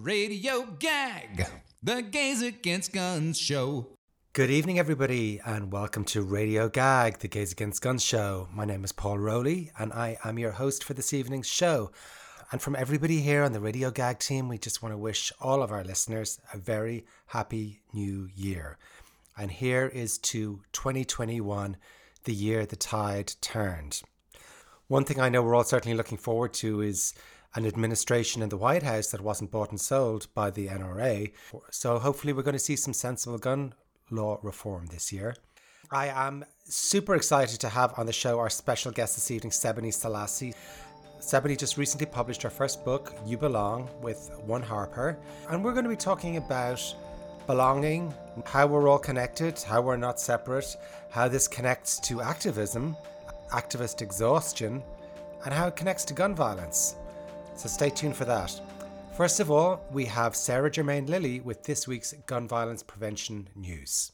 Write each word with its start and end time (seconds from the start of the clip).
Radio 0.00 0.62
Gag, 0.78 1.46
the 1.82 2.00
Gays 2.00 2.40
Against 2.40 2.92
Guns 2.92 3.38
show. 3.38 3.88
Good 4.32 4.50
evening, 4.50 4.78
everybody, 4.78 5.38
and 5.44 5.70
welcome 5.70 6.04
to 6.06 6.22
Radio 6.22 6.70
Gag, 6.70 7.18
the 7.18 7.28
Gays 7.28 7.52
Against 7.52 7.82
Guns 7.82 8.02
show. 8.02 8.48
My 8.52 8.64
name 8.64 8.84
is 8.84 8.92
Paul 8.92 9.18
Rowley, 9.18 9.70
and 9.78 9.92
I 9.92 10.16
am 10.24 10.38
your 10.38 10.52
host 10.52 10.82
for 10.82 10.94
this 10.94 11.12
evening's 11.12 11.46
show. 11.46 11.92
And 12.50 12.62
from 12.62 12.74
everybody 12.74 13.20
here 13.20 13.42
on 13.42 13.52
the 13.52 13.60
Radio 13.60 13.90
Gag 13.90 14.18
team, 14.18 14.48
we 14.48 14.56
just 14.56 14.82
want 14.82 14.94
to 14.94 14.98
wish 14.98 15.30
all 15.40 15.62
of 15.62 15.70
our 15.70 15.84
listeners 15.84 16.40
a 16.54 16.58
very 16.58 17.04
happy 17.26 17.82
new 17.92 18.30
year. 18.34 18.78
And 19.36 19.50
here 19.50 19.86
is 19.86 20.16
to 20.18 20.62
2021, 20.72 21.76
the 22.24 22.34
year 22.34 22.64
the 22.64 22.76
tide 22.76 23.34
turned. 23.42 24.00
One 24.88 25.04
thing 25.04 25.20
I 25.20 25.28
know 25.28 25.42
we're 25.42 25.54
all 25.54 25.64
certainly 25.64 25.96
looking 25.96 26.18
forward 26.18 26.54
to 26.54 26.80
is 26.80 27.14
an 27.54 27.66
administration 27.66 28.42
in 28.42 28.48
the 28.48 28.56
White 28.56 28.82
House 28.82 29.08
that 29.08 29.20
wasn't 29.20 29.50
bought 29.50 29.70
and 29.70 29.80
sold 29.80 30.26
by 30.34 30.50
the 30.50 30.68
NRA. 30.68 31.32
So 31.70 31.98
hopefully, 31.98 32.32
we're 32.32 32.42
going 32.42 32.54
to 32.54 32.58
see 32.58 32.76
some 32.76 32.94
sensible 32.94 33.38
gun 33.38 33.74
law 34.10 34.38
reform 34.42 34.86
this 34.86 35.12
year. 35.12 35.36
I 35.90 36.06
am 36.06 36.44
super 36.64 37.14
excited 37.14 37.60
to 37.60 37.68
have 37.68 37.98
on 37.98 38.06
the 38.06 38.12
show 38.12 38.38
our 38.38 38.48
special 38.48 38.92
guest 38.92 39.16
this 39.16 39.30
evening, 39.30 39.50
Sebene 39.50 39.92
Selassie. 39.92 40.54
Sebene 41.20 41.58
just 41.58 41.76
recently 41.76 42.06
published 42.06 42.42
her 42.42 42.50
first 42.50 42.84
book, 42.84 43.14
You 43.26 43.36
Belong, 43.36 43.88
with 44.00 44.30
One 44.46 44.62
Harper. 44.62 45.18
And 45.50 45.62
we're 45.62 45.72
going 45.72 45.84
to 45.84 45.90
be 45.90 45.96
talking 45.96 46.38
about 46.38 46.82
belonging, 47.46 48.14
how 48.46 48.66
we're 48.66 48.88
all 48.88 48.98
connected, 48.98 49.60
how 49.60 49.82
we're 49.82 49.96
not 49.96 50.18
separate, 50.18 50.76
how 51.10 51.28
this 51.28 51.46
connects 51.46 52.00
to 52.00 52.22
activism, 52.22 52.96
activist 53.50 54.00
exhaustion, 54.00 54.82
and 55.44 55.52
how 55.52 55.66
it 55.66 55.76
connects 55.76 56.04
to 56.06 56.14
gun 56.14 56.34
violence 56.34 56.96
so 57.54 57.68
stay 57.68 57.90
tuned 57.90 58.16
for 58.16 58.24
that. 58.24 58.60
First 59.16 59.40
of 59.40 59.50
all, 59.50 59.84
we 59.90 60.06
have 60.06 60.34
Sarah 60.34 60.70
Germain 60.70 61.06
Lilly 61.06 61.40
with 61.40 61.64
this 61.64 61.86
week's 61.86 62.14
gun 62.26 62.48
violence 62.48 62.82
prevention 62.82 63.48
news. 63.54 64.12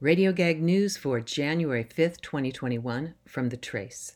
Radio 0.00 0.32
Gag 0.32 0.62
News 0.62 0.96
for 0.96 1.20
January 1.20 1.84
5th, 1.84 2.20
2021, 2.20 3.14
from 3.26 3.48
The 3.48 3.56
Trace. 3.56 4.14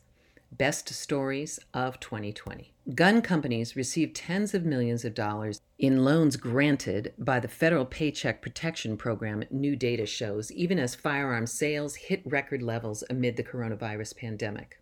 Best 0.57 0.89
Stories 0.89 1.59
of 1.73 1.99
2020. 1.99 2.73
Gun 2.95 3.21
companies 3.21 3.75
received 3.75 4.15
tens 4.15 4.53
of 4.53 4.65
millions 4.65 5.03
of 5.03 5.13
dollars 5.13 5.61
in 5.79 6.05
loans 6.05 6.35
granted 6.35 7.13
by 7.17 7.39
the 7.39 7.47
Federal 7.47 7.85
Paycheck 7.85 8.41
Protection 8.41 8.97
Program, 8.97 9.43
new 9.49 9.75
data 9.75 10.05
shows, 10.05 10.51
even 10.51 10.79
as 10.79 10.95
firearm 10.95 11.47
sales 11.47 11.95
hit 11.95 12.21
record 12.25 12.61
levels 12.61 13.03
amid 13.09 13.35
the 13.35 13.43
coronavirus 13.43 14.15
pandemic. 14.15 14.79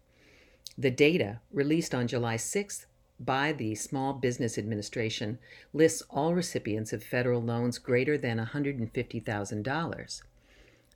The 0.77 0.91
data, 0.91 1.39
released 1.51 1.95
on 1.95 2.07
July 2.07 2.35
6th, 2.35 2.85
by 3.25 3.51
the 3.53 3.75
Small 3.75 4.13
Business 4.13 4.57
Administration 4.57 5.39
lists 5.73 6.01
all 6.09 6.33
recipients 6.33 6.93
of 6.93 7.03
federal 7.03 7.41
loans 7.41 7.77
greater 7.77 8.17
than 8.17 8.37
$150,000. 8.37 10.21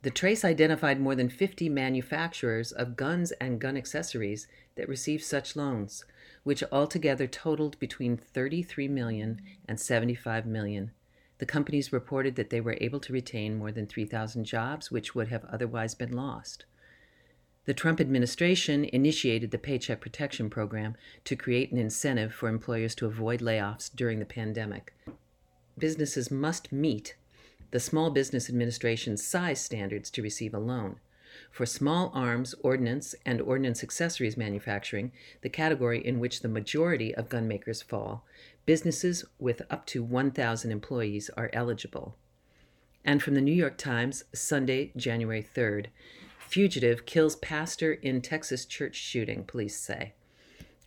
The 0.02 0.10
trace 0.10 0.44
identified 0.44 1.00
more 1.00 1.14
than 1.14 1.28
50 1.28 1.68
manufacturers 1.68 2.70
of 2.72 2.96
guns 2.96 3.32
and 3.32 3.60
gun 3.60 3.76
accessories 3.76 4.46
that 4.76 4.88
received 4.88 5.24
such 5.24 5.56
loans, 5.56 6.04
which 6.44 6.62
altogether 6.70 7.26
totaled 7.26 7.78
between 7.78 8.16
33 8.16 8.88
million 8.88 9.40
and 9.66 9.80
75 9.80 10.46
million. 10.46 10.92
The 11.38 11.46
companies 11.46 11.92
reported 11.92 12.36
that 12.36 12.50
they 12.50 12.60
were 12.60 12.78
able 12.80 13.00
to 13.00 13.12
retain 13.12 13.58
more 13.58 13.72
than 13.72 13.86
3,000 13.86 14.44
jobs, 14.44 14.90
which 14.90 15.14
would 15.14 15.28
have 15.28 15.44
otherwise 15.46 15.94
been 15.94 16.12
lost. 16.12 16.64
The 17.66 17.74
Trump 17.74 18.00
administration 18.00 18.84
initiated 18.84 19.50
the 19.50 19.58
Paycheck 19.58 20.00
Protection 20.00 20.48
Program 20.48 20.94
to 21.24 21.34
create 21.34 21.72
an 21.72 21.78
incentive 21.78 22.32
for 22.32 22.48
employers 22.48 22.94
to 22.94 23.06
avoid 23.06 23.40
layoffs 23.40 23.90
during 23.94 24.20
the 24.20 24.24
pandemic. 24.24 24.94
Businesses 25.76 26.30
must 26.30 26.70
meet 26.70 27.16
the 27.72 27.80
Small 27.80 28.10
Business 28.10 28.48
Administration's 28.48 29.26
size 29.26 29.60
standards 29.60 30.10
to 30.10 30.22
receive 30.22 30.54
a 30.54 30.60
loan. 30.60 31.00
For 31.50 31.66
small 31.66 32.12
arms, 32.14 32.54
ordnance, 32.62 33.16
and 33.26 33.40
ordnance 33.40 33.82
accessories 33.82 34.36
manufacturing, 34.36 35.10
the 35.42 35.48
category 35.48 36.06
in 36.06 36.20
which 36.20 36.42
the 36.42 36.48
majority 36.48 37.12
of 37.16 37.28
gun 37.28 37.48
makers 37.48 37.82
fall, 37.82 38.24
businesses 38.64 39.24
with 39.40 39.60
up 39.68 39.86
to 39.86 40.04
1,000 40.04 40.70
employees 40.70 41.30
are 41.36 41.50
eligible. 41.52 42.14
And 43.04 43.20
from 43.20 43.34
the 43.34 43.40
New 43.40 43.52
York 43.52 43.76
Times, 43.76 44.22
Sunday, 44.32 44.92
January 44.96 45.42
3rd, 45.42 45.86
Fugitive 46.46 47.06
kills 47.06 47.36
pastor 47.36 47.92
in 47.92 48.22
Texas 48.22 48.64
church 48.64 48.94
shooting, 48.94 49.44
police 49.44 49.76
say. 49.76 50.14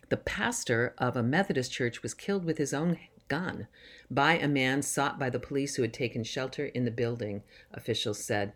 The 0.08 0.18
pastor 0.18 0.96
of 0.98 1.18
a 1.18 1.22
Methodist 1.22 1.72
church 1.72 2.02
was 2.02 2.14
killed 2.14 2.46
with 2.46 2.58
his 2.58 2.74
own 2.74 2.98
gun 3.28 3.68
by 4.10 4.38
a 4.38 4.48
man 4.48 4.82
sought 4.82 5.20
by 5.20 5.30
the 5.30 5.38
police 5.38 5.76
who 5.76 5.82
had 5.82 5.94
taken 5.94 6.24
shelter 6.24 6.66
in 6.68 6.86
the 6.86 6.92
building, 6.92 7.44
officials 7.74 8.24
said. 8.24 8.54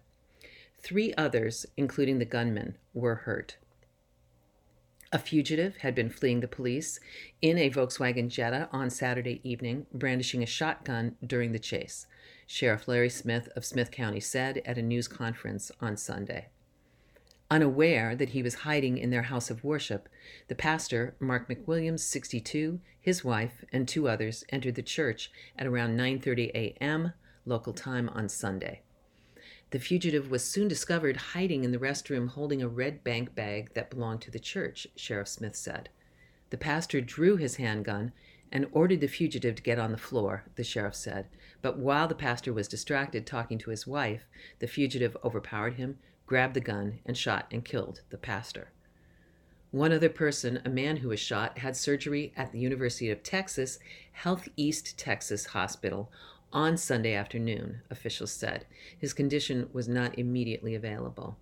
Three 0.79 1.13
others, 1.15 1.65
including 1.75 2.19
the 2.19 2.25
gunman, 2.25 2.77
were 2.93 3.15
hurt. 3.15 3.57
A 5.11 5.19
fugitive 5.19 5.77
had 5.77 5.93
been 5.93 6.09
fleeing 6.09 6.39
the 6.39 6.47
police 6.47 6.99
in 7.41 7.57
a 7.57 7.69
Volkswagen 7.69 8.29
Jetta 8.29 8.69
on 8.71 8.89
Saturday 8.89 9.41
evening, 9.43 9.85
brandishing 9.93 10.41
a 10.41 10.47
shotgun 10.47 11.17
during 11.23 11.51
the 11.51 11.59
chase, 11.59 12.07
Sheriff 12.47 12.87
Larry 12.87 13.09
Smith 13.09 13.49
of 13.55 13.65
Smith 13.65 13.91
County 13.91 14.21
said 14.21 14.61
at 14.65 14.77
a 14.77 14.81
news 14.81 15.07
conference 15.07 15.69
on 15.79 15.97
Sunday. 15.97 16.47
Unaware 17.53 18.15
that 18.15 18.29
he 18.29 18.41
was 18.41 18.55
hiding 18.65 18.97
in 18.97 19.11
their 19.11 19.21
house 19.21 19.51
of 19.51 19.63
worship, 19.63 20.09
the 20.47 20.55
pastor, 20.55 21.15
Mark 21.19 21.47
McWilliams, 21.47 21.99
62, 21.99 22.79
his 22.99 23.23
wife, 23.23 23.63
and 23.71 23.87
two 23.87 24.07
others 24.07 24.43
entered 24.49 24.73
the 24.73 24.81
church 24.81 25.31
at 25.55 25.67
around 25.67 25.95
9:30 25.95 26.49
a.m. 26.55 27.13
local 27.45 27.71
time 27.71 28.09
on 28.09 28.27
Sunday. 28.27 28.81
The 29.69 29.77
fugitive 29.77 30.31
was 30.31 30.43
soon 30.43 30.67
discovered 30.67 31.15
hiding 31.35 31.63
in 31.63 31.71
the 31.71 31.77
restroom 31.77 32.29
holding 32.29 32.63
a 32.63 32.67
red 32.67 33.03
bank 33.03 33.35
bag 33.35 33.75
that 33.75 33.91
belonged 33.91 34.21
to 34.21 34.31
the 34.31 34.39
church, 34.39 34.87
Sheriff 34.95 35.27
Smith 35.27 35.55
said. 35.55 35.89
The 36.49 36.57
pastor 36.57 37.01
drew 37.01 37.37
his 37.37 37.57
handgun 37.57 38.13
and 38.51 38.65
ordered 38.71 39.01
the 39.01 39.07
fugitive 39.07 39.57
to 39.57 39.61
get 39.61 39.77
on 39.77 39.91
the 39.91 39.97
floor, 39.99 40.45
the 40.55 40.63
sheriff 40.63 40.95
said. 40.95 41.27
But 41.61 41.77
while 41.77 42.07
the 42.07 42.15
pastor 42.15 42.51
was 42.51 42.67
distracted 42.67 43.27
talking 43.27 43.59
to 43.59 43.69
his 43.69 43.85
wife, 43.85 44.25
the 44.57 44.67
fugitive 44.67 45.15
overpowered 45.23 45.75
him, 45.75 45.99
grabbed 46.25 46.53
the 46.53 46.61
gun, 46.61 46.99
and 47.05 47.17
shot 47.17 47.47
and 47.51 47.65
killed 47.65 48.01
the 48.09 48.17
pastor. 48.17 48.69
One 49.71 49.91
other 49.91 50.09
person, 50.09 50.61
a 50.63 50.69
man 50.69 50.97
who 50.97 51.09
was 51.09 51.19
shot, 51.19 51.57
had 51.57 51.75
surgery 51.75 52.31
at 52.37 52.51
the 52.51 52.59
University 52.59 53.09
of 53.09 53.23
Texas 53.23 53.79
Health 54.11 54.47
East 54.55 54.99
Texas 54.99 55.47
Hospital 55.47 56.11
on 56.51 56.77
Sunday 56.77 57.15
afternoon, 57.15 57.81
officials 57.89 58.31
said. 58.31 58.67
His 58.97 59.13
condition 59.13 59.69
was 59.73 59.87
not 59.87 60.17
immediately 60.17 60.75
available. 60.75 61.37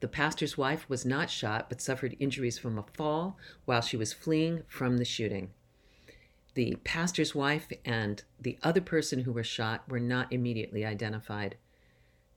The 0.00 0.08
pastor's 0.08 0.58
wife 0.58 0.86
was 0.90 1.06
not 1.06 1.30
shot 1.30 1.70
but 1.70 1.80
suffered 1.80 2.16
injuries 2.20 2.58
from 2.58 2.78
a 2.78 2.84
fall 2.94 3.38
while 3.64 3.80
she 3.80 3.96
was 3.96 4.12
fleeing 4.12 4.62
from 4.68 4.98
the 4.98 5.06
shooting. 5.06 5.50
The 6.52 6.76
pastor's 6.84 7.34
wife 7.34 7.68
and 7.84 8.22
the 8.38 8.58
other 8.62 8.80
person 8.82 9.20
who 9.20 9.32
were 9.32 9.44
shot 9.44 9.88
were 9.88 10.00
not 10.00 10.32
immediately 10.32 10.84
identified. 10.84 11.56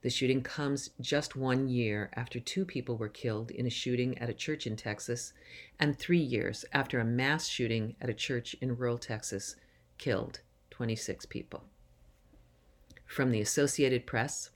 The 0.01 0.09
shooting 0.09 0.41
comes 0.41 0.91
just 1.01 1.35
one 1.35 1.67
year 1.67 2.09
after 2.13 2.39
two 2.39 2.63
people 2.63 2.95
were 2.95 3.09
killed 3.09 3.51
in 3.51 3.65
a 3.65 3.69
shooting 3.69 4.17
at 4.17 4.29
a 4.29 4.33
church 4.33 4.65
in 4.65 4.77
Texas, 4.77 5.33
and 5.77 5.97
three 5.97 6.19
years 6.19 6.63
after 6.71 6.99
a 6.99 7.05
mass 7.05 7.47
shooting 7.47 7.95
at 7.99 8.09
a 8.09 8.13
church 8.13 8.55
in 8.61 8.77
rural 8.77 8.97
Texas 8.97 9.57
killed 9.97 10.39
26 10.69 11.25
people. 11.25 11.65
From 13.05 13.31
the 13.31 13.41
Associated 13.41 14.05
Press 14.05 14.51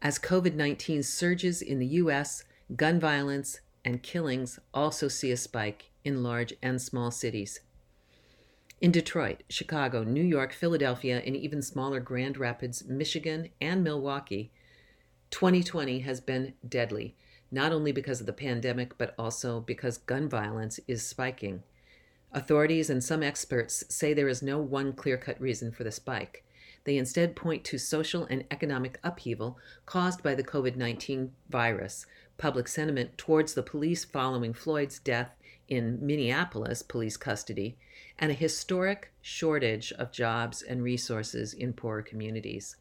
As 0.00 0.20
COVID 0.20 0.54
19 0.54 1.02
surges 1.02 1.60
in 1.60 1.80
the 1.80 1.86
U.S., 1.86 2.44
gun 2.76 3.00
violence 3.00 3.60
and 3.84 4.02
killings 4.02 4.60
also 4.72 5.08
see 5.08 5.32
a 5.32 5.36
spike 5.36 5.90
in 6.04 6.22
large 6.22 6.54
and 6.62 6.80
small 6.80 7.10
cities. 7.10 7.60
In 8.84 8.92
Detroit, 8.92 9.44
Chicago, 9.48 10.04
New 10.04 10.22
York, 10.22 10.52
Philadelphia, 10.52 11.22
and 11.24 11.34
even 11.34 11.62
smaller 11.62 12.00
Grand 12.00 12.36
Rapids, 12.36 12.84
Michigan, 12.84 13.48
and 13.58 13.82
Milwaukee, 13.82 14.52
2020 15.30 16.00
has 16.00 16.20
been 16.20 16.52
deadly, 16.68 17.16
not 17.50 17.72
only 17.72 17.92
because 17.92 18.20
of 18.20 18.26
the 18.26 18.34
pandemic, 18.34 18.98
but 18.98 19.14
also 19.18 19.60
because 19.60 19.96
gun 19.96 20.28
violence 20.28 20.80
is 20.86 21.02
spiking. 21.02 21.62
Authorities 22.30 22.90
and 22.90 23.02
some 23.02 23.22
experts 23.22 23.84
say 23.88 24.12
there 24.12 24.28
is 24.28 24.42
no 24.42 24.58
one 24.58 24.92
clear 24.92 25.16
cut 25.16 25.40
reason 25.40 25.72
for 25.72 25.82
the 25.82 25.90
spike. 25.90 26.44
They 26.84 26.98
instead 26.98 27.34
point 27.34 27.64
to 27.64 27.78
social 27.78 28.26
and 28.26 28.44
economic 28.50 29.00
upheaval 29.02 29.56
caused 29.86 30.22
by 30.22 30.34
the 30.34 30.44
COVID 30.44 30.76
19 30.76 31.32
virus, 31.48 32.04
public 32.36 32.68
sentiment 32.68 33.16
towards 33.16 33.54
the 33.54 33.62
police 33.62 34.04
following 34.04 34.52
Floyd's 34.52 34.98
death 34.98 35.30
in 35.68 36.04
Minneapolis 36.04 36.82
police 36.82 37.16
custody, 37.16 37.78
and 38.18 38.30
a 38.30 38.34
historic 38.34 39.12
shortage 39.20 39.92
of 39.92 40.12
jobs 40.12 40.62
and 40.62 40.82
resources 40.82 41.52
in 41.52 41.72
poorer 41.72 42.02
communities. 42.02 42.76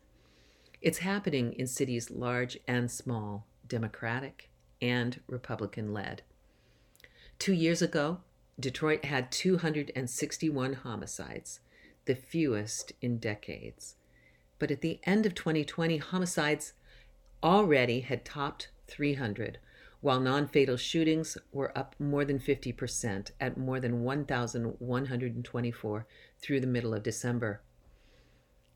It's 0.81 0.99
happening 0.99 1.53
in 1.53 1.67
cities 1.67 2.11
large 2.11 2.57
and 2.67 2.91
small, 2.91 3.47
Democratic 3.67 4.49
and 4.81 5.19
Republican 5.27 5.93
led. 5.93 6.23
Two 7.39 7.53
years 7.53 7.81
ago, 7.81 8.19
Detroit 8.59 9.05
had 9.05 9.31
261 9.31 10.73
homicides. 10.73 11.59
the 12.05 12.15
fewest 12.15 12.91
in 13.01 13.17
decades. 13.17 13.95
But 14.59 14.71
at 14.71 14.81
the 14.81 14.99
end 15.03 15.25
of 15.25 15.35
2020, 15.35 15.97
homicides 15.97 16.73
already 17.41 18.01
had 18.01 18.25
topped 18.25 18.69
300, 18.87 19.57
while 20.03 20.19
non 20.19 20.45
fatal 20.45 20.75
shootings 20.75 21.37
were 21.53 21.75
up 21.77 21.95
more 21.97 22.25
than 22.25 22.37
50% 22.37 23.31
at 23.39 23.57
more 23.57 23.79
than 23.79 24.03
1,124 24.03 26.07
through 26.41 26.59
the 26.59 26.67
middle 26.67 26.93
of 26.93 27.03
December. 27.03 27.61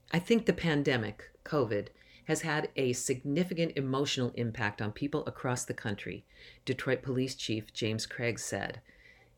I 0.10 0.20
think 0.20 0.46
the 0.46 0.54
pandemic, 0.54 1.26
COVID, 1.44 1.88
has 2.30 2.44
had 2.44 2.70
a 2.78 2.94
significant 2.94 3.74
emotional 3.76 4.32
impact 4.36 4.82
on 4.82 4.94
people 4.94 5.26
across 5.26 5.66
the 5.66 5.74
country, 5.74 6.24
Detroit 6.64 7.02
Police 7.02 7.36
Chief 7.36 7.74
James 7.74 8.06
Craig 8.06 8.40
said. 8.40 8.80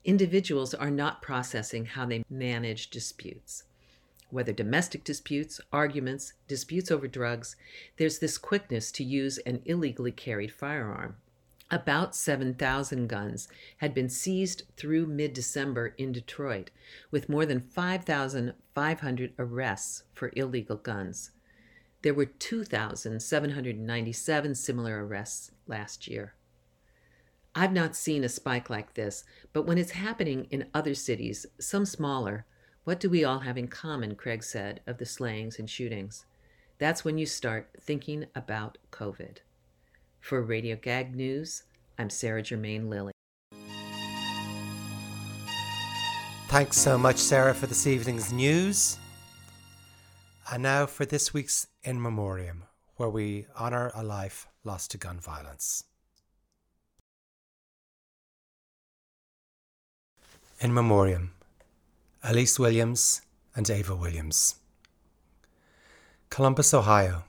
Individuals 0.05 0.75
are 0.75 0.91
not 0.91 1.23
processing 1.23 1.85
how 1.85 2.05
they 2.05 2.23
manage 2.29 2.91
disputes. 2.91 3.63
Whether 4.29 4.53
domestic 4.53 5.03
disputes, 5.03 5.59
arguments, 5.73 6.33
disputes 6.47 6.91
over 6.91 7.07
drugs, 7.07 7.55
there's 7.97 8.19
this 8.19 8.37
quickness 8.37 8.91
to 8.91 9.03
use 9.03 9.39
an 9.39 9.63
illegally 9.65 10.11
carried 10.11 10.53
firearm. 10.53 11.15
About 11.71 12.15
7,000 12.15 13.07
guns 13.07 13.47
had 13.77 13.93
been 13.93 14.09
seized 14.09 14.63
through 14.75 15.05
mid 15.05 15.33
December 15.33 15.93
in 15.99 16.11
Detroit, 16.11 16.71
with 17.11 17.29
more 17.29 17.45
than 17.45 17.59
5,500 17.59 19.33
arrests 19.37 20.01
for 20.13 20.31
illegal 20.35 20.77
guns. 20.77 21.29
There 22.01 22.15
were 22.15 22.25
2,797 22.25 24.55
similar 24.55 25.05
arrests 25.05 25.51
last 25.67 26.07
year. 26.07 26.33
I've 27.53 27.73
not 27.73 27.95
seen 27.95 28.23
a 28.23 28.29
spike 28.29 28.71
like 28.71 28.95
this, 28.95 29.23
but 29.53 29.67
when 29.67 29.77
it's 29.77 29.91
happening 29.91 30.47
in 30.49 30.71
other 30.73 30.95
cities, 30.95 31.45
some 31.59 31.85
smaller, 31.85 32.47
what 32.83 32.99
do 32.99 33.11
we 33.11 33.23
all 33.23 33.39
have 33.39 33.57
in 33.57 33.67
common, 33.67 34.15
Craig 34.15 34.43
said, 34.43 34.81
of 34.87 34.97
the 34.97 35.05
slayings 35.05 35.59
and 35.59 35.69
shootings? 35.69 36.25
That's 36.79 37.05
when 37.05 37.19
you 37.19 37.27
start 37.27 37.69
thinking 37.79 38.25
about 38.33 38.79
COVID. 38.91 39.37
For 40.19 40.41
Radio 40.41 40.75
Gag 40.75 41.15
News, 41.15 41.63
I'm 41.97 42.09
Sarah 42.09 42.43
Germain 42.43 42.89
Lilly. 42.89 43.13
Thanks 46.49 46.77
so 46.77 46.97
much, 46.97 47.17
Sarah, 47.17 47.53
for 47.53 47.67
this 47.67 47.87
evening's 47.87 48.31
news. 48.31 48.97
And 50.51 50.63
now 50.63 50.85
for 50.85 51.05
this 51.05 51.33
week's 51.33 51.67
In 51.83 52.01
Memoriam, 52.01 52.63
where 52.95 53.09
we 53.09 53.47
honour 53.55 53.91
a 53.95 54.03
life 54.03 54.47
lost 54.63 54.91
to 54.91 54.97
gun 54.97 55.19
violence. 55.19 55.83
In 60.59 60.73
Memoriam, 60.73 61.31
Elise 62.23 62.59
Williams 62.59 63.21
and 63.55 63.69
Ava 63.69 63.95
Williams. 63.95 64.55
Columbus, 66.29 66.73
Ohio. 66.73 67.23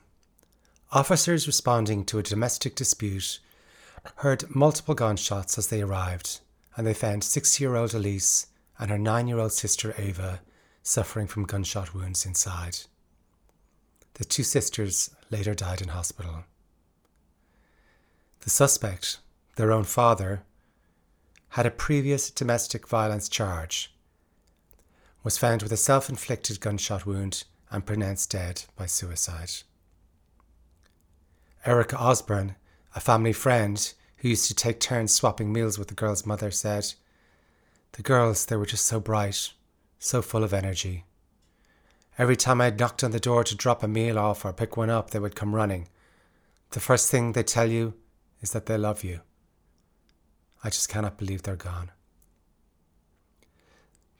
Officers 0.93 1.47
responding 1.47 2.03
to 2.05 2.19
a 2.19 2.23
domestic 2.23 2.75
dispute 2.75 3.39
heard 4.15 4.53
multiple 4.53 4.93
gunshots 4.93 5.57
as 5.57 5.67
they 5.67 5.81
arrived, 5.81 6.41
and 6.75 6.85
they 6.85 6.93
found 6.93 7.23
six 7.23 7.61
year 7.61 7.77
old 7.77 7.93
Elise 7.93 8.47
and 8.77 8.91
her 8.91 8.97
nine 8.97 9.29
year 9.29 9.39
old 9.39 9.53
sister 9.53 9.95
Ava 9.97 10.41
suffering 10.83 11.27
from 11.27 11.45
gunshot 11.45 11.93
wounds 11.93 12.25
inside. 12.25 12.79
The 14.15 14.25
two 14.25 14.43
sisters 14.43 15.11
later 15.29 15.55
died 15.55 15.81
in 15.81 15.89
hospital. 15.89 16.43
The 18.41 18.49
suspect, 18.49 19.19
their 19.55 19.71
own 19.71 19.85
father, 19.85 20.43
had 21.49 21.65
a 21.65 21.71
previous 21.71 22.29
domestic 22.29 22.85
violence 22.85 23.29
charge, 23.29 23.93
was 25.23 25.37
found 25.37 25.63
with 25.63 25.71
a 25.71 25.77
self 25.77 26.09
inflicted 26.09 26.59
gunshot 26.59 27.05
wound, 27.05 27.45
and 27.69 27.85
pronounced 27.85 28.31
dead 28.31 28.65
by 28.75 28.87
suicide. 28.87 29.51
Erica 31.63 31.95
Osborne, 31.97 32.55
a 32.95 32.99
family 32.99 33.33
friend 33.33 33.93
who 34.17 34.29
used 34.29 34.47
to 34.47 34.55
take 34.55 34.79
turns 34.79 35.13
swapping 35.13 35.53
meals 35.53 35.77
with 35.77 35.89
the 35.89 35.93
girl's 35.93 36.25
mother, 36.25 36.49
said, 36.49 36.93
The 37.93 38.01
girls, 38.01 38.45
they 38.45 38.55
were 38.55 38.65
just 38.65 38.85
so 38.85 38.99
bright, 38.99 39.51
so 39.99 40.21
full 40.21 40.43
of 40.43 40.53
energy. 40.53 41.05
Every 42.17 42.35
time 42.35 42.61
I 42.61 42.71
knocked 42.71 43.03
on 43.03 43.11
the 43.11 43.19
door 43.19 43.43
to 43.43 43.55
drop 43.55 43.83
a 43.83 43.87
meal 43.87 44.17
off 44.17 44.43
or 44.43 44.53
pick 44.53 44.75
one 44.75 44.89
up, 44.89 45.11
they 45.11 45.19
would 45.19 45.35
come 45.35 45.55
running. 45.55 45.87
The 46.71 46.79
first 46.79 47.11
thing 47.11 47.31
they 47.31 47.43
tell 47.43 47.69
you 47.69 47.93
is 48.41 48.51
that 48.51 48.65
they 48.65 48.77
love 48.77 49.03
you. 49.03 49.21
I 50.63 50.69
just 50.69 50.89
cannot 50.89 51.17
believe 51.17 51.43
they're 51.43 51.55
gone. 51.55 51.91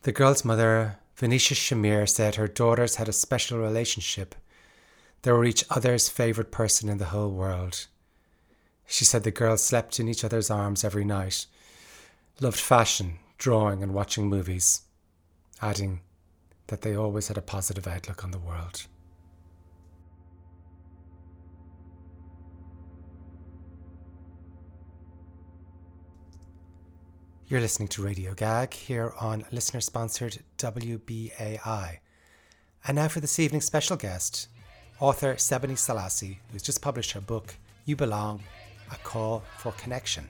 The 0.04 0.12
girl's 0.12 0.46
mother, 0.46 1.00
Venetia 1.16 1.56
Shamir, 1.56 2.08
said 2.08 2.36
her 2.36 2.48
daughters 2.48 2.96
had 2.96 3.10
a 3.10 3.14
special 3.14 3.60
relationship. 3.60 4.36
They 5.24 5.32
were 5.32 5.46
each 5.46 5.64
other's 5.70 6.10
favourite 6.10 6.52
person 6.52 6.90
in 6.90 6.98
the 6.98 7.06
whole 7.06 7.30
world. 7.30 7.88
She 8.88 9.06
said 9.06 9.24
the 9.24 9.32
girls 9.32 9.64
slept 9.64 10.00
in 10.00 10.08
each 10.08 10.24
other's 10.24 10.50
arms 10.50 10.84
every 10.84 11.06
night, 11.06 11.46
loved 12.40 12.60
fashion, 12.60 13.20
drawing, 13.38 13.84
and 13.84 13.94
watching 13.94 14.28
movies, 14.28 14.82
adding, 15.62 16.02
that 16.68 16.82
they 16.82 16.96
always 16.96 17.28
had 17.28 17.38
a 17.38 17.42
positive 17.42 17.88
outlook 17.88 18.24
on 18.24 18.32
the 18.32 18.40
world. 18.40 18.88
You're 27.48 27.60
listening 27.60 27.90
to 27.90 28.02
Radio 28.02 28.34
Gag 28.34 28.74
here 28.74 29.14
on 29.20 29.44
listener 29.52 29.82
sponsored 29.82 30.40
WBAI. 30.58 31.98
And 32.88 32.96
now 32.96 33.10
for 33.10 33.20
this 33.20 33.40
evening's 33.40 33.66
special 33.66 33.98
guest, 33.98 34.48
author 35.02 35.34
Sebene 35.34 35.78
Selassie, 35.78 36.40
who's 36.52 36.62
just 36.62 36.82
published 36.82 37.12
her 37.14 37.20
book, 37.20 37.56
You 37.86 37.96
Belong 37.96 38.42
A 38.92 38.96
Call 38.98 39.44
for 39.58 39.72
Connection. 39.74 40.30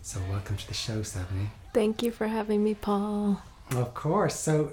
So, 0.00 0.20
welcome 0.30 0.56
to 0.56 0.68
the 0.68 0.74
show, 0.74 1.00
Sebene. 1.00 1.48
Thank 1.74 2.02
you 2.02 2.12
for 2.12 2.28
having 2.28 2.62
me, 2.62 2.74
Paul. 2.74 3.42
Of 3.72 3.94
course. 3.94 4.38
So, 4.38 4.72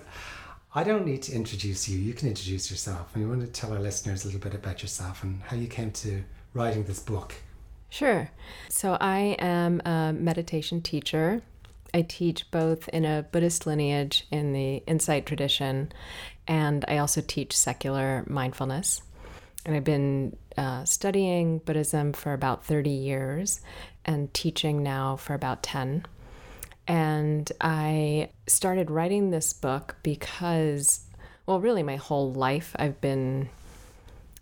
I 0.76 0.84
don't 0.84 1.06
need 1.06 1.24
to 1.24 1.34
introduce 1.34 1.90
you. 1.90 1.98
You 1.98 2.14
can 2.14 2.28
introduce 2.28 2.70
yourself. 2.70 3.10
And 3.14 3.24
you 3.24 3.30
want 3.30 3.42
to 3.42 3.48
tell 3.48 3.74
our 3.74 3.80
listeners 3.80 4.24
a 4.24 4.28
little 4.28 4.42
bit 4.42 4.54
about 4.54 4.81
yourself 4.81 5.24
and 5.24 5.42
how 5.44 5.56
you 5.56 5.68
came 5.68 5.92
to 5.92 6.24
writing 6.54 6.84
this 6.84 7.00
book. 7.00 7.34
Sure. 7.90 8.30
So, 8.70 8.98
I 9.02 9.36
am 9.40 9.81
a 9.86 10.14
meditation 10.14 10.81
teacher. 10.81 11.42
I 11.94 12.04
teach 12.04 12.50
both 12.52 12.88
in 12.90 13.06
a 13.06 13.26
Buddhist 13.32 13.66
lineage 13.66 14.28
in 14.32 14.54
the 14.54 14.78
Insight 14.88 15.26
tradition, 15.26 15.92
and 16.48 16.86
I 16.88 16.98
also 16.98 17.22
teach 17.26 17.58
secular 17.58 18.24
mindfulness. 18.28 19.02
And 19.66 19.76
I've 19.76 19.84
been 19.84 20.36
uh, 20.58 20.86
studying 20.86 21.60
Buddhism 21.60 22.14
for 22.14 22.34
about 22.34 22.66
30 22.66 22.90
years 22.90 23.62
and 24.06 24.34
teaching 24.34 24.84
now 24.84 25.16
for 25.16 25.34
about 25.34 25.64
10. 25.64 26.06
And 26.88 27.52
I 27.62 28.30
started 28.48 28.90
writing 28.90 29.30
this 29.30 29.54
book 29.54 29.98
because, 30.02 31.02
well, 31.46 31.60
really, 31.60 31.84
my 31.84 31.98
whole 31.98 32.34
life 32.34 32.76
I've 32.80 33.00
been 33.00 33.50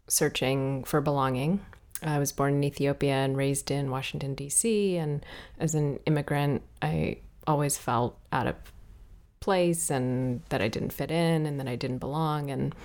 searching 0.07 0.83
for 0.85 1.01
belonging. 1.01 1.65
I 2.01 2.19
was 2.19 2.31
born 2.31 2.53
in 2.53 2.63
Ethiopia 2.63 3.15
and 3.15 3.35
raised 3.35 3.71
in 3.71 3.89
Washington, 3.89 4.35
D.C. 4.35 4.97
And 4.97 5.25
as 5.59 5.75
an 5.75 5.99
immigrant, 6.05 6.61
I 6.81 7.17
always 7.47 7.77
felt 7.77 8.17
out 8.31 8.47
of 8.47 8.55
place 9.39 9.89
and 9.89 10.41
that 10.49 10.61
I 10.61 10.67
didn't 10.67 10.91
fit 10.91 11.09
in 11.09 11.45
and 11.45 11.59
that 11.59 11.67
I 11.67 11.75
didn't 11.75 11.99
belong. 11.99 12.51
And 12.51 12.75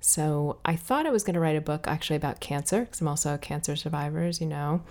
so 0.00 0.58
I 0.64 0.76
thought 0.76 1.06
I 1.06 1.10
was 1.10 1.22
going 1.22 1.34
to 1.34 1.40
write 1.40 1.56
a 1.56 1.60
book 1.60 1.86
actually 1.86 2.16
about 2.16 2.40
cancer 2.40 2.80
because 2.80 3.00
I'm 3.00 3.08
also 3.08 3.34
a 3.34 3.38
cancer 3.38 3.76
survivor, 3.76 4.22
as 4.22 4.40
you 4.40 4.46
know. 4.46 4.82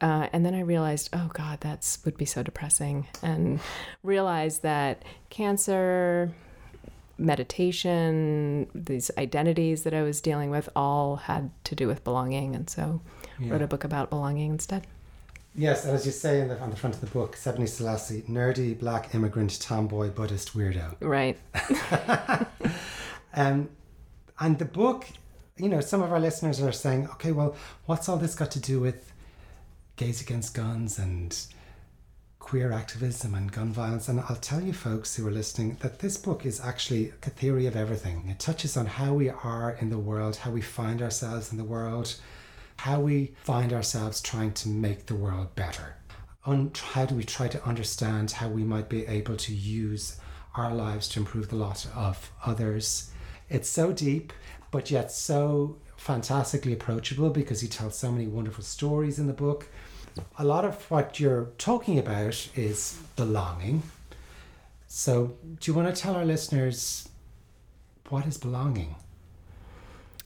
Uh, 0.00 0.28
and 0.32 0.46
then 0.46 0.54
I 0.54 0.60
realized, 0.60 1.08
oh 1.12 1.30
God, 1.32 1.60
that 1.62 1.98
would 2.04 2.16
be 2.16 2.26
so 2.26 2.42
depressing. 2.42 3.08
And 3.22 3.60
realized 4.02 4.62
that 4.62 5.02
cancer, 5.30 6.30
meditation, 7.16 8.68
these 8.74 9.10
identities 9.18 9.82
that 9.82 9.94
I 9.94 10.02
was 10.02 10.20
dealing 10.20 10.50
with 10.50 10.68
all 10.76 11.16
had 11.16 11.50
to 11.64 11.74
do 11.74 11.88
with 11.88 12.04
belonging. 12.04 12.54
And 12.54 12.70
so 12.70 13.00
yeah. 13.40 13.52
wrote 13.52 13.62
a 13.62 13.66
book 13.66 13.84
about 13.84 14.10
belonging 14.10 14.52
instead. 14.52 14.86
Yes, 15.58 15.84
and 15.84 15.92
as 15.92 16.06
you 16.06 16.12
say 16.12 16.46
the, 16.46 16.56
on 16.60 16.70
the 16.70 16.76
front 16.76 16.94
of 16.94 17.00
the 17.00 17.08
book, 17.08 17.34
Sebene 17.34 17.68
Selassie, 17.68 18.22
nerdy 18.28 18.78
black 18.78 19.12
immigrant 19.12 19.60
tomboy 19.60 20.08
Buddhist 20.08 20.54
weirdo. 20.54 20.94
Right. 21.00 21.36
um, 23.34 23.68
and 24.38 24.56
the 24.60 24.64
book, 24.64 25.06
you 25.56 25.68
know, 25.68 25.80
some 25.80 26.00
of 26.00 26.12
our 26.12 26.20
listeners 26.20 26.62
are 26.62 26.70
saying, 26.70 27.08
okay, 27.14 27.32
well, 27.32 27.56
what's 27.86 28.08
all 28.08 28.16
this 28.16 28.36
got 28.36 28.52
to 28.52 28.60
do 28.60 28.78
with 28.78 29.12
gays 29.96 30.20
against 30.20 30.54
guns 30.54 30.96
and 30.96 31.36
queer 32.38 32.70
activism 32.70 33.34
and 33.34 33.50
gun 33.50 33.72
violence? 33.72 34.06
And 34.06 34.20
I'll 34.20 34.36
tell 34.36 34.60
you, 34.60 34.72
folks 34.72 35.16
who 35.16 35.26
are 35.26 35.32
listening, 35.32 35.76
that 35.80 35.98
this 35.98 36.16
book 36.16 36.46
is 36.46 36.60
actually 36.60 37.12
a 37.24 37.30
theory 37.30 37.66
of 37.66 37.74
everything. 37.74 38.28
It 38.28 38.38
touches 38.38 38.76
on 38.76 38.86
how 38.86 39.12
we 39.12 39.28
are 39.28 39.76
in 39.80 39.90
the 39.90 39.98
world, 39.98 40.36
how 40.36 40.52
we 40.52 40.60
find 40.60 41.02
ourselves 41.02 41.50
in 41.50 41.58
the 41.58 41.64
world, 41.64 42.14
how 42.78 43.00
we 43.00 43.34
find 43.42 43.72
ourselves 43.72 44.20
trying 44.20 44.52
to 44.52 44.68
make 44.68 45.06
the 45.06 45.14
world 45.14 45.54
better. 45.54 45.96
On 46.44 46.72
how 46.92 47.04
do 47.04 47.14
we 47.14 47.24
try 47.24 47.48
to 47.48 47.64
understand 47.64 48.30
how 48.30 48.48
we 48.48 48.64
might 48.64 48.88
be 48.88 49.06
able 49.06 49.36
to 49.36 49.54
use 49.54 50.18
our 50.54 50.74
lives 50.74 51.08
to 51.08 51.20
improve 51.20 51.48
the 51.48 51.56
lot 51.56 51.86
of 51.94 52.30
others. 52.44 53.10
It's 53.48 53.68
so 53.68 53.92
deep, 53.92 54.32
but 54.70 54.90
yet 54.90 55.10
so 55.12 55.78
fantastically 55.96 56.72
approachable 56.72 57.30
because 57.30 57.60
he 57.60 57.68
tells 57.68 57.96
so 57.96 58.10
many 58.12 58.26
wonderful 58.26 58.64
stories 58.64 59.18
in 59.18 59.26
the 59.26 59.32
book. 59.32 59.68
A 60.38 60.44
lot 60.44 60.64
of 60.64 60.90
what 60.90 61.20
you're 61.20 61.50
talking 61.58 61.98
about 61.98 62.48
is 62.56 62.98
belonging. 63.16 63.82
So, 64.86 65.36
do 65.60 65.70
you 65.70 65.76
want 65.76 65.94
to 65.94 66.00
tell 66.00 66.16
our 66.16 66.24
listeners 66.24 67.08
what 68.08 68.26
is 68.26 68.38
belonging? 68.38 68.96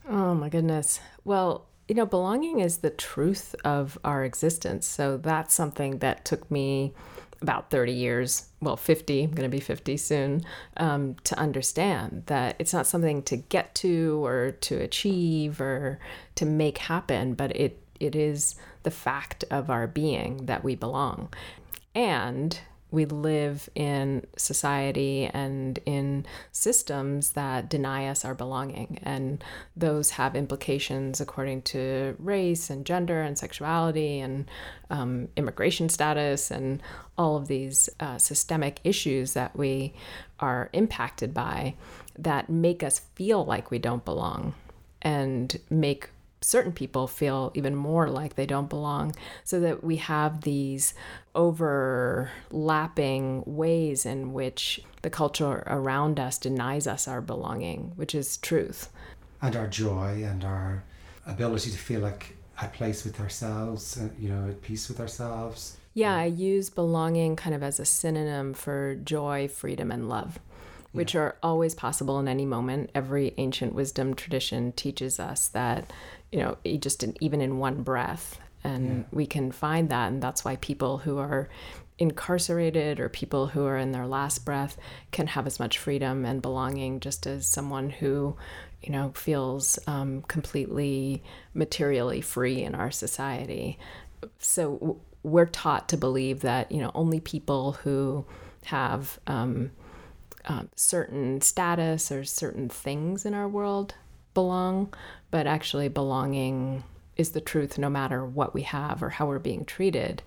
Oh 0.09 0.35
my 0.35 0.49
goodness. 0.49 1.01
Well, 1.25 1.67
you 1.89 1.95
know, 1.95 2.07
belonging 2.07 2.61
is 2.61 2.79
the 2.79 2.91
truth 2.91 3.55
of 3.65 3.99
our 4.05 4.25
existence. 4.25 4.87
So 4.87 5.17
that's 5.17 5.55
something 5.55 5.99
that 5.99 6.25
took 6.25 6.51
me 6.51 6.93
about 7.41 7.71
30 7.71 7.93
years, 7.93 8.47
well, 8.61 8.77
50, 8.77 9.25
I'm 9.25 9.33
going 9.33 9.51
to 9.51 9.55
be 9.55 9.61
50 9.61 9.97
soon, 9.97 10.45
um, 10.77 11.17
to 11.25 11.37
understand 11.39 12.23
that 12.27 12.55
it's 12.59 12.73
not 12.73 12.87
something 12.87 13.23
to 13.25 13.37
get 13.37 13.75
to 13.77 14.25
or 14.25 14.53
to 14.53 14.77
achieve 14.77 15.61
or 15.61 15.99
to 16.37 16.47
make 16.47 16.79
happen, 16.79 17.35
but 17.35 17.55
it, 17.57 17.83
it 17.99 18.15
is 18.15 18.55
the 18.85 18.93
fact 18.93 19.45
of 19.51 19.71
our 19.71 19.89
being 19.89 20.47
that 20.47 20.63
we 20.63 20.77
belong. 20.77 21.29
And 21.95 22.59
we 22.93 23.07
live 23.07 23.69
in 23.75 24.25
society 24.37 25.29
and 25.33 25.79
in 25.87 26.27
systems 26.53 27.31
that 27.31 27.69
deny 27.69 28.07
us 28.07 28.25
our 28.25 28.35
belonging. 28.35 29.01
And 29.03 29.43
those 29.75 30.11
have 30.13 30.37
implications 30.37 31.21
according 31.21 31.63
to 31.63 32.15
race 32.19 32.69
and 32.71 32.85
gender 32.85 33.23
and 33.23 33.37
sexuality 33.37 34.21
and 34.21 34.49
um, 34.91 35.29
immigration 35.37 35.89
status 35.89 36.51
and 36.51 36.83
all 37.17 37.37
of 37.37 37.49
these 37.49 37.89
uh, 37.99 38.19
systemic 38.19 38.79
issues 38.85 39.33
that 39.33 39.57
we 39.57 39.95
are 40.39 40.69
impacted 40.75 41.33
by 41.33 41.75
that 42.19 42.51
make 42.51 42.83
us 42.83 43.01
feel 43.15 43.45
like 43.45 43.71
we 43.71 43.79
don't 43.79 44.05
belong 44.05 44.55
and 45.01 45.59
make 45.71 46.11
certain 46.43 46.73
people 46.73 47.07
feel 47.07 47.51
even 47.55 47.75
more 47.75 48.09
like 48.09 48.35
they 48.35 48.47
don't 48.47 48.69
belong, 48.69 49.15
so 49.45 49.61
that 49.61 49.83
we 49.83 49.97
have 49.97 50.43
these 50.43 50.95
overlapping 51.35 53.43
ways 53.47 54.05
in 54.05 54.33
which 54.33 54.81
the 55.03 55.11
culture 55.11 55.63
around 55.67 56.21
us 56.21 56.39
denies 56.39 56.87
us 56.87 57.09
our 57.09 57.21
belonging, 57.21 57.93
which 57.97 58.15
is 58.15 58.37
truth. 58.39 58.91
And 59.41 59.57
our 59.57 59.67
joy 59.67 60.23
and 60.25 60.45
our 60.45 60.85
ability 61.27 61.71
to 61.71 61.79
feel 61.79 62.01
like 62.01 62.37
at 62.61 62.73
place 62.75 63.05
with 63.05 63.21
ourselves, 63.21 63.99
uh, 63.99 64.09
you 64.19 64.29
know, 64.29 64.49
at 64.49 64.63
peace 64.63 64.89
with 64.89 65.01
ourselves. 65.01 65.77
Yeah, 65.95 66.17
I 66.17 66.27
use 66.27 66.71
belonging 66.71 67.37
kind 67.37 67.55
of 67.55 67.63
as 67.63 67.81
a 67.81 67.85
synonym 67.85 68.55
for 68.55 68.95
joy, 68.95 69.49
freedom, 69.49 69.91
and 69.91 70.09
love 70.09 70.39
which 70.93 71.15
are 71.15 71.37
always 71.43 71.75
possible 71.75 72.19
in 72.19 72.29
any 72.29 72.47
moment. 72.47 72.91
Every 72.95 73.35
ancient 73.39 73.75
wisdom 73.75 74.15
tradition 74.15 74.73
teaches 74.73 75.19
us 75.19 75.49
that, 75.49 75.91
you 76.31 76.39
know, 76.39 76.57
just 76.79 77.03
in, 77.03 77.17
even 77.21 77.41
in 77.41 77.59
one 77.59 77.83
breath, 77.83 78.39
and 78.65 78.99
yeah. 78.99 79.05
we 79.11 79.27
can 79.27 79.51
find 79.51 79.89
that, 79.89 80.13
and 80.13 80.23
that's 80.23 80.45
why 80.45 80.57
people 80.57 80.99
who 80.99 81.19
are 81.19 81.49
incarcerated 81.99 82.99
or 82.99 83.09
people 83.09 83.49
who 83.49 83.65
are 83.65 83.77
in 83.77 83.93
their 83.93 84.07
last 84.07 84.45
breath 84.45 84.77
can 85.11 85.27
have 85.29 85.47
as 85.47 85.61
much 85.61 85.79
freedom 85.79 86.25
and 86.25 86.43
belonging 86.43 87.01
just 87.01 87.27
as 87.27 87.47
someone 87.47 87.91
who 87.91 88.35
you 88.83 88.91
know 88.91 89.13
feels 89.15 89.79
um, 89.87 90.23
completely 90.23 91.23
materially 91.55 92.21
free 92.21 92.63
in 92.63 92.75
our 92.75 92.91
society 92.91 93.79
so 94.39 94.99
we're 95.23 95.47
taught 95.47 95.89
to 95.89 95.97
believe 95.97 96.41
that 96.41 96.73
you 96.73 96.81
know 96.81 96.91
only 96.95 97.21
people 97.21 97.73
who 97.73 98.25
have 98.65 99.21
um, 99.27 99.71
um, 100.47 100.69
certain 100.77 101.41
status 101.41 102.11
or 102.11 102.25
certain 102.25 102.69
things 102.69 103.25
in 103.25 103.35
our 103.35 103.49
world 103.49 103.95
belong, 104.35 104.93
but 105.31 105.47
actually 105.47 105.89
belonging 105.89 106.85
is 107.17 107.31
the 107.31 107.41
truth 107.41 107.79
no 107.79 107.91
matter 107.91 108.25
what 108.25 108.55
we 108.55 108.63
have 108.63 109.03
or 109.03 109.11
how 109.11 109.27
we're 109.27 109.39
being 109.39 109.65
treated. 109.65 110.23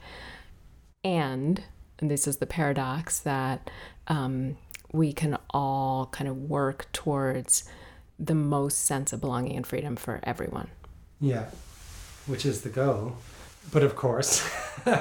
And, 1.03 1.63
and 1.99 2.09
this 2.09 2.27
is 2.27 2.37
the 2.37 2.45
paradox 2.45 3.19
that 3.19 3.69
um, 4.07 4.57
we 4.91 5.13
can 5.13 5.37
all 5.49 6.07
kind 6.07 6.29
of 6.29 6.37
work 6.37 6.91
towards 6.93 7.65
the 8.17 8.35
most 8.35 8.85
sense 8.85 9.11
of 9.11 9.21
belonging 9.21 9.55
and 9.55 9.67
freedom 9.67 9.95
for 9.95 10.19
everyone. 10.23 10.69
Yeah, 11.19 11.45
which 12.27 12.45
is 12.45 12.61
the 12.61 12.69
goal. 12.69 13.17
But 13.71 13.83
of 13.83 13.95
course, 13.95 14.47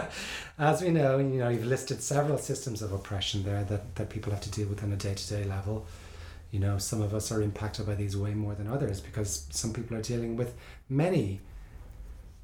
as 0.59 0.83
we 0.83 0.91
know, 0.91 1.19
you 1.19 1.39
know, 1.39 1.49
you've 1.49 1.67
listed 1.67 2.03
several 2.03 2.39
systems 2.39 2.83
of 2.83 2.93
oppression 2.93 3.43
there 3.45 3.65
that, 3.65 3.95
that 3.97 4.11
people 4.11 4.33
have 4.33 4.41
to 4.43 4.51
deal 4.51 4.69
with 4.69 4.83
on 4.83 4.93
a 4.93 4.97
day 4.97 5.15
to 5.15 5.29
day 5.29 5.45
level. 5.45 5.87
You 6.51 6.61
know, 6.61 6.79
some 6.79 7.03
of 7.03 7.15
us 7.15 7.33
are 7.33 7.43
impacted 7.43 7.87
by 7.87 7.95
these 7.95 8.17
way 8.17 8.35
more 8.35 8.55
than 8.55 8.69
others 8.69 9.01
because 9.01 9.47
some 9.51 9.73
people 9.73 9.97
are 9.97 10.03
dealing 10.03 10.37
with 10.37 10.55
many 10.89 11.41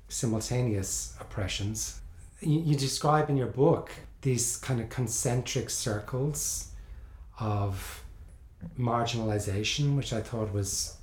simultaneous 0.09 1.17
oppressions. 1.21 2.01
You, 2.41 2.61
you 2.61 2.77
describe 2.77 3.31
in 3.31 3.37
your 3.37 3.47
book 3.47 3.93
these 4.23 4.57
kind 4.57 4.81
of 4.81 4.89
concentric 4.89 5.71
circles 5.71 6.69
of 7.39 8.03
marginalization, 8.79 9.97
which 9.97 10.13
I 10.13 10.21
thought 10.21 10.53
was, 10.53 10.97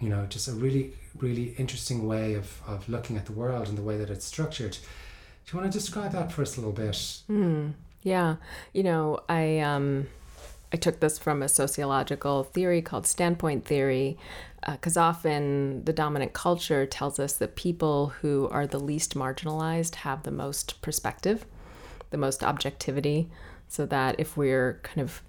you 0.00 0.08
know, 0.08 0.26
just 0.26 0.48
a 0.48 0.52
really, 0.52 0.94
really 1.18 1.54
interesting 1.58 2.06
way 2.06 2.34
of, 2.34 2.60
of 2.66 2.88
looking 2.88 3.16
at 3.16 3.26
the 3.26 3.32
world 3.32 3.68
and 3.68 3.76
the 3.76 3.82
way 3.82 3.96
that 3.98 4.10
it's 4.10 4.24
structured. 4.24 4.72
Do 4.72 5.52
you 5.52 5.60
want 5.60 5.72
to 5.72 5.78
describe 5.78 6.12
that 6.12 6.32
for 6.32 6.42
us 6.42 6.56
a 6.56 6.60
little 6.60 6.72
bit? 6.72 6.94
Mm, 7.30 7.72
yeah. 8.02 8.36
You 8.72 8.82
know, 8.82 9.20
I 9.28 9.58
um, 9.58 10.08
I 10.72 10.76
took 10.76 11.00
this 11.00 11.18
from 11.18 11.42
a 11.42 11.48
sociological 11.48 12.44
theory 12.44 12.80
called 12.80 13.06
standpoint 13.06 13.64
theory, 13.64 14.16
because 14.66 14.96
uh, 14.96 15.02
often 15.02 15.84
the 15.84 15.92
dominant 15.92 16.32
culture 16.32 16.86
tells 16.86 17.18
us 17.18 17.34
that 17.34 17.56
people 17.56 18.08
who 18.20 18.48
are 18.50 18.66
the 18.66 18.78
least 18.78 19.14
marginalized 19.14 19.96
have 19.96 20.22
the 20.22 20.30
most 20.30 20.80
perspective, 20.80 21.44
the 22.10 22.16
most 22.16 22.42
objectivity, 22.42 23.28
so 23.68 23.84
that 23.86 24.18
if 24.18 24.36
we're 24.36 24.80
kind 24.82 25.00
of 25.00 25.22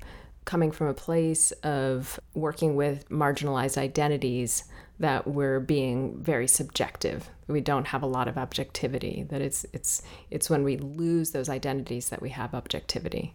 coming 0.46 0.72
from 0.72 0.88
a 0.88 0.94
place 0.94 1.52
of 1.64 2.20
working 2.34 2.76
with 2.76 3.08
marginalized 3.10 3.78
identities, 3.78 4.66
that 5.00 5.28
we're 5.28 5.60
being 5.60 6.22
very 6.22 6.48
subjective. 6.48 7.30
We 7.48 7.62
don't 7.62 7.88
have 7.88 8.04
a 8.04 8.08
lot 8.08 8.28
of 8.28 8.38
objectivity. 8.38 9.26
That 9.30 9.42
it's 9.42 9.66
it's 9.74 10.02
it's 10.30 10.50
when 10.50 10.64
we 10.64 10.78
lose 10.78 11.32
those 11.32 11.50
identities 11.50 12.10
that 12.10 12.22
we 12.22 12.30
have 12.30 12.54
objectivity. 12.54 13.34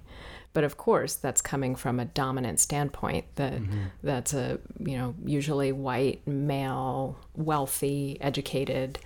But 0.52 0.64
of 0.64 0.76
course, 0.76 1.14
that's 1.14 1.40
coming 1.40 1.74
from 1.76 2.00
a 2.00 2.04
dominant 2.06 2.60
standpoint. 2.60 3.26
That 3.36 3.54
mm-hmm. 3.54 3.84
that's 4.02 4.34
a 4.34 4.58
you 4.78 4.96
know 4.96 5.14
usually 5.24 5.72
white 5.72 6.26
male, 6.26 7.18
wealthy, 7.34 8.18
educated 8.20 8.98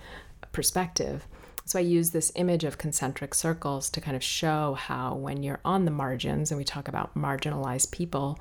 perspective. 0.51 1.27
So 1.65 1.79
I 1.79 1.81
use 1.81 2.11
this 2.11 2.31
image 2.35 2.65
of 2.65 2.77
concentric 2.77 3.33
circles 3.33 3.89
to 3.91 4.01
kind 4.01 4.17
of 4.17 4.23
show 4.23 4.73
how 4.73 5.15
when 5.15 5.43
you're 5.43 5.61
on 5.63 5.85
the 5.85 5.91
margins, 5.91 6.51
and 6.51 6.57
we 6.57 6.65
talk 6.65 6.87
about 6.87 7.15
marginalized 7.15 7.91
people, 7.91 8.37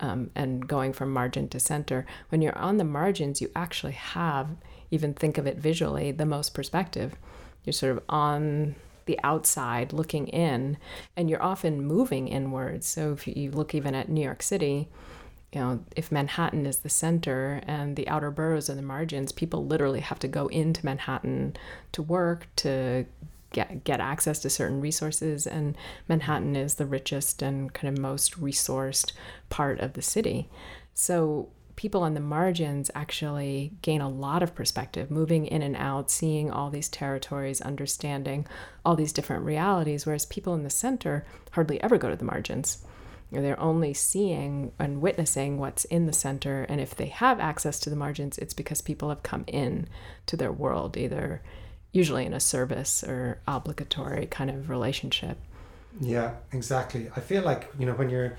um, 0.00 0.30
and 0.34 0.66
going 0.66 0.92
from 0.92 1.12
margin 1.12 1.48
to 1.48 1.60
center, 1.60 2.06
when 2.30 2.42
you're 2.42 2.58
on 2.58 2.78
the 2.78 2.84
margins, 2.84 3.40
you 3.40 3.50
actually 3.54 3.92
have, 3.92 4.48
even 4.90 5.14
think 5.14 5.38
of 5.38 5.46
it 5.46 5.58
visually, 5.58 6.10
the 6.10 6.26
most 6.26 6.54
perspective. 6.54 7.14
You're 7.64 7.72
sort 7.72 7.92
of 7.92 8.02
on 8.08 8.74
the 9.06 9.18
outside 9.22 9.92
looking 9.92 10.28
in, 10.28 10.78
and 11.16 11.28
you're 11.28 11.42
often 11.42 11.84
moving 11.84 12.28
inwards. 12.28 12.86
So 12.86 13.12
if 13.12 13.26
you 13.26 13.50
look 13.50 13.74
even 13.74 13.94
at 13.94 14.08
New 14.08 14.22
York 14.22 14.42
City, 14.42 14.88
you 15.52 15.60
know, 15.60 15.84
if 15.96 16.12
Manhattan 16.12 16.64
is 16.64 16.78
the 16.78 16.88
center 16.88 17.60
and 17.66 17.96
the 17.96 18.06
outer 18.08 18.30
boroughs 18.30 18.70
are 18.70 18.74
the 18.74 18.82
margins, 18.82 19.32
people 19.32 19.66
literally 19.66 20.00
have 20.00 20.20
to 20.20 20.28
go 20.28 20.46
into 20.46 20.84
Manhattan 20.86 21.56
to 21.92 22.02
work, 22.02 22.46
to 22.56 23.04
get 23.52 23.84
get 23.84 24.00
access 24.00 24.38
to 24.40 24.50
certain 24.50 24.80
resources 24.80 25.46
and 25.46 25.76
Manhattan 26.08 26.56
is 26.56 26.74
the 26.74 26.86
richest 26.86 27.42
and 27.42 27.72
kind 27.72 27.96
of 27.96 28.00
most 28.00 28.40
resourced 28.40 29.12
part 29.48 29.80
of 29.80 29.94
the 29.94 30.02
city. 30.02 30.48
So 30.94 31.50
people 31.80 32.02
on 32.02 32.12
the 32.12 32.20
margins 32.20 32.90
actually 32.94 33.72
gain 33.80 34.02
a 34.02 34.08
lot 34.08 34.42
of 34.42 34.54
perspective, 34.54 35.10
moving 35.10 35.46
in 35.46 35.62
and 35.62 35.74
out, 35.76 36.10
seeing 36.10 36.50
all 36.50 36.68
these 36.68 36.90
territories, 36.90 37.62
understanding 37.62 38.46
all 38.84 38.94
these 38.94 39.14
different 39.14 39.46
realities, 39.46 40.04
whereas 40.04 40.26
people 40.26 40.52
in 40.52 40.62
the 40.62 40.68
center 40.68 41.24
hardly 41.52 41.82
ever 41.82 41.96
go 41.96 42.10
to 42.10 42.16
the 42.16 42.24
margins. 42.24 42.84
They're 43.32 43.58
only 43.58 43.94
seeing 43.94 44.72
and 44.78 45.00
witnessing 45.00 45.58
what's 45.58 45.86
in 45.86 46.06
the 46.06 46.12
center. 46.12 46.64
And 46.64 46.80
if 46.82 46.94
they 46.94 47.06
have 47.06 47.40
access 47.40 47.80
to 47.80 47.90
the 47.90 47.96
margins, 47.96 48.36
it's 48.38 48.52
because 48.52 48.82
people 48.82 49.08
have 49.08 49.22
come 49.22 49.44
in 49.46 49.88
to 50.26 50.36
their 50.36 50.52
world, 50.52 50.96
either 50.96 51.40
usually 51.92 52.24
in 52.24 52.32
a 52.32 52.40
service 52.40 53.02
or 53.02 53.40
obligatory 53.46 54.26
kind 54.26 54.50
of 54.50 54.70
relationship. 54.70 55.38
Yeah, 56.00 56.34
exactly. 56.52 57.10
I 57.16 57.20
feel 57.20 57.42
like, 57.42 57.68
you 57.78 57.86
know, 57.86 57.94
when 57.94 58.10
you're 58.10 58.36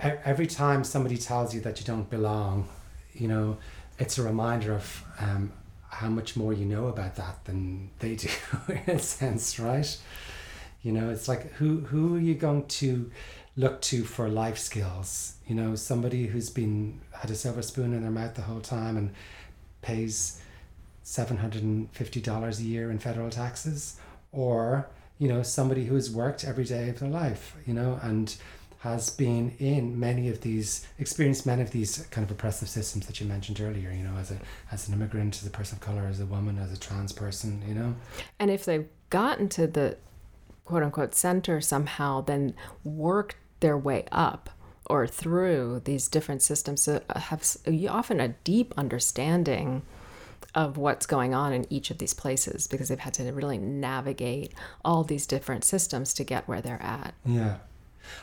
every 0.00 0.46
time 0.46 0.84
somebody 0.84 1.16
tells 1.16 1.54
you 1.54 1.60
that 1.62 1.80
you 1.80 1.86
don't 1.86 2.08
belong, 2.08 2.68
you 3.14 3.28
know, 3.28 3.58
it's 3.98 4.18
a 4.18 4.22
reminder 4.22 4.74
of 4.74 5.04
um, 5.18 5.52
how 5.90 6.08
much 6.08 6.36
more 6.36 6.52
you 6.52 6.64
know 6.64 6.86
about 6.86 7.16
that 7.16 7.44
than 7.44 7.90
they 7.98 8.14
do, 8.14 8.28
in 8.86 8.96
a 8.96 8.98
sense, 8.98 9.58
right? 9.58 9.96
You 10.82 10.92
know, 10.92 11.10
it's 11.10 11.28
like 11.28 11.52
who 11.54 11.80
who 11.80 12.16
are 12.16 12.20
you 12.20 12.34
going 12.34 12.66
to 12.66 13.10
look 13.56 13.80
to 13.82 14.04
for 14.04 14.28
life 14.28 14.58
skills. 14.58 15.34
You 15.46 15.56
know, 15.56 15.74
somebody 15.74 16.26
who's 16.26 16.50
been 16.50 17.00
had 17.12 17.30
a 17.30 17.34
silver 17.34 17.62
spoon 17.62 17.92
in 17.92 18.02
their 18.02 18.10
mouth 18.10 18.34
the 18.34 18.42
whole 18.42 18.60
time 18.60 18.96
and 18.96 19.12
pays 19.82 20.40
seven 21.08 21.38
hundred 21.38 21.62
and 21.62 21.90
fifty 21.92 22.20
dollars 22.20 22.60
a 22.60 22.64
year 22.64 22.90
in 22.90 22.98
federal 22.98 23.30
taxes, 23.30 23.96
or 24.32 24.88
you 25.18 25.28
know 25.28 25.42
somebody 25.42 25.86
who 25.86 25.94
has 25.94 26.10
worked 26.10 26.44
every 26.44 26.64
day 26.64 26.88
of 26.88 26.98
their 27.00 27.08
life. 27.08 27.56
You 27.66 27.74
know, 27.74 27.98
and 28.02 28.36
has 28.80 29.10
been 29.10 29.52
in 29.58 29.98
many 29.98 30.28
of 30.28 30.40
these 30.42 30.86
experienced 31.00 31.44
many 31.44 31.60
of 31.62 31.72
these 31.72 32.06
kind 32.12 32.24
of 32.24 32.30
oppressive 32.30 32.68
systems 32.68 33.06
that 33.08 33.18
you 33.20 33.26
mentioned 33.26 33.60
earlier 33.60 33.90
you 33.90 34.04
know 34.04 34.16
as 34.16 34.30
a 34.30 34.38
as 34.70 34.86
an 34.86 34.94
immigrant 34.94 35.34
as 35.34 35.44
a 35.44 35.50
person 35.50 35.76
of 35.76 35.80
color 35.80 36.06
as 36.08 36.20
a 36.20 36.26
woman 36.26 36.56
as 36.58 36.72
a 36.72 36.78
trans 36.78 37.12
person 37.12 37.60
you 37.66 37.74
know 37.74 37.96
And 38.38 38.52
if 38.52 38.64
they've 38.64 38.86
gotten 39.10 39.48
to 39.48 39.66
the 39.66 39.96
quote 40.68 40.82
unquote 40.82 41.14
center 41.14 41.62
somehow, 41.62 42.20
then 42.20 42.54
worked 42.84 43.36
their 43.60 43.76
way 43.76 44.04
up 44.12 44.50
or 44.84 45.06
through 45.06 45.80
these 45.84 46.08
different 46.08 46.42
systems 46.42 46.84
to 46.84 47.02
uh, 47.08 47.18
have 47.18 47.42
often 47.88 48.20
a 48.20 48.28
deep 48.44 48.74
understanding 48.76 49.82
of 50.54 50.76
what's 50.76 51.06
going 51.06 51.34
on 51.34 51.52
in 51.52 51.66
each 51.70 51.90
of 51.90 51.98
these 51.98 52.14
places 52.14 52.66
because 52.66 52.88
they've 52.88 52.98
had 52.98 53.14
to 53.14 53.30
really 53.32 53.58
navigate 53.58 54.54
all 54.84 55.04
these 55.04 55.26
different 55.26 55.64
systems 55.64 56.14
to 56.14 56.24
get 56.24 56.48
where 56.48 56.60
they're 56.60 56.82
at. 56.82 57.14
Yeah, 57.24 57.56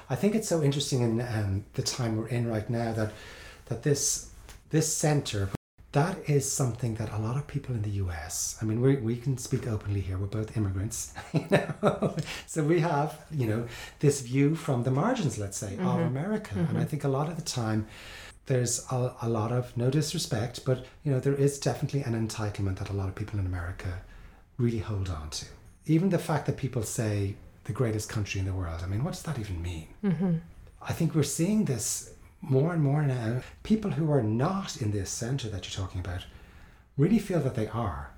I 0.10 0.15
think 0.15 0.36
it's 0.36 0.48
so 0.48 0.63
interesting 0.63 1.01
in 1.01 1.22
um, 1.22 1.65
the 1.74 1.84
time 1.84 2.17
we're 2.17 2.27
in 2.27 2.48
right 2.48 2.70
now 2.70 2.94
that 2.94 3.13
that 3.67 3.84
this 3.84 4.29
this 4.70 4.94
center 4.94 5.50
that 5.96 6.29
is 6.29 6.51
something 6.51 6.96
that 6.96 7.10
a 7.13 7.17
lot 7.17 7.38
of 7.38 7.48
people 7.48 7.74
in 7.74 7.82
the 7.82 7.91
U.S. 7.91 8.58
I 8.62 8.65
mean, 8.65 8.82
we 8.82 8.98
we 8.98 9.15
can 9.15 9.38
speak 9.38 9.65
openly 9.65 10.01
here. 10.01 10.17
We're 10.17 10.27
both 10.27 10.58
immigrants, 10.58 11.13
you 11.34 11.46
know, 11.50 12.15
so 12.46 12.63
we 12.63 12.82
have 12.82 13.17
you 13.32 13.48
know 13.48 13.67
this 14.00 14.20
view 14.20 14.55
from 14.55 14.84
the 14.84 14.91
margins, 14.91 15.38
let's 15.38 15.58
say, 15.58 15.77
of 15.77 16.00
America, 16.01 16.53
and 16.70 16.77
I 16.77 16.84
think 16.84 17.05
a 17.05 17.08
lot 17.08 17.29
of 17.29 17.38
the 17.38 17.41
time. 17.41 17.88
There's 18.47 18.85
a, 18.91 19.13
a 19.21 19.29
lot 19.29 19.51
of 19.51 19.75
no 19.75 19.89
disrespect, 19.89 20.65
but 20.65 20.85
you 21.03 21.11
know 21.11 21.19
there 21.19 21.33
is 21.33 21.59
definitely 21.59 22.01
an 22.01 22.13
entitlement 22.13 22.77
that 22.77 22.89
a 22.89 22.93
lot 22.93 23.09
of 23.09 23.15
people 23.15 23.39
in 23.39 23.45
America 23.45 24.01
really 24.57 24.79
hold 24.79 25.09
on 25.09 25.29
to. 25.31 25.45
Even 25.85 26.09
the 26.09 26.19
fact 26.19 26.45
that 26.45 26.57
people 26.57 26.83
say 26.83 27.35
the 27.65 27.73
greatest 27.73 28.09
country 28.09 28.39
in 28.39 28.45
the 28.45 28.53
world, 28.53 28.81
I 28.83 28.87
mean, 28.87 29.03
what 29.03 29.13
does 29.13 29.23
that 29.23 29.39
even 29.39 29.61
mean? 29.61 29.87
Mm-hmm. 30.03 30.35
I 30.81 30.93
think 30.93 31.15
we're 31.15 31.23
seeing 31.23 31.65
this 31.65 32.13
more 32.41 32.73
and 32.73 32.83
more 32.83 33.03
now. 33.03 33.41
People 33.63 33.91
who 33.91 34.11
are 34.11 34.23
not 34.23 34.81
in 34.81 34.91
this 34.91 35.09
centre 35.09 35.49
that 35.49 35.65
you're 35.65 35.85
talking 35.85 36.01
about 36.01 36.25
really 36.97 37.19
feel 37.19 37.39
that 37.39 37.55
they 37.55 37.67
are. 37.67 38.11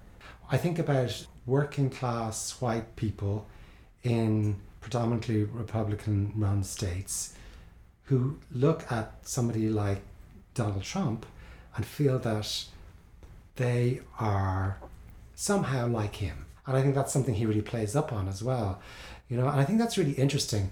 I 0.51 0.57
think 0.57 0.79
about 0.79 1.25
working 1.45 1.89
class 1.89 2.59
white 2.61 2.95
people 2.95 3.47
in 4.03 4.57
predominantly 4.81 5.43
Republican 5.43 6.33
run 6.35 6.63
states 6.63 7.33
who 8.03 8.37
look 8.51 8.89
at 8.91 9.15
somebody 9.23 9.69
like 9.69 10.01
Donald 10.57 10.83
Trump 10.83 11.25
and 11.75 11.85
feel 11.85 12.19
that 12.19 12.65
they 13.55 14.01
are 14.19 14.79
somehow 15.35 15.87
like 15.87 16.15
him. 16.15 16.45
And 16.65 16.75
I 16.75 16.81
think 16.81 16.95
that's 16.95 17.13
something 17.13 17.35
he 17.35 17.45
really 17.45 17.61
plays 17.61 17.95
up 17.95 18.11
on 18.11 18.27
as 18.27 18.43
well. 18.43 18.81
You 19.29 19.37
know, 19.37 19.47
and 19.47 19.59
I 19.59 19.63
think 19.63 19.79
that's 19.79 19.97
really 19.97 20.13
interesting 20.13 20.71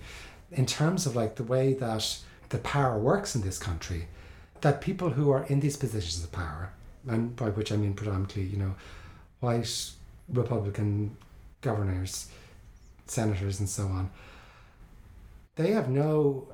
in 0.51 0.65
terms 0.65 1.05
of 1.05 1.15
like 1.15 1.35
the 1.35 1.43
way 1.43 1.73
that 1.73 2.17
the 2.49 2.57
power 2.59 2.97
works 2.97 3.35
in 3.35 3.41
this 3.41 3.57
country, 3.57 4.07
that 4.61 4.81
people 4.81 5.11
who 5.11 5.31
are 5.31 5.45
in 5.45 5.59
these 5.59 5.77
positions 5.77 6.23
of 6.23 6.31
power, 6.31 6.71
and 7.07 7.35
by 7.35 7.49
which 7.49 7.71
I 7.71 7.77
mean 7.77 7.93
predominantly, 7.93 8.43
you 8.43 8.57
know, 8.57 8.75
white 9.39 9.91
Republican 10.29 11.15
governors, 11.61 12.27
senators, 13.05 13.59
and 13.59 13.69
so 13.69 13.83
on, 13.87 14.09
they 15.55 15.71
have 15.71 15.89
no 15.89 16.47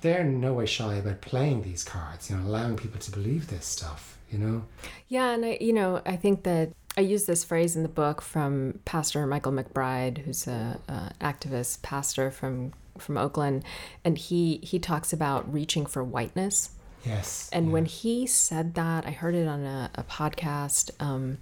they're 0.00 0.20
in 0.20 0.40
no 0.40 0.54
way 0.54 0.66
shy 0.66 0.94
about 0.94 1.20
playing 1.20 1.62
these 1.62 1.84
cards, 1.84 2.30
you 2.30 2.36
know, 2.36 2.42
allowing 2.46 2.76
people 2.76 3.00
to 3.00 3.10
believe 3.10 3.48
this 3.48 3.66
stuff, 3.66 4.18
you 4.30 4.38
know? 4.38 4.64
Yeah, 5.08 5.30
and 5.30 5.44
I, 5.44 5.58
you 5.60 5.72
know, 5.72 6.02
I 6.04 6.16
think 6.16 6.42
that 6.44 6.72
I 6.96 7.00
use 7.00 7.24
this 7.24 7.42
phrase 7.42 7.74
in 7.74 7.82
the 7.82 7.88
book 7.88 8.20
from 8.20 8.80
Pastor 8.84 9.26
Michael 9.26 9.52
McBride, 9.52 10.18
who's 10.18 10.46
a, 10.46 10.78
a 10.88 11.12
activist 11.24 11.82
pastor 11.82 12.30
from 12.30 12.72
from 12.98 13.16
Oakland, 13.16 13.64
and 14.04 14.18
he 14.18 14.58
he 14.62 14.78
talks 14.78 15.12
about 15.12 15.50
reaching 15.50 15.86
for 15.86 16.04
whiteness. 16.04 16.70
Yes. 17.04 17.48
And 17.52 17.72
when 17.72 17.86
he 17.86 18.26
said 18.26 18.74
that, 18.74 19.06
I 19.06 19.10
heard 19.10 19.34
it 19.34 19.48
on 19.48 19.64
a, 19.64 19.90
a 19.94 20.04
podcast. 20.04 20.90
Um, 21.00 21.38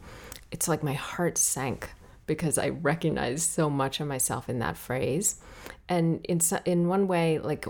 it's 0.53 0.69
like 0.69 0.83
my 0.83 0.95
heart 0.95 1.37
sank 1.37 1.91
because 2.31 2.59
I 2.59 2.69
recognize 2.69 3.43
so 3.43 3.69
much 3.69 3.99
of 3.99 4.07
myself 4.07 4.49
in 4.49 4.61
that 4.61 4.77
phrase. 4.77 5.41
And 5.89 6.25
in 6.27 6.41
in 6.65 6.87
one 6.87 7.09
way, 7.09 7.41
like 7.41 7.67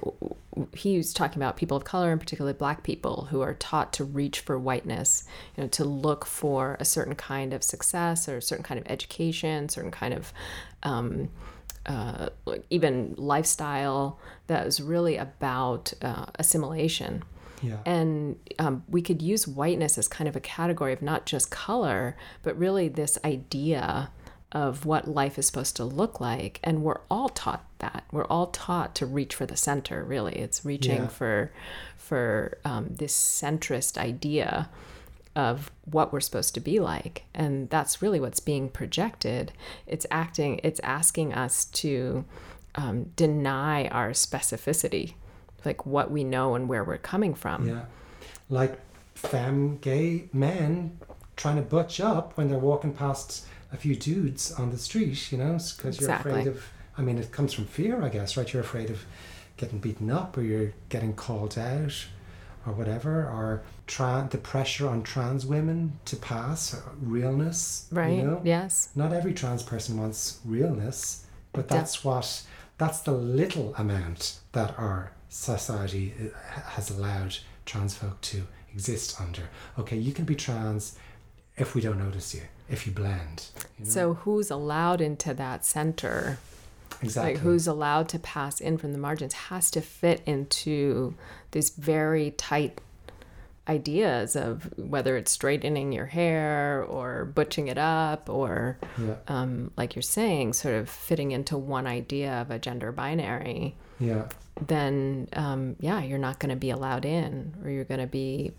he 0.75 0.99
was 0.99 1.15
talking 1.15 1.39
about 1.39 1.57
people 1.57 1.79
of 1.79 1.85
color, 1.85 2.13
and 2.13 2.21
particularly 2.21 2.53
Black 2.53 2.83
people, 2.83 3.29
who 3.31 3.41
are 3.41 3.55
taught 3.55 3.95
to 3.95 4.05
reach 4.05 4.41
for 4.41 4.59
whiteness, 4.59 5.25
you 5.57 5.63
know, 5.63 5.69
to 5.71 5.85
look 5.85 6.27
for 6.27 6.77
a 6.79 6.85
certain 6.85 7.15
kind 7.15 7.55
of 7.55 7.63
success 7.63 8.29
or 8.29 8.37
a 8.37 8.43
certain 8.43 8.63
kind 8.63 8.79
of 8.79 8.87
education, 8.87 9.71
certain 9.71 9.91
kind 9.91 10.13
of 10.13 10.31
um, 10.83 11.31
uh, 11.87 12.29
even 12.69 13.15
lifestyle 13.17 14.19
that 14.49 14.67
was 14.67 14.79
really 14.79 15.17
about 15.17 15.95
uh, 16.03 16.27
assimilation. 16.39 17.23
Yeah. 17.63 17.79
And 17.87 18.39
um, 18.59 18.85
we 18.91 19.01
could 19.01 19.23
use 19.23 19.49
whiteness 19.49 19.97
as 19.97 20.07
kind 20.07 20.29
of 20.29 20.37
a 20.37 20.41
category 20.41 20.93
of 20.93 21.01
not 21.01 21.25
just 21.25 21.51
color, 21.51 22.15
but 22.43 22.59
really 22.59 22.89
this 22.89 23.17
idea 23.25 24.11
of 24.53 24.85
what 24.85 25.07
life 25.09 25.39
is 25.39 25.47
supposed 25.47 25.77
to 25.77 25.85
look 25.85 26.21
like. 26.21 26.59
And 26.65 26.83
we're 26.83 27.01
all 27.11 27.29
taught 27.29 27.65
that. 27.79 28.05
We're 28.11 28.27
all 28.27 28.49
taught 28.49 28.95
to 28.97 29.07
reach 29.07 29.35
for 29.35 29.47
the 29.47 29.57
center. 29.57 30.03
Really, 30.05 30.35
it's 30.37 30.65
reaching 30.65 31.03
Yeah. 31.03 31.07
for 31.09 31.53
for 31.97 32.59
um, 32.65 32.89
this 32.91 33.15
centrist 33.17 33.97
idea 33.97 34.69
of 35.37 35.71
what 35.85 36.13
we're 36.13 36.19
supposed 36.21 36.55
to 36.55 36.61
be 36.61 36.81
like 36.81 37.23
and 37.33 37.71
that's 37.71 38.03
really 38.03 38.19
what's 38.19 38.41
being 38.41 38.69
projected 38.69 39.53
it's 39.87 40.05
acting 40.11 40.59
it's 40.65 40.81
asking 40.81 41.33
us 41.33 41.67
to 41.67 42.25
um, 42.75 43.05
deny 43.15 43.87
our 43.89 44.11
specificity 44.11 45.15
like 45.65 45.87
what 45.87 46.11
we 46.11 46.25
know 46.25 46.57
and 46.57 46.69
where 46.69 46.83
we're 46.83 46.99
coming 46.99 47.33
from 47.33 47.69
Yeah. 47.69 47.85
Like 48.49 48.81
femme 49.15 49.79
gay 49.81 50.29
men 50.33 50.99
trying 51.37 51.57
to 51.57 51.63
butch 51.63 52.01
up 52.01 52.37
when 52.37 52.49
they're 52.51 52.59
walking 52.59 52.93
past 52.93 53.47
a 53.73 53.77
few 53.77 53.95
dudes 53.97 54.53
on 54.53 54.71
the 54.71 54.79
street, 54.79 55.31
you 55.33 55.39
know, 55.39 55.59
because 55.77 56.01
you're 56.01 56.11
afraid 56.11 56.47
of, 56.47 56.65
I 56.99 57.03
mean, 57.03 57.19
it 57.19 57.31
comes 57.33 57.53
from 57.53 57.67
fear, 57.67 58.03
I 58.03 58.09
guess, 58.09 58.37
right? 58.37 58.53
You're 58.53 58.63
afraid 58.63 58.91
of 58.91 59.05
getting 59.57 59.79
beaten 59.79 60.11
up 60.11 60.37
or 60.37 60.43
you're 60.43 60.73
getting 60.89 61.15
called 61.15 61.57
out 61.59 62.07
or 62.67 62.73
whatever, 62.75 63.25
or 63.25 63.63
tra- 63.87 64.29
the 64.31 64.39
pressure 64.39 64.87
on 64.89 65.03
trans 65.03 65.47
women 65.47 65.99
to 66.05 66.17
pass 66.17 66.75
uh, 66.75 66.81
realness, 67.01 67.87
right 67.91 68.19
You 68.19 68.23
know? 68.23 68.41
yes 68.45 68.91
Not 68.95 69.13
every 69.13 69.33
trans 69.33 69.63
person 69.63 69.97
wants 69.99 70.41
realness, 70.45 71.25
but 71.53 71.69
that's 71.69 72.05
what, 72.05 72.43
that's 72.77 73.01
the 73.01 73.13
little 73.13 73.75
amount 73.77 74.41
that 74.53 74.79
our 74.79 75.13
society 75.31 76.13
uh, 76.21 76.61
has 76.71 76.91
allowed 76.91 77.37
trans 77.65 77.95
folk 77.95 78.21
to 78.23 78.43
exist 78.73 79.21
under. 79.21 79.49
Okay, 79.79 79.97
you 79.97 80.13
can 80.13 80.25
be 80.25 80.35
trans 80.35 80.97
if 81.57 81.75
we 81.75 81.81
don't 81.81 81.99
notice 81.99 82.35
you, 82.35 82.43
if 82.69 82.87
you 82.87 82.93
blend. 82.93 83.49
You 83.79 83.85
know? 83.85 83.91
so 83.91 84.15
who's 84.15 84.51
allowed 84.51 85.01
into 85.01 85.35
that 85.35 85.65
center 85.65 86.39
exactly. 87.03 87.35
like 87.35 87.43
who's 87.43 87.67
allowed 87.67 88.09
to 88.11 88.19
pass 88.19 88.61
in 88.61 88.79
from 88.79 88.93
the 88.93 88.99
margins 88.99 89.33
has 89.35 89.71
to 89.73 89.81
fit 89.81 90.23
into 90.27 91.15
these 91.53 91.71
very 91.71 92.31
tight 92.33 92.81
ideas 93.69 94.35
of 94.35 94.73
whether 94.77 95.17
it's 95.17 95.31
straightening 95.31 95.93
your 95.93 96.07
hair 96.07 96.83
or 96.89 97.25
butching 97.27 97.69
it 97.69 97.79
up 97.79 98.29
or 98.29 98.79
Yeah. 98.99 99.15
um, 99.29 99.71
like 99.77 99.95
you're 99.95 100.03
saying 100.03 100.55
sort 100.55 100.75
of 100.75 100.89
fitting 100.89 101.31
into 101.31 101.57
one 101.57 101.87
idea 101.87 102.33
of 102.41 102.51
a 102.51 102.59
gender 102.59 102.91
binary 102.91 103.77
yeah. 104.01 104.25
then 104.67 105.29
um, 105.35 105.77
yeah 105.79 106.03
you're 106.03 106.19
not 106.19 106.39
going 106.41 106.51
to 106.51 106.57
be 106.57 106.71
allowed 106.71 107.05
in 107.05 107.55
or 107.63 107.71
you're 107.71 107.85
going 107.85 108.01
to 108.01 108.07
be 108.09 108.53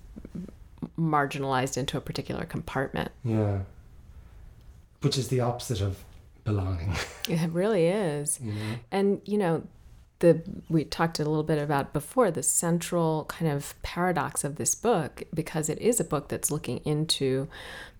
marginalized 0.97 1.77
into 1.77 1.97
a 1.97 2.01
particular 2.01 2.45
compartment 2.45 3.11
Yeah. 3.23 3.59
Which 5.01 5.17
is 5.17 5.29
the 5.29 5.39
opposite 5.39 5.81
of 5.81 6.03
belonging. 6.43 6.93
it 7.29 7.49
really 7.51 7.87
is 7.87 8.39
know? 8.41 8.53
And 8.91 9.21
you 9.25 9.37
know, 9.37 9.63
the 10.19 10.41
we 10.69 10.83
talked 10.83 11.19
a 11.19 11.25
little 11.25 11.43
bit 11.43 11.57
about 11.57 11.93
before 11.93 12.31
the 12.31 12.43
central 12.43 13.25
kind 13.25 13.51
of 13.51 13.73
paradox 13.81 14.43
of 14.43 14.55
this 14.55 14.75
book 14.75 15.23
because 15.33 15.69
it 15.69 15.79
is 15.79 15.99
a 15.99 16.03
book 16.03 16.29
that's 16.29 16.51
looking 16.51 16.77
into 16.79 17.47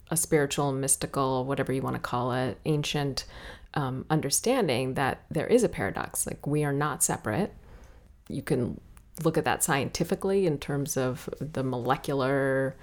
a 0.10 0.17
spiritual, 0.17 0.72
mystical, 0.72 1.46
whatever 1.46 1.72
you 1.72 1.82
want 1.82 1.96
to 1.96 2.02
call 2.02 2.34
it, 2.34 2.58
ancient 2.65 3.26
um, 3.74 4.06
understanding 4.10 4.96
that 4.96 5.24
there 5.32 5.48
is 5.48 5.63
a 5.63 5.70
paradox. 5.70 6.28
Like 6.28 6.46
we 6.46 6.63
are 6.63 6.74
not 6.74 7.04
separate. 7.04 7.54
You 8.28 8.41
can 8.41 8.80
look 9.23 9.38
at 9.38 9.45
that 9.45 9.63
scientifically 9.63 10.45
in 10.45 10.57
terms 10.57 10.97
of 10.97 11.29
the 11.39 11.63
molecular 11.63 12.75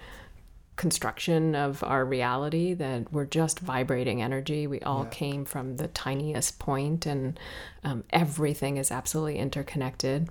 construction 0.77 1.55
of 1.55 1.83
our 1.83 2.05
reality 2.05 2.73
that 2.73 3.13
we're 3.13 3.27
just 3.27 3.59
vibrating 3.59 4.23
energy. 4.23 4.67
We 4.67 4.81
all 4.81 5.05
yeah. 5.05 5.11
came 5.11 5.45
from 5.45 5.77
the 5.77 5.89
tiniest 5.89 6.59
point, 6.59 7.05
and 7.05 7.39
um, 7.85 8.05
everything 8.11 8.77
is 8.77 8.91
absolutely 8.91 9.39
interconnected. 9.39 10.29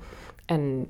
And 0.50 0.90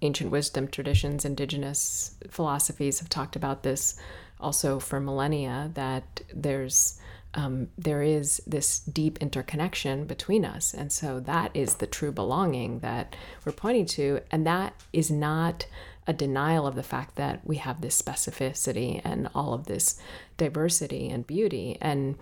ancient 0.00 0.30
wisdom 0.30 0.68
traditions, 0.68 1.24
indigenous 1.24 2.16
philosophies 2.30 2.98
have 3.00 3.08
talked 3.08 3.36
about 3.36 3.62
this 3.62 4.00
also 4.40 4.78
for 4.78 5.00
millennia 5.00 5.70
that 5.74 6.22
there's 6.34 6.98
um, 7.34 7.68
there 7.76 8.02
is 8.02 8.40
this 8.46 8.80
deep 8.80 9.18
interconnection 9.18 10.06
between 10.06 10.44
us. 10.44 10.72
And 10.72 10.90
so 10.90 11.20
that 11.20 11.50
is 11.54 11.76
the 11.76 11.86
true 11.86 12.12
belonging 12.12 12.80
that 12.80 13.14
we're 13.44 13.52
pointing 13.52 13.86
to. 13.86 14.20
And 14.30 14.46
that 14.46 14.74
is 14.92 15.10
not 15.10 15.66
a 16.06 16.12
denial 16.12 16.66
of 16.66 16.74
the 16.74 16.82
fact 16.82 17.16
that 17.16 17.40
we 17.44 17.56
have 17.56 17.80
this 17.80 18.00
specificity 18.00 19.02
and 19.04 19.28
all 19.34 19.52
of 19.52 19.66
this 19.66 20.00
diversity 20.38 21.08
and 21.10 21.26
beauty. 21.26 21.76
And 21.80 22.16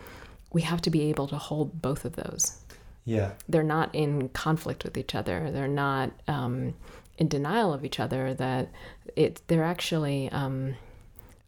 we 0.53 0.62
have 0.62 0.83
to 0.83 0.90
be 0.90 1.03
able 1.03 1.29
to 1.29 1.38
hold 1.38 1.81
both 1.81 2.05
of 2.05 2.16
those. 2.16 2.61
Yeah. 3.05 3.33
They're 3.49 3.62
not 3.62 3.95
in 3.95 4.31
conflict 4.31 4.83
with 4.83 4.99
each 4.99 5.14
other. 5.14 5.51
They're 5.53 5.69
not 5.69 6.11
um, 6.27 6.75
in 7.16 7.29
denial 7.29 7.73
of 7.73 7.85
each 7.85 8.01
other. 8.01 8.35
That 8.35 8.71
it, 9.14 9.40
they're 9.47 9.62
actually 9.62 10.29
um, 10.31 10.75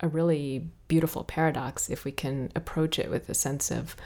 a 0.00 0.08
really 0.08 0.68
beautiful 0.86 1.24
paradox 1.24 1.90
if 1.90 2.04
we 2.04 2.12
can 2.12 2.50
approach 2.54 2.98
it 2.98 3.10
with 3.10 3.28
a 3.28 3.34
sense 3.34 3.70
of 3.70 3.96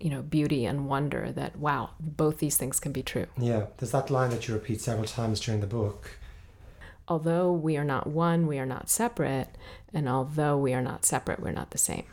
you 0.00 0.10
know 0.10 0.22
beauty 0.22 0.66
and 0.66 0.88
wonder 0.88 1.32
that 1.32 1.56
wow 1.56 1.90
both 2.00 2.38
these 2.38 2.56
things 2.56 2.80
can 2.80 2.92
be 2.92 3.02
true. 3.02 3.26
Yeah 3.38 3.66
there's 3.78 3.92
that 3.92 4.10
line 4.10 4.30
that 4.30 4.46
you 4.46 4.54
repeat 4.54 4.80
several 4.80 5.06
times 5.06 5.40
during 5.40 5.60
the 5.60 5.66
book. 5.66 6.18
Although 7.08 7.52
we 7.52 7.76
are 7.76 7.84
not 7.84 8.06
one 8.06 8.46
we 8.46 8.58
are 8.58 8.66
not 8.66 8.90
separate 8.90 9.48
and 9.94 10.08
although 10.08 10.58
we 10.58 10.74
are 10.74 10.82
not 10.82 11.04
separate 11.04 11.40
we're 11.40 11.52
not 11.52 11.70
the 11.70 11.78
same 11.78 12.04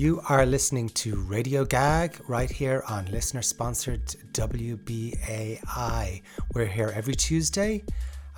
You 0.00 0.16
are 0.30 0.46
listening 0.46 0.88
to 1.04 1.16
Radio 1.16 1.66
Gag 1.66 2.16
right 2.26 2.50
here 2.50 2.82
on 2.88 3.04
listener 3.12 3.42
sponsored 3.42 4.06
WBAI. 4.32 6.22
We're 6.54 6.64
here 6.64 6.90
every 6.96 7.14
Tuesday 7.14 7.84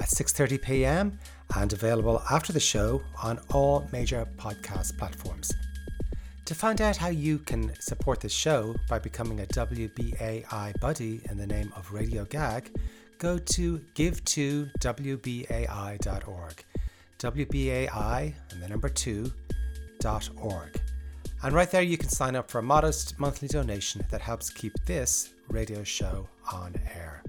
at 0.01 0.09
6:30 0.09 0.61
p.m. 0.61 1.20
and 1.55 1.72
available 1.72 2.20
after 2.29 2.53
the 2.53 2.59
show 2.59 3.01
on 3.22 3.38
all 3.55 3.87
major 3.92 4.27
podcast 4.37 4.98
platforms. 4.98 5.53
To 6.46 6.55
find 6.57 6.81
out 6.81 6.96
how 6.96 7.11
you 7.11 7.38
can 7.38 7.72
support 7.79 8.18
the 8.18 8.29
show 8.29 8.75
by 8.88 8.98
becoming 8.98 9.38
a 9.38 9.46
WBAI 9.46 10.81
buddy 10.81 11.20
in 11.31 11.37
the 11.37 11.46
name 11.46 11.72
of 11.77 11.92
Radio 11.92 12.25
Gag, 12.25 12.77
go 13.18 13.38
to 13.38 13.79
give2wbai.org. 13.94 16.64
WBAI 17.20 18.35
and 18.51 18.61
the 18.61 18.68
number 18.68 18.88
2 18.88 19.33
dot 20.01 20.29
org. 20.37 20.81
And 21.44 21.55
right 21.55 21.68
there, 21.68 21.83
you 21.83 21.98
can 21.98 22.09
sign 22.09 22.37
up 22.37 22.48
for 22.48 22.61
a 22.61 22.62
modest 22.62 23.18
monthly 23.18 23.48
donation 23.48 24.05
that 24.11 24.20
helps 24.20 24.48
keep 24.48 24.72
this 24.87 25.31
radio 25.48 25.83
show 25.83 26.28
on 26.52 26.74
air. 26.94 27.24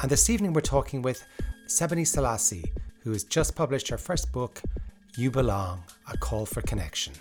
And 0.00 0.10
this 0.10 0.30
evening, 0.30 0.52
we're 0.52 0.60
talking 0.60 1.02
with 1.02 1.26
Sebene 1.66 2.06
Selassie, 2.06 2.72
who 3.00 3.10
has 3.10 3.24
just 3.24 3.56
published 3.56 3.88
her 3.88 3.98
first 3.98 4.30
book, 4.30 4.62
You 5.16 5.32
Belong 5.32 5.82
A 6.12 6.16
Call 6.16 6.46
for 6.46 6.60
Connection. 6.60 7.14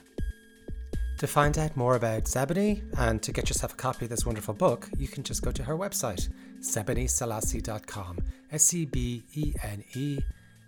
To 1.17 1.25
find 1.25 1.57
out 1.57 1.75
more 1.75 1.95
about 1.95 2.25
Sebene 2.25 2.83
and 2.99 3.23
to 3.23 3.31
get 3.31 3.49
yourself 3.49 3.73
a 3.73 3.77
copy 3.77 4.05
of 4.05 4.11
this 4.11 4.25
wonderful 4.25 4.53
book, 4.53 4.87
you 4.99 5.07
can 5.07 5.23
just 5.23 5.41
go 5.41 5.49
to 5.49 5.63
her 5.63 5.75
website, 5.75 6.29
sebeneselassie.com. 6.59 8.19
S 8.51 8.73
E 8.73 8.85
B 8.85 9.23
E 9.33 9.53
N 9.63 9.83
E 9.95 10.19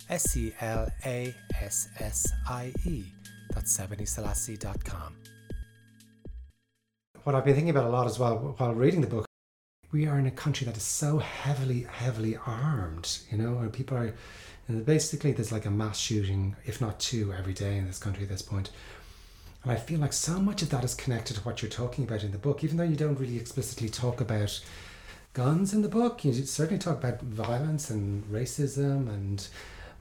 S 0.09 0.37
L 0.61 0.87
A 1.05 1.33
S 1.61 1.89
S 1.99 2.27
I. 2.47 2.73
That's 3.53 3.77
sebeneselassie.com. 3.77 5.15
What 7.23 7.35
I've 7.35 7.43
been 7.43 7.55
thinking 7.55 7.71
about 7.71 7.85
a 7.85 7.89
lot 7.89 8.07
as 8.07 8.17
well 8.17 8.55
while 8.57 8.73
reading 8.73 9.01
the 9.01 9.07
book, 9.07 9.25
we 9.91 10.07
are 10.07 10.17
in 10.17 10.25
a 10.25 10.31
country 10.31 10.65
that 10.65 10.77
is 10.77 10.83
so 10.83 11.17
heavily, 11.17 11.87
heavily 11.91 12.37
armed, 12.45 13.19
you 13.29 13.37
know, 13.37 13.57
and 13.57 13.73
people 13.73 13.97
are, 13.97 14.13
basically 14.85 15.33
there's 15.33 15.51
like 15.51 15.65
a 15.65 15.71
mass 15.71 15.97
shooting, 15.99 16.55
if 16.65 16.79
not 16.79 16.99
two, 16.99 17.33
every 17.33 17.53
day 17.53 17.77
in 17.77 17.85
this 17.85 17.99
country 17.99 18.23
at 18.23 18.29
this 18.29 18.41
point. 18.41 18.69
And 19.63 19.73
I 19.73 19.75
feel 19.75 19.99
like 19.99 20.13
so 20.13 20.39
much 20.39 20.61
of 20.61 20.69
that 20.69 20.85
is 20.85 20.95
connected 20.95 21.35
to 21.35 21.41
what 21.41 21.61
you're 21.61 21.69
talking 21.69 22.05
about 22.05 22.23
in 22.23 22.31
the 22.31 22.37
book, 22.37 22.63
even 22.63 22.77
though 22.77 22.83
you 22.83 22.95
don't 22.95 23.19
really 23.19 23.37
explicitly 23.37 23.89
talk 23.89 24.21
about 24.21 24.61
guns 25.33 25.73
in 25.73 25.81
the 25.81 25.89
book. 25.89 26.23
You 26.23 26.33
certainly 26.33 26.79
talk 26.79 26.97
about 27.03 27.21
violence 27.21 27.89
and 27.89 28.23
racism 28.31 29.09
and 29.09 29.45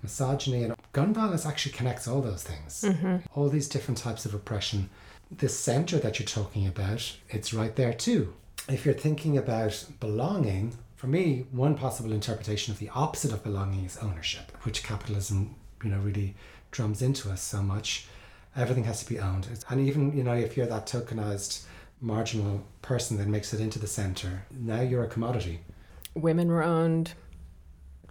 misogyny 0.06 0.62
and 0.62 0.74
gun 0.92 1.12
violence 1.12 1.44
actually 1.44 1.72
connects 1.72 2.06
all 2.06 2.22
those 2.22 2.44
things. 2.44 2.84
Mm-hmm. 2.86 3.16
all 3.34 3.48
these 3.48 3.68
different 3.68 3.98
types 3.98 4.24
of 4.24 4.34
oppression. 4.34 4.88
The 5.36 5.48
center 5.48 5.98
that 5.98 6.18
you're 6.18 6.26
talking 6.40 6.66
about 6.68 7.16
it's 7.28 7.52
right 7.52 7.74
there 7.74 7.92
too. 7.92 8.32
If 8.68 8.84
you're 8.84 8.94
thinking 9.06 9.36
about 9.36 9.84
belonging 9.98 10.78
for 10.94 11.08
me 11.08 11.46
one 11.50 11.74
possible 11.76 12.12
interpretation 12.12 12.72
of 12.72 12.78
the 12.78 12.90
opposite 12.94 13.32
of 13.32 13.42
belonging 13.42 13.84
is 13.84 13.98
ownership 13.98 14.52
which 14.62 14.84
capitalism 14.84 15.56
you 15.82 15.90
know 15.90 15.98
really 15.98 16.36
drums 16.70 17.02
into 17.02 17.30
us 17.30 17.42
so 17.42 17.60
much. 17.62 18.06
Everything 18.54 18.84
has 18.84 19.02
to 19.02 19.08
be 19.12 19.18
owned. 19.18 19.48
And 19.68 19.80
even 19.88 20.16
you 20.16 20.22
know 20.22 20.34
if 20.34 20.56
you're 20.56 20.66
that 20.74 20.86
tokenized 20.86 21.64
marginal 22.00 22.62
person 22.82 23.16
that 23.16 23.26
makes 23.26 23.52
it 23.54 23.60
into 23.60 23.78
the 23.80 23.88
center 23.88 24.44
now 24.50 24.82
you're 24.82 25.04
a 25.04 25.08
commodity. 25.08 25.56
Women 26.14 26.48
were 26.48 26.62
owned 26.62 27.14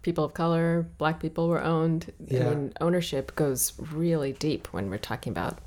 people 0.05 0.23
of 0.23 0.35
color, 0.35 0.87
black 0.99 1.19
people 1.19 1.49
were 1.49 1.61
owned. 1.61 2.13
Yeah. 2.27 2.45
I 2.45 2.49
mean, 2.51 2.73
ownership 2.79 3.35
goes 3.35 3.73
really 3.91 4.33
deep 4.33 4.67
when 4.67 4.91
we're 4.91 4.99
talking 4.99 5.31
about 5.31 5.57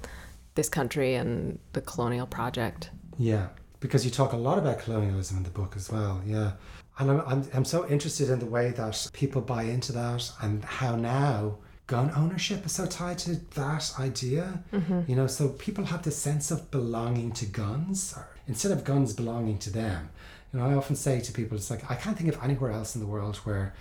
this 0.54 0.68
country 0.68 1.16
and 1.16 1.58
the 1.72 1.80
colonial 1.80 2.26
project. 2.26 2.90
Yeah, 3.18 3.48
because 3.80 4.04
you 4.04 4.12
talk 4.12 4.32
a 4.32 4.36
lot 4.36 4.56
about 4.56 4.78
colonialism 4.78 5.38
in 5.38 5.42
the 5.42 5.50
book 5.50 5.74
as 5.74 5.90
well. 5.90 6.22
Yeah. 6.24 6.52
And 7.00 7.10
I'm, 7.10 7.20
I'm, 7.26 7.48
I'm 7.52 7.64
so 7.64 7.88
interested 7.88 8.30
in 8.30 8.38
the 8.38 8.46
way 8.46 8.70
that 8.70 9.10
people 9.12 9.42
buy 9.42 9.64
into 9.64 9.90
that 9.92 10.30
and 10.40 10.64
how 10.64 10.94
now 10.94 11.58
gun 11.88 12.12
ownership 12.16 12.64
is 12.64 12.72
so 12.72 12.86
tied 12.86 13.18
to 13.18 13.36
that 13.56 13.92
idea. 13.98 14.62
Mm-hmm. 14.72 15.00
You 15.08 15.16
know, 15.16 15.26
so 15.26 15.48
people 15.48 15.84
have 15.86 16.02
this 16.04 16.16
sense 16.16 16.52
of 16.52 16.70
belonging 16.70 17.32
to 17.32 17.44
guns 17.44 18.16
instead 18.46 18.70
of 18.70 18.84
guns 18.84 19.12
belonging 19.14 19.58
to 19.58 19.70
them. 19.70 20.10
You 20.52 20.60
know, 20.60 20.66
I 20.70 20.74
often 20.74 20.94
say 20.94 21.20
to 21.20 21.32
people, 21.32 21.56
it's 21.56 21.70
like, 21.70 21.90
I 21.90 21.96
can't 21.96 22.16
think 22.16 22.32
of 22.32 22.42
anywhere 22.42 22.70
else 22.70 22.94
in 22.94 23.00
the 23.00 23.06
world 23.06 23.36
where 23.38 23.74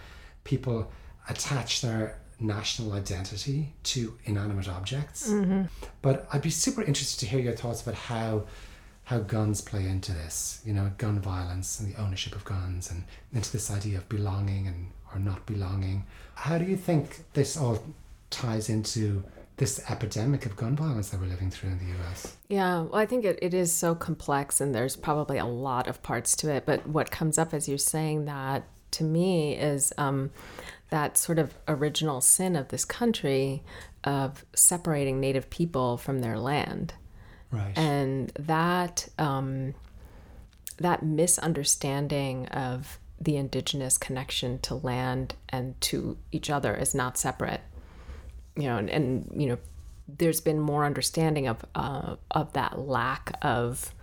people 0.48 0.90
attach 1.30 1.82
their 1.82 2.18
national 2.40 2.94
identity 2.94 3.74
to 3.84 4.18
inanimate 4.26 4.70
objects. 4.70 5.30
Mm-hmm. 5.30 5.64
But 6.02 6.28
I'd 6.32 6.42
be 6.42 6.50
super 6.50 6.82
interested 6.82 7.20
to 7.20 7.26
hear 7.26 7.40
your 7.40 7.56
thoughts 7.56 7.82
about 7.82 7.96
how 7.96 8.46
how 9.04 9.20
guns 9.20 9.62
play 9.62 9.88
into 9.88 10.12
this, 10.12 10.62
you 10.66 10.74
know, 10.74 10.92
gun 10.98 11.18
violence 11.18 11.80
and 11.80 11.94
the 11.94 11.98
ownership 12.02 12.36
of 12.36 12.44
guns 12.44 12.92
and 12.92 13.06
into 13.32 13.50
this 13.54 13.72
idea 13.72 13.98
of 13.98 14.10
belonging 14.10 14.68
and 14.68 14.92
or 15.14 15.20
not 15.20 15.46
belonging. 15.46 16.06
How 16.36 16.58
do 16.58 16.66
you 16.66 16.76
think 16.76 17.24
this 17.34 17.56
all 17.56 17.82
ties 18.30 18.68
into 18.68 19.24
this 19.56 19.82
epidemic 19.90 20.46
of 20.46 20.56
gun 20.58 20.76
violence 20.76 21.10
that 21.10 21.22
we're 21.22 21.28
living 21.28 21.50
through 21.50 21.70
in 21.70 21.80
the 21.80 21.98
US? 21.98 22.36
Yeah, 22.50 22.82
well, 22.82 22.96
I 22.96 23.06
think 23.06 23.24
it, 23.24 23.40
it 23.42 23.54
is 23.54 23.72
so 23.72 23.96
complex 23.96 24.60
and 24.60 24.76
there's 24.76 24.98
probably 24.98 25.38
a 25.38 25.46
lot 25.46 25.88
of 25.88 26.04
parts 26.04 26.36
to 26.38 26.52
it. 26.52 26.66
But 26.66 26.86
what 26.86 27.10
comes 27.10 27.38
up 27.38 27.54
as 27.54 27.68
you're 27.70 27.78
saying 27.78 28.26
that 28.26 28.66
to 28.92 29.04
me 29.04 29.56
is 29.56 29.94
um, 29.98 30.32
that 30.90 31.18
sort 31.18 31.40
of 31.40 31.54
original 31.68 32.22
sin 32.22 32.56
of 32.56 32.70
this 32.70 32.86
country 32.86 33.64
of 34.04 34.46
separating 34.54 35.20
Native 35.20 35.50
people 35.50 35.98
from 35.98 36.20
their 36.20 36.40
land. 36.40 36.94
Right. 37.52 37.78
And 37.78 38.30
that 38.40 39.08
um, 39.18 39.74
that 40.78 41.04
misunderstanding 41.04 42.48
of 42.48 43.00
the 43.20 43.36
indigenous 43.36 43.98
connection 43.98 44.60
to 44.60 44.76
land 44.76 45.36
and 45.50 45.80
to 45.82 46.18
each 46.32 46.50
other 46.50 46.76
is 46.76 46.94
not 46.94 47.18
separate. 47.18 47.62
You 48.56 48.64
know, 48.64 48.78
and, 48.78 48.90
and 48.90 49.32
you 49.36 49.48
know, 49.48 49.58
there's 50.08 50.42
been 50.42 50.60
more 50.60 50.86
understanding 50.86 51.48
of 51.48 51.66
uh, 51.76 52.16
of 52.32 52.54
that 52.54 52.80
lack 52.80 53.38
of 53.42 53.94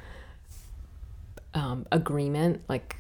um, 1.55 1.87
agreement, 1.93 2.63
like 2.69 2.97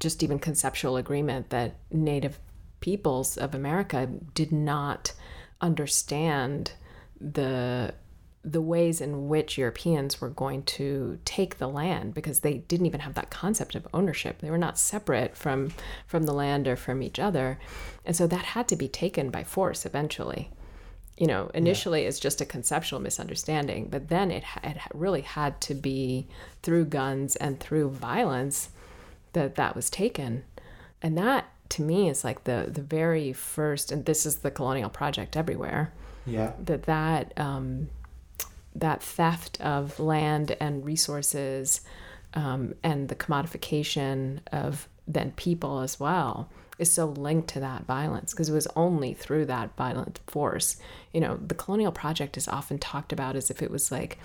just 0.00 0.22
even 0.22 0.38
conceptual 0.38 0.96
agreement 0.96 1.50
that 1.50 1.76
Native 1.92 2.38
peoples 2.80 3.36
of 3.36 3.54
America 3.54 4.08
did 4.34 4.50
not 4.50 5.12
understand 5.60 6.72
the 7.20 7.94
the 8.42 8.62
ways 8.62 9.02
in 9.02 9.28
which 9.28 9.58
Europeans 9.58 10.18
were 10.18 10.30
going 10.30 10.62
to 10.62 11.18
take 11.26 11.58
the 11.58 11.68
land 11.68 12.14
because 12.14 12.40
they 12.40 12.54
didn't 12.54 12.86
even 12.86 13.00
have 13.00 13.12
that 13.12 13.28
concept 13.28 13.74
of 13.74 13.86
ownership. 13.92 14.38
They 14.40 14.50
were 14.50 14.56
not 14.56 14.78
separate 14.78 15.36
from 15.36 15.72
from 16.06 16.24
the 16.24 16.32
land 16.32 16.66
or 16.66 16.74
from 16.76 17.02
each 17.02 17.18
other. 17.18 17.58
And 18.06 18.16
so 18.16 18.26
that 18.28 18.46
had 18.46 18.66
to 18.68 18.76
be 18.76 18.88
taken 18.88 19.28
by 19.28 19.44
force 19.44 19.84
eventually. 19.84 20.50
you 21.20 21.26
know, 21.26 21.50
initially 21.52 22.04
it's 22.04 22.18
just 22.18 22.40
a 22.40 22.46
conceptual 22.46 22.98
misunderstanding, 22.98 23.88
but 23.90 24.08
then 24.08 24.30
it, 24.30 24.42
it 24.64 24.78
really 24.94 25.20
had 25.20 25.60
to 25.60 25.74
be 25.74 26.26
through 26.62 26.86
guns 26.86 27.36
and 27.36 27.60
through 27.60 27.90
violence 27.90 28.70
that 29.32 29.54
that 29.56 29.74
was 29.76 29.90
taken. 29.90 30.44
And 31.02 31.16
that 31.18 31.48
to 31.70 31.82
me 31.82 32.08
is 32.08 32.24
like 32.24 32.44
the, 32.44 32.68
the 32.72 32.82
very 32.82 33.32
first, 33.32 33.92
and 33.92 34.04
this 34.04 34.26
is 34.26 34.36
the 34.38 34.50
colonial 34.50 34.90
project 34.90 35.36
everywhere, 35.36 35.92
Yeah. 36.26 36.52
that 36.64 36.82
that, 36.84 37.32
um, 37.38 37.88
that 38.74 39.02
theft 39.02 39.60
of 39.60 39.98
land 40.00 40.56
and 40.60 40.84
resources 40.84 41.80
um, 42.34 42.74
and 42.82 43.08
the 43.08 43.14
commodification 43.16 44.40
of 44.52 44.88
then 45.08 45.32
people 45.32 45.80
as 45.80 45.98
well 45.98 46.48
is 46.80 46.90
so 46.90 47.06
linked 47.06 47.48
to 47.48 47.60
that 47.60 47.84
violence 47.84 48.32
because 48.32 48.48
it 48.48 48.54
was 48.54 48.66
only 48.74 49.12
through 49.14 49.44
that 49.46 49.76
violent 49.76 50.20
force. 50.26 50.76
You 51.12 51.20
know, 51.20 51.36
the 51.36 51.54
colonial 51.54 51.92
project 51.92 52.36
is 52.36 52.48
often 52.48 52.78
talked 52.78 53.12
about 53.12 53.36
as 53.36 53.50
if 53.50 53.62
it 53.62 53.70
was 53.70 53.92
like 53.92 54.18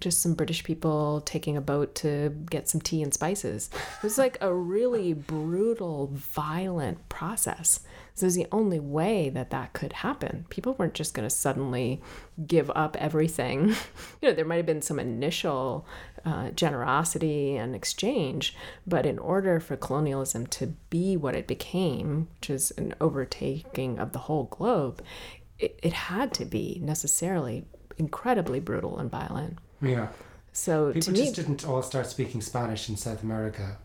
just 0.00 0.20
some 0.20 0.34
British 0.34 0.64
people 0.64 1.20
taking 1.22 1.56
a 1.56 1.60
boat 1.60 1.94
to 1.96 2.30
get 2.50 2.68
some 2.68 2.80
tea 2.80 3.02
and 3.02 3.12
spices. 3.12 3.70
It 3.74 4.02
was 4.02 4.18
like 4.18 4.38
a 4.40 4.52
really 4.52 5.12
brutal, 5.12 6.10
violent 6.12 7.08
process. 7.08 7.80
So 8.14 8.24
it 8.24 8.28
was 8.28 8.34
the 8.34 8.46
only 8.52 8.80
way 8.80 9.30
that 9.30 9.50
that 9.50 9.72
could 9.72 9.92
happen. 9.92 10.44
People 10.50 10.74
weren't 10.74 10.94
just 10.94 11.14
going 11.14 11.26
to 11.26 11.34
suddenly 11.34 12.02
give 12.46 12.70
up 12.74 12.96
everything. 12.96 13.68
you 14.20 14.28
know, 14.28 14.32
there 14.32 14.44
might 14.44 14.56
have 14.56 14.66
been 14.66 14.82
some 14.82 14.98
initial 14.98 15.86
uh, 16.24 16.50
generosity 16.50 17.56
and 17.56 17.74
exchange, 17.74 18.56
but 18.86 19.06
in 19.06 19.18
order 19.18 19.60
for 19.60 19.76
colonialism 19.76 20.46
to 20.46 20.68
be 20.90 21.16
what 21.16 21.34
it 21.34 21.46
became, 21.46 22.28
which 22.38 22.50
is 22.50 22.70
an 22.72 22.94
overtaking 23.00 23.98
of 23.98 24.12
the 24.12 24.20
whole 24.20 24.44
globe, 24.44 25.02
it, 25.58 25.78
it 25.82 25.92
had 25.92 26.32
to 26.34 26.44
be 26.44 26.80
necessarily 26.82 27.64
incredibly 27.98 28.60
brutal 28.60 28.98
and 28.98 29.10
violent. 29.10 29.58
Yeah. 29.80 30.08
So 30.52 30.92
People 30.92 31.02
to 31.02 31.10
me, 31.12 31.24
just 31.24 31.34
didn't 31.34 31.66
all 31.66 31.82
start 31.82 32.06
speaking 32.06 32.40
Spanish 32.40 32.88
in 32.88 32.96
South 32.96 33.22
America. 33.22 33.78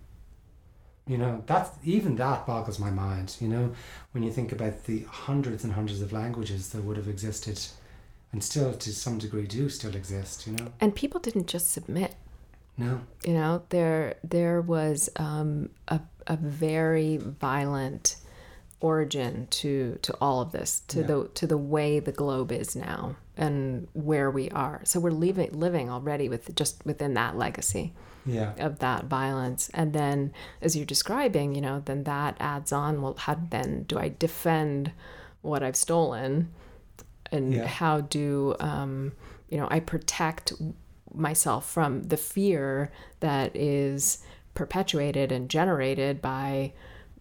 You 1.08 1.17
know, 1.17 1.43
that's 1.47 1.69
even 1.86 2.17
that 2.17 2.45
boggles 2.45 2.80
my 2.80 2.89
mind, 2.89 3.38
you 3.39 3.47
know, 3.47 3.73
when 4.12 4.23
you 4.23 4.32
think 4.32 4.52
about 4.52 4.84
the 4.84 5.04
hundreds 5.04 5.63
and 5.63 5.71
hundreds 5.73 6.02
of 6.02 6.12
languages 6.12 6.69
that 6.69 6.84
would 6.84 6.97
have 6.97 7.08
existed 7.08 7.60
and 8.34 8.43
still 8.43 8.73
to 8.73 8.93
some 8.93 9.17
degree 9.17 9.47
do 9.47 9.69
still 9.69 9.95
exist, 9.95 10.45
you 10.45 10.54
know. 10.54 10.67
and 10.82 10.93
people 10.95 11.19
didn't 11.19 11.47
just 11.47 11.71
submit. 11.71 12.15
No. 12.78 13.02
You 13.26 13.34
know, 13.34 13.63
there 13.70 14.16
there 14.24 14.62
was 14.62 15.10
um, 15.16 15.70
a 15.88 16.00
a 16.28 16.38
very 16.38 17.18
violent 17.18 18.18
origin 18.80 19.48
to 19.50 19.98
to 20.04 20.13
all 20.22 20.42
of 20.42 20.52
this, 20.52 20.82
to 20.90 21.00
Yeah. 21.02 21.08
the 21.08 21.30
to 21.34 21.48
the 21.48 21.58
way 21.58 22.00
the 22.00 22.12
globe 22.12 22.52
is 22.52 22.76
now 22.76 23.16
and 23.36 23.88
where 23.94 24.30
we 24.30 24.50
are. 24.52 24.82
So 24.84 25.00
we're 25.00 25.10
living 25.12 25.52
living 25.60 25.90
already 25.90 26.30
with 26.30 26.54
just 26.56 26.86
within 26.86 27.13
that 27.16 27.36
legacy 27.38 27.94
Yeah. 28.26 28.54
of 28.60 28.80
that 28.80 29.06
violence 29.06 29.70
and 29.74 29.94
then 29.94 30.32
as 30.62 30.76
you're 30.76 30.86
describing 30.86 31.56
you 31.56 31.62
know 31.62 31.82
then 31.86 32.04
that 32.04 32.36
adds 32.40 32.72
on 32.74 33.02
well 33.02 33.16
how 33.18 33.36
then 33.50 33.84
do 33.84 33.98
i 33.98 34.10
defend 34.10 34.92
what 35.42 35.63
i've 35.63 35.78
stolen 35.78 36.50
and 37.32 37.54
Yeah. 37.54 37.66
how 37.68 38.02
do 38.02 38.56
um, 38.60 39.13
you 39.50 39.58
know 39.58 39.68
i 39.72 39.80
protect 39.80 40.52
myself 41.17 41.69
from 41.69 42.03
the 42.03 42.17
fear 42.17 42.91
that 43.19 43.56
is 43.56 44.19
perpetuated 44.53 45.32
and 45.32 45.49
generated 45.49 46.21
by 46.21 46.73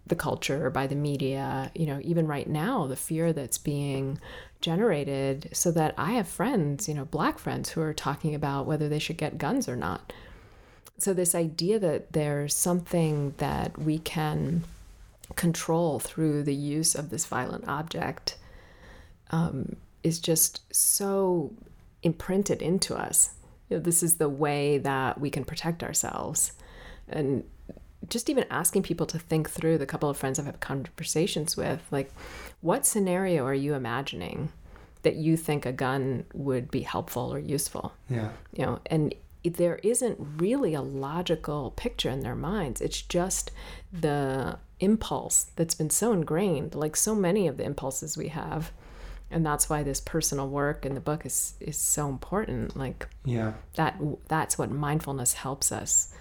the 0.05 0.15
culture 0.15 0.69
by 0.69 0.87
the 0.87 0.95
media 0.95 1.69
you 1.75 1.85
know 1.85 1.99
even 2.01 2.25
right 2.27 2.47
now 2.47 2.87
the 2.87 2.95
fear 2.95 3.33
that's 3.33 3.57
being 3.57 4.17
generated 4.61 5.49
so 5.51 5.69
that 5.69 5.93
i 5.97 6.13
have 6.13 6.27
friends 6.27 6.87
you 6.87 6.93
know 6.93 7.03
black 7.05 7.37
friends 7.37 7.69
who 7.71 7.81
are 7.81 7.93
talking 7.93 8.33
about 8.33 8.65
whether 8.65 8.87
they 8.87 8.99
should 8.99 9.17
get 9.17 9.37
guns 9.37 9.67
or 9.67 9.75
not. 9.75 10.13
So 10.99 11.13
this 11.13 11.35
idea 11.35 11.77
that 11.79 12.13
there's 12.13 12.55
something 12.55 13.33
that 13.37 13.77
we 13.77 13.99
can 13.99 14.63
control 15.35 15.99
through 15.99 16.43
the 16.43 16.55
use 16.55 16.95
of 16.95 17.09
this 17.09 17.25
violent 17.25 17.67
object 17.67 18.37
um, 19.29 19.75
is 20.03 20.19
just 20.19 20.61
so 20.73 21.51
imprinted 22.01 22.61
into 22.61 22.95
us 22.95 23.31
you 23.69 23.77
know, 23.77 23.83
this 23.83 24.03
is 24.03 24.15
the 24.15 24.29
way 24.29 24.77
that 24.79 25.19
we 25.19 25.29
can 25.29 25.43
protect 25.45 25.83
ourselves. 25.83 26.53
And 27.09 27.43
just 28.07 28.29
even 28.29 28.45
asking 28.49 28.83
people 28.83 29.05
to 29.07 29.19
think 29.19 29.49
through 29.49 29.77
the 29.77 29.85
couple 29.85 30.07
of 30.07 30.15
friends 30.15 30.37
i've 30.37 30.45
had 30.45 30.59
conversations 30.59 31.57
with 31.57 31.81
like 31.89 32.11
what 32.61 32.85
scenario 32.85 33.43
are 33.43 33.55
you 33.55 33.73
imagining 33.73 34.49
that 35.01 35.15
you 35.15 35.35
think 35.35 35.65
a 35.65 35.71
gun 35.71 36.25
would 36.33 36.69
be 36.69 36.81
helpful 36.81 37.33
or 37.33 37.39
useful? 37.39 37.93
Yeah. 38.09 38.29
you 38.53 38.65
know 38.65 38.79
and 38.85 39.13
there 39.43 39.79
isn't 39.83 40.17
really 40.37 40.73
a 40.73 40.81
logical 40.81 41.71
picture 41.71 42.09
in 42.09 42.21
their 42.21 42.35
minds. 42.35 42.81
It's 42.81 43.01
just 43.01 43.51
the 43.93 44.57
impulse 44.79 45.51
that's 45.55 45.75
been 45.75 45.89
so 45.89 46.11
ingrained 46.11 46.75
like 46.75 46.95
so 46.95 47.15
many 47.15 47.47
of 47.47 47.57
the 47.57 47.63
impulses 47.63 48.17
we 48.17 48.27
have 48.27 48.71
and 49.29 49.45
that's 49.45 49.69
why 49.69 49.83
this 49.83 49.99
personal 50.01 50.47
work 50.47 50.85
in 50.85 50.93
the 50.93 50.99
book 51.01 51.25
is 51.25 51.53
is 51.59 51.77
so 51.77 52.07
important 52.09 52.75
like 52.77 53.07
Yeah. 53.25 53.53
that 53.75 53.99
that's 54.27 54.57
what 54.57 54.71
mindfulness 54.71 55.33
helps 55.33 55.71
us 55.71 56.13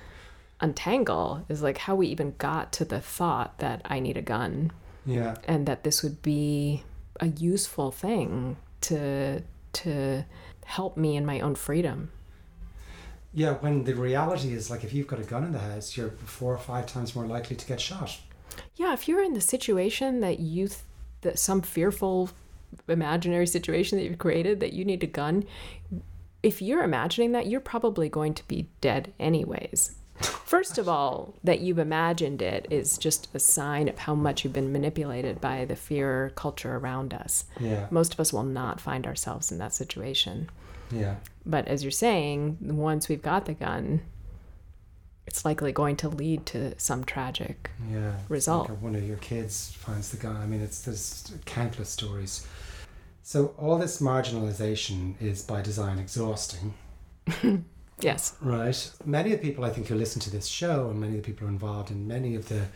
untangle 0.60 1.44
is 1.48 1.62
like 1.62 1.78
how 1.78 1.94
we 1.94 2.06
even 2.08 2.34
got 2.38 2.72
to 2.72 2.84
the 2.84 3.00
thought 3.00 3.58
that 3.58 3.82
i 3.84 4.00
need 4.00 4.16
a 4.16 4.22
gun 4.22 4.70
Yeah. 5.04 5.36
and 5.46 5.66
that 5.66 5.84
this 5.84 6.02
would 6.02 6.22
be 6.22 6.82
a 7.20 7.26
useful 7.28 7.90
thing 7.90 8.56
to 8.82 9.42
to 9.74 10.24
help 10.64 10.96
me 10.96 11.16
in 11.16 11.24
my 11.26 11.40
own 11.40 11.54
freedom 11.54 12.10
Yeah, 13.34 13.54
when 13.54 13.84
the 13.84 13.94
reality 13.94 14.52
is 14.54 14.70
like 14.70 14.82
if 14.84 14.92
you've 14.94 15.06
got 15.06 15.20
a 15.20 15.24
gun 15.24 15.44
in 15.44 15.52
the 15.52 15.58
house, 15.58 15.94
you're 15.96 16.10
four 16.24 16.54
or 16.54 16.58
five 16.58 16.86
times 16.86 17.14
more 17.14 17.26
likely 17.26 17.54
to 17.56 17.66
get 17.66 17.80
shot. 17.80 18.18
yeah 18.76 18.92
if 18.94 19.06
you're 19.08 19.22
in 19.22 19.34
the 19.34 19.40
situation 19.42 20.20
that 20.20 20.40
you 20.40 20.68
th- 20.68 20.80
that 21.20 21.38
some 21.38 21.60
fearful 21.62 22.30
imaginary 22.88 23.46
situation 23.46 23.98
that 23.98 24.04
you've 24.04 24.18
created 24.18 24.60
that 24.60 24.72
you 24.72 24.84
need 24.84 25.02
a 25.02 25.06
gun 25.06 25.44
if 26.42 26.62
you're 26.62 26.84
imagining 26.84 27.32
that 27.32 27.46
you're 27.46 27.60
probably 27.60 28.08
going 28.08 28.34
to 28.34 28.46
be 28.46 28.68
dead 28.80 29.12
anyways 29.18 29.96
first 30.20 30.78
of 30.78 30.88
all 30.88 31.34
that 31.44 31.60
you've 31.60 31.78
imagined 31.78 32.40
it 32.40 32.66
is 32.70 32.96
just 32.96 33.28
a 33.34 33.38
sign 33.38 33.88
of 33.88 33.98
how 33.98 34.14
much 34.14 34.44
you've 34.44 34.52
been 34.52 34.72
manipulated 34.72 35.40
by 35.40 35.64
the 35.64 35.76
fear 35.76 36.32
culture 36.36 36.76
around 36.76 37.12
us 37.12 37.44
Yeah. 37.60 37.86
most 37.90 38.14
of 38.14 38.20
us 38.20 38.32
will 38.32 38.44
not 38.44 38.80
find 38.80 39.06
ourselves 39.06 39.50
in 39.52 39.58
that 39.58 39.74
situation 39.74 40.48
Yeah. 40.90 41.16
But 41.44 41.66
as 41.68 41.82
you're 41.84 41.90
saying, 41.90 42.58
once 42.60 43.08
we've 43.08 43.22
got 43.22 43.44
the 43.46 43.54
gun, 43.54 44.02
it's 45.26 45.44
likely 45.44 45.72
going 45.72 45.96
to 45.96 46.08
lead 46.08 46.46
to 46.46 46.78
some 46.78 47.04
tragic. 47.04 47.70
Yeah. 47.90 48.10
Uh, 48.10 48.12
result. 48.28 48.68
Like 48.70 48.82
one 48.82 48.94
of 48.94 49.06
your 49.06 49.16
kids 49.18 49.72
finds 49.78 50.10
the 50.10 50.16
gun. 50.16 50.36
I 50.36 50.46
mean, 50.46 50.60
it's 50.60 50.82
there's 50.82 51.32
countless 51.44 51.88
stories. 51.88 52.46
So 53.22 53.54
all 53.58 53.76
this 53.78 54.00
marginalization 54.00 55.20
is 55.20 55.42
by 55.42 55.60
design 55.60 55.98
exhausting, 55.98 56.74
Yes. 58.00 58.36
right? 58.40 58.92
Many 59.04 59.32
of 59.32 59.40
the 59.40 59.48
people 59.48 59.64
I 59.64 59.70
think 59.70 59.88
who 59.88 59.96
listen 59.96 60.20
to 60.22 60.30
this 60.30 60.46
show, 60.46 60.90
and 60.90 61.00
many 61.00 61.16
of 61.18 61.22
the 61.24 61.26
people 61.26 61.40
who 61.40 61.46
are 61.48 61.52
involved 61.52 61.90
in 61.90 62.06
many 62.06 62.36
of 62.36 62.48
the 62.48 62.66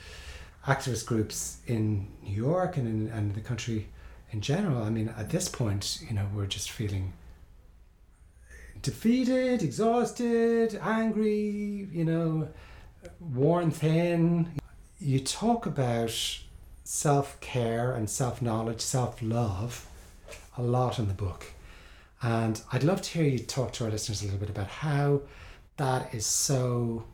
activist 0.67 1.07
groups 1.07 1.59
in 1.69 2.09
New 2.23 2.35
York 2.35 2.77
and 2.77 2.87
in 2.89 3.13
and 3.17 3.35
the 3.35 3.41
country 3.41 3.89
in 4.33 4.41
general. 4.41 4.83
I 4.83 4.91
mean, 4.91 5.09
at 5.17 5.31
this 5.31 5.49
point, 5.49 6.01
you 6.09 6.15
know, 6.15 6.27
we're 6.35 6.47
just 6.47 6.71
feeling 6.71 7.13
defeated, 8.83 9.63
exhausted, 9.63 10.79
angry, 10.83 11.89
you 11.93 12.05
know, 12.05 12.49
worn 13.21 13.71
thin. 13.71 14.53
You 14.99 15.21
talk 15.21 15.67
about 15.67 16.13
self 16.85 17.41
care 17.41 17.93
and 17.93 18.09
self 18.09 18.43
knowledge, 18.43 18.81
self 18.81 19.21
love 19.23 19.87
a 20.57 20.63
lot 20.63 20.99
in 20.99 21.09
the 21.09 21.15
book. 21.15 21.47
And 22.23 22.61
I'd 22.73 22.85
love 22.85 23.01
to 23.03 23.11
hear 23.11 23.25
you 23.27 23.39
talk 23.39 23.73
to 23.75 23.85
our 23.85 23.91
listeners 23.91 24.21
a 24.23 24.25
little 24.27 24.41
bit 24.41 24.51
about 24.51 24.67
how 24.67 25.23
that 25.79 26.13
is 26.15 26.27
so 26.27 27.05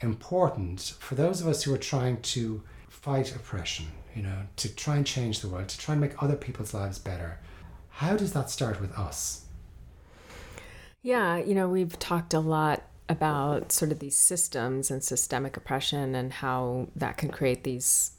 important 0.00 0.94
for 0.98 1.14
those 1.14 1.40
of 1.40 1.48
us 1.48 1.62
who 1.62 1.72
are 1.72 1.78
trying 1.78 2.20
to 2.20 2.62
fight 2.88 3.34
oppression, 3.34 3.86
you 4.14 4.22
know, 4.22 4.42
to 4.56 4.74
try 4.74 4.96
and 4.96 5.06
change 5.06 5.40
the 5.40 5.48
world, 5.48 5.68
to 5.68 5.78
try 5.78 5.94
and 5.94 6.00
make 6.02 6.22
other 6.22 6.36
people's 6.36 6.74
lives 6.74 6.98
better. 6.98 7.38
How 7.88 8.16
does 8.16 8.34
that 8.34 8.50
start 8.50 8.80
with 8.80 8.92
us? 8.98 9.45
Yeah, 11.06 11.36
you 11.36 11.54
know, 11.54 11.68
we've 11.68 11.96
talked 12.00 12.34
a 12.34 12.40
lot 12.40 12.82
about 13.08 13.70
sort 13.70 13.92
of 13.92 14.00
these 14.00 14.18
systems 14.18 14.90
and 14.90 15.04
systemic 15.04 15.56
oppression 15.56 16.16
and 16.16 16.32
how 16.32 16.88
that 16.96 17.16
can 17.16 17.28
create 17.28 17.62
these 17.62 18.10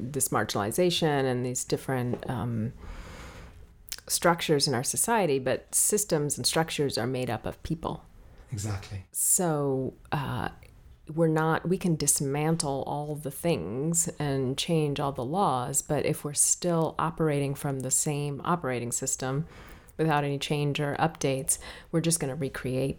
this 0.00 0.30
marginalization 0.30 1.26
and 1.30 1.46
these 1.46 1.62
different 1.62 2.28
um, 2.28 2.72
structures 4.08 4.66
in 4.66 4.74
our 4.74 4.82
society. 4.82 5.38
But 5.38 5.72
systems 5.72 6.36
and 6.36 6.44
structures 6.44 6.98
are 6.98 7.06
made 7.06 7.30
up 7.30 7.46
of 7.46 7.62
people. 7.62 8.02
Exactly. 8.50 9.04
So, 9.12 9.94
uh, 10.10 10.48
we're 11.14 11.28
not 11.28 11.68
we 11.68 11.78
can 11.78 11.94
dismantle 11.94 12.82
all 12.84 13.14
the 13.14 13.30
things 13.30 14.08
and 14.18 14.58
change 14.58 14.98
all 14.98 15.12
the 15.12 15.24
laws 15.24 15.82
but 15.82 16.06
if 16.06 16.24
we're 16.24 16.32
still 16.32 16.94
operating 16.98 17.54
from 17.54 17.80
the 17.80 17.90
same 17.90 18.40
operating 18.42 18.90
system 18.90 19.46
without 19.96 20.24
any 20.24 20.38
change 20.38 20.80
or 20.80 20.96
updates 20.98 21.58
we're 21.92 22.00
just 22.00 22.20
going 22.20 22.30
to 22.32 22.38
recreate 22.38 22.98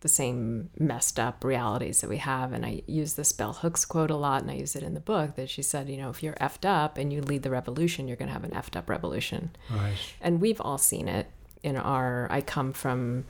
the 0.00 0.08
same 0.08 0.68
messed 0.78 1.20
up 1.20 1.44
realities 1.44 2.00
that 2.00 2.10
we 2.10 2.16
have 2.16 2.52
and 2.52 2.66
i 2.66 2.82
use 2.86 3.14
this 3.14 3.30
bell 3.32 3.52
hooks 3.52 3.84
quote 3.84 4.10
a 4.10 4.16
lot 4.16 4.42
and 4.42 4.50
i 4.50 4.54
use 4.54 4.74
it 4.74 4.82
in 4.82 4.94
the 4.94 5.00
book 5.00 5.36
that 5.36 5.48
she 5.48 5.62
said 5.62 5.88
you 5.88 5.96
know 5.96 6.10
if 6.10 6.22
you're 6.22 6.34
effed 6.34 6.64
up 6.68 6.98
and 6.98 7.12
you 7.12 7.20
lead 7.22 7.42
the 7.44 7.50
revolution 7.50 8.08
you're 8.08 8.16
going 8.16 8.26
to 8.28 8.32
have 8.32 8.42
an 8.44 8.50
effed 8.50 8.74
up 8.76 8.90
revolution 8.90 9.50
Right. 9.70 9.94
and 10.20 10.40
we've 10.40 10.60
all 10.60 10.78
seen 10.78 11.06
it 11.08 11.28
in 11.62 11.76
our 11.76 12.26
i 12.32 12.40
come 12.40 12.72
from 12.72 13.24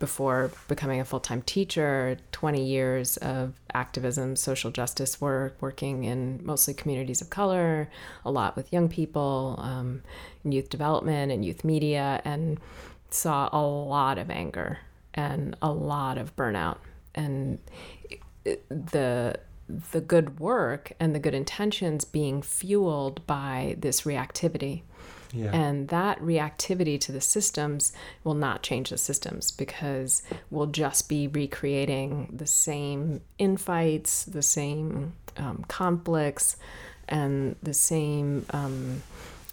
before 0.00 0.50
becoming 0.66 0.98
a 1.00 1.04
full-time 1.04 1.42
teacher 1.42 2.16
20 2.32 2.64
years 2.64 3.16
of 3.18 3.54
activism 3.72 4.34
social 4.34 4.72
justice 4.72 5.20
work 5.20 5.56
working 5.60 6.02
in 6.02 6.40
mostly 6.42 6.74
communities 6.74 7.20
of 7.20 7.30
color 7.30 7.88
a 8.24 8.30
lot 8.30 8.56
with 8.56 8.72
young 8.72 8.88
people 8.88 9.54
um, 9.58 10.02
youth 10.42 10.68
development 10.68 11.30
and 11.30 11.44
youth 11.44 11.62
media 11.64 12.20
and 12.24 12.58
saw 13.10 13.48
a 13.52 13.60
lot 13.60 14.18
of 14.18 14.30
anger 14.30 14.78
and 15.14 15.56
a 15.60 15.70
lot 15.70 16.18
of 16.18 16.34
burnout. 16.36 16.78
And 17.14 17.58
the 18.44 19.38
the 19.92 20.00
good 20.00 20.40
work 20.40 20.92
and 20.98 21.14
the 21.14 21.20
good 21.20 21.34
intentions 21.34 22.04
being 22.04 22.42
fueled 22.42 23.24
by 23.26 23.76
this 23.78 24.00
reactivity 24.02 24.82
Yeah. 25.32 25.50
and 25.52 25.88
that 25.88 26.20
reactivity 26.20 26.98
to 27.00 27.12
the 27.12 27.20
systems 27.20 27.92
will 28.24 28.34
not 28.34 28.62
change 28.62 28.90
the 28.90 28.98
systems 28.98 29.50
because 29.50 30.22
we'll 30.50 30.66
just 30.66 31.08
be 31.08 31.28
recreating 31.28 32.34
the 32.36 32.46
same 32.46 33.20
infights, 33.38 34.24
the 34.24 34.42
same 34.42 35.12
um, 35.36 35.64
conflicts, 35.68 36.56
and 37.08 37.56
the 37.62 37.74
same 37.74 38.46
um, 38.50 39.02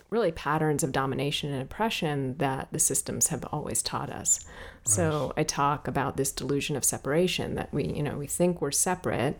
really 0.09 0.31
patterns 0.31 0.83
of 0.83 0.91
domination 0.91 1.51
and 1.51 1.61
oppression 1.61 2.37
that 2.37 2.69
the 2.71 2.79
systems 2.79 3.27
have 3.27 3.43
always 3.51 3.81
taught 3.81 4.09
us. 4.09 4.45
So 4.85 5.33
I 5.35 5.43
talk 5.43 5.89
about 5.89 6.15
this 6.15 6.31
delusion 6.31 6.77
of 6.77 6.85
separation 6.85 7.55
that 7.55 7.73
we, 7.73 7.87
you 7.87 8.01
know, 8.01 8.17
we 8.17 8.25
think 8.27 8.61
we're 8.61 8.71
separate 8.71 9.37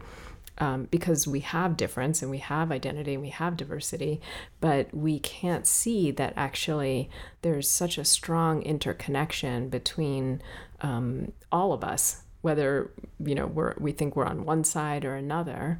um, 0.59 0.87
because 0.89 1.27
we 1.27 1.41
have 1.41 1.77
difference 1.77 2.21
and 2.21 2.31
we 2.31 2.39
have 2.39 2.71
identity 2.71 3.13
and 3.13 3.21
we 3.21 3.29
have 3.29 3.57
diversity, 3.57 4.19
but 4.59 4.93
we 4.93 5.19
can't 5.19 5.67
see 5.67 6.11
that 6.11 6.33
actually 6.35 7.09
there's 7.41 7.69
such 7.69 7.97
a 7.97 8.05
strong 8.05 8.61
interconnection 8.63 9.69
between 9.69 10.41
um, 10.81 11.31
all 11.51 11.73
of 11.73 11.83
us, 11.83 12.23
whether 12.41 12.91
you 13.23 13.35
know 13.35 13.47
we're 13.47 13.73
we 13.79 13.91
think 13.91 14.15
we're 14.15 14.25
on 14.25 14.45
one 14.45 14.63
side 14.63 15.05
or 15.05 15.15
another. 15.15 15.79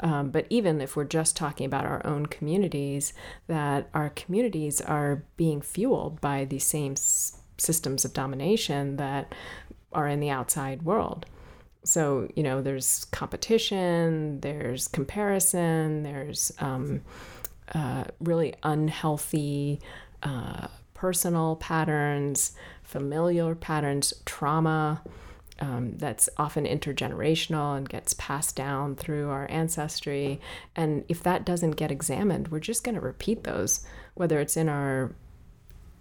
Um, 0.00 0.30
but 0.30 0.46
even 0.50 0.80
if 0.80 0.94
we're 0.94 1.04
just 1.04 1.36
talking 1.36 1.64
about 1.64 1.86
our 1.86 2.04
own 2.06 2.26
communities, 2.26 3.14
that 3.46 3.88
our 3.94 4.10
communities 4.10 4.80
are 4.82 5.24
being 5.36 5.62
fueled 5.62 6.20
by 6.20 6.44
these 6.44 6.66
same 6.66 6.92
s- 6.92 7.40
systems 7.56 8.04
of 8.04 8.12
domination 8.12 8.96
that 8.96 9.34
are 9.92 10.06
in 10.06 10.20
the 10.20 10.28
outside 10.28 10.82
world. 10.82 11.24
So, 11.86 12.28
you 12.34 12.42
know, 12.42 12.62
there's 12.62 13.04
competition, 13.06 14.40
there's 14.40 14.88
comparison, 14.88 16.02
there's 16.02 16.52
um, 16.58 17.02
uh, 17.74 18.04
really 18.20 18.54
unhealthy 18.62 19.80
uh, 20.22 20.66
personal 20.94 21.56
patterns, 21.56 22.52
familial 22.82 23.54
patterns, 23.54 24.12
trauma 24.24 25.02
um, 25.60 25.96
that's 25.96 26.28
often 26.36 26.64
intergenerational 26.64 27.76
and 27.76 27.88
gets 27.88 28.14
passed 28.14 28.56
down 28.56 28.96
through 28.96 29.30
our 29.30 29.46
ancestry. 29.50 30.40
And 30.74 31.04
if 31.08 31.22
that 31.22 31.46
doesn't 31.46 31.72
get 31.72 31.90
examined, 31.90 32.48
we're 32.48 32.60
just 32.60 32.82
going 32.82 32.96
to 32.96 33.00
repeat 33.00 33.44
those, 33.44 33.86
whether 34.14 34.40
it's 34.40 34.56
in 34.56 34.68
our 34.68 35.14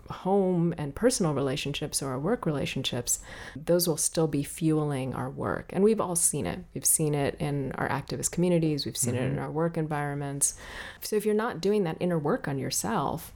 home 0.10 0.74
and 0.78 0.96
personal 0.96 1.34
relationships 1.34 2.02
or 2.02 2.10
our 2.10 2.20
work 2.20 2.46
relationships, 2.46 3.20
those 3.56 3.88
will 3.88 3.98
still 3.98 4.28
be 4.28 4.44
fueling 4.44 5.14
our 5.14 5.30
work. 5.30 5.72
And 5.74 5.84
we've 5.84 6.02
all 6.02 6.16
seen 6.16 6.46
it. 6.46 6.60
We've 6.74 6.86
seen 6.86 7.14
it 7.16 7.36
in 7.40 7.72
our 7.74 7.90
activist 7.90 8.32
communities, 8.32 8.86
we've 8.86 8.98
seen 8.98 9.16
it 9.16 9.24
in 9.24 9.40
our 9.40 9.52
work 9.52 9.78
environments. 9.78 10.56
So 11.02 11.16
if 11.16 11.26
you're 11.26 11.36
not 11.36 11.62
doing 11.62 11.84
that 11.84 11.98
inner 12.00 12.20
work 12.20 12.48
on 12.48 12.58
yourself, 12.58 13.34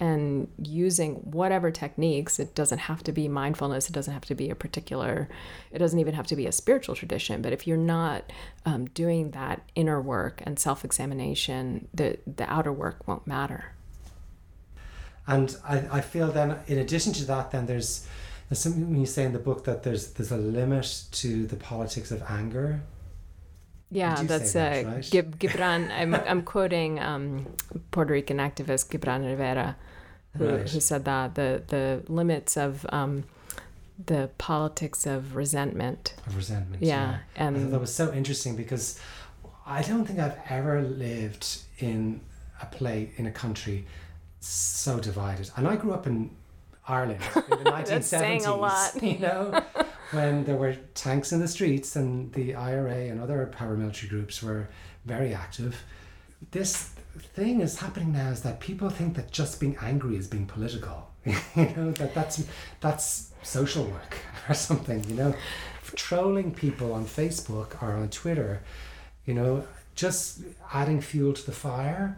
and 0.00 0.48
using 0.62 1.16
whatever 1.16 1.70
techniques, 1.70 2.38
it 2.38 2.54
doesn't 2.54 2.78
have 2.78 3.02
to 3.02 3.12
be 3.12 3.28
mindfulness, 3.28 3.88
it 3.88 3.92
doesn't 3.92 4.14
have 4.14 4.24
to 4.24 4.34
be 4.34 4.48
a 4.48 4.54
particular, 4.54 5.28
it 5.70 5.78
doesn't 5.78 5.98
even 5.98 6.14
have 6.14 6.26
to 6.26 6.36
be 6.36 6.46
a 6.46 6.52
spiritual 6.52 6.94
tradition. 6.94 7.42
But 7.42 7.52
if 7.52 7.66
you're 7.66 7.76
not 7.76 8.32
um, 8.64 8.86
doing 8.86 9.32
that 9.32 9.60
inner 9.74 10.00
work 10.00 10.42
and 10.44 10.58
self 10.58 10.86
examination, 10.86 11.86
the, 11.92 12.18
the 12.26 12.50
outer 12.50 12.72
work 12.72 13.06
won't 13.06 13.26
matter. 13.26 13.74
And 15.30 15.56
I, 15.66 15.98
I 15.98 16.00
feel 16.00 16.28
then, 16.32 16.56
in 16.66 16.78
addition 16.78 17.12
to 17.14 17.24
that, 17.26 17.50
then 17.52 17.66
there's 17.66 18.06
there's 18.48 18.58
something 18.58 18.96
you 18.96 19.06
say 19.06 19.24
in 19.24 19.32
the 19.32 19.38
book 19.38 19.64
that 19.64 19.84
there's 19.84 20.08
there's 20.14 20.32
a 20.32 20.36
limit 20.36 21.04
to 21.12 21.46
the 21.46 21.56
politics 21.56 22.10
of 22.10 22.22
anger. 22.28 22.80
Yeah, 23.92 24.22
that's 24.22 24.52
that, 24.52 24.84
uh, 24.84 24.88
right? 24.88 25.02
Gibran. 25.02 25.90
I'm, 25.90 26.14
I'm 26.14 26.42
quoting 26.42 27.00
um, 27.00 27.46
Puerto 27.90 28.12
Rican 28.12 28.38
activist 28.38 28.88
Gibran 28.90 29.24
Rivera, 29.24 29.76
who, 30.36 30.48
Right. 30.48 30.68
who 30.68 30.80
said 30.80 31.04
that 31.04 31.34
the 31.34 31.62
the 31.74 32.02
limits 32.12 32.56
of 32.56 32.86
um, 32.90 33.24
the 34.06 34.30
politics 34.38 35.06
of 35.06 35.36
resentment. 35.36 36.14
Of 36.26 36.36
resentment. 36.36 36.82
Yeah, 36.82 37.10
thought 37.10 37.20
and 37.36 37.72
that 37.72 37.80
was 37.80 37.94
so 37.94 38.12
interesting 38.12 38.56
because 38.56 38.98
I 39.66 39.82
don't 39.82 40.04
think 40.04 40.18
I've 40.18 40.38
ever 40.48 40.82
lived 40.82 41.46
in 41.78 42.20
a 42.62 42.66
place 42.66 43.10
in 43.16 43.26
a 43.26 43.32
country 43.32 43.86
so 44.40 44.98
divided. 44.98 45.50
And 45.56 45.68
I 45.68 45.76
grew 45.76 45.92
up 45.92 46.06
in 46.06 46.30
Ireland 46.88 47.20
in 47.36 47.64
the 47.64 47.70
1970s. 47.70 47.86
That's 47.88 48.06
saying 48.06 48.46
a 48.46 48.54
lot. 48.54 48.92
You 49.02 49.18
know, 49.18 49.62
when 50.10 50.44
there 50.44 50.56
were 50.56 50.74
tanks 50.94 51.32
in 51.32 51.40
the 51.40 51.48
streets 51.48 51.96
and 51.96 52.32
the 52.32 52.54
IRA 52.54 53.08
and 53.10 53.20
other 53.20 53.52
paramilitary 53.56 54.08
groups 54.08 54.42
were 54.42 54.68
very 55.04 55.34
active. 55.34 55.82
This 56.50 56.90
thing 57.34 57.60
is 57.60 57.78
happening 57.78 58.12
now 58.12 58.30
is 58.30 58.42
that 58.42 58.60
people 58.60 58.90
think 58.90 59.14
that 59.16 59.30
just 59.30 59.60
being 59.60 59.76
angry 59.80 60.16
is 60.16 60.26
being 60.26 60.46
political. 60.46 61.08
you 61.26 61.72
know 61.76 61.90
that 61.92 62.14
that's 62.14 62.46
that's 62.80 63.32
social 63.42 63.84
work 63.84 64.16
or 64.48 64.54
something. 64.54 65.04
You 65.04 65.14
know, 65.14 65.34
trolling 65.94 66.52
people 66.54 66.92
on 66.92 67.04
Facebook 67.04 67.82
or 67.82 67.92
on 67.92 68.08
Twitter. 68.08 68.62
You 69.26 69.34
know, 69.34 69.64
just 69.94 70.40
adding 70.72 71.00
fuel 71.00 71.34
to 71.34 71.44
the 71.44 71.52
fire 71.52 72.16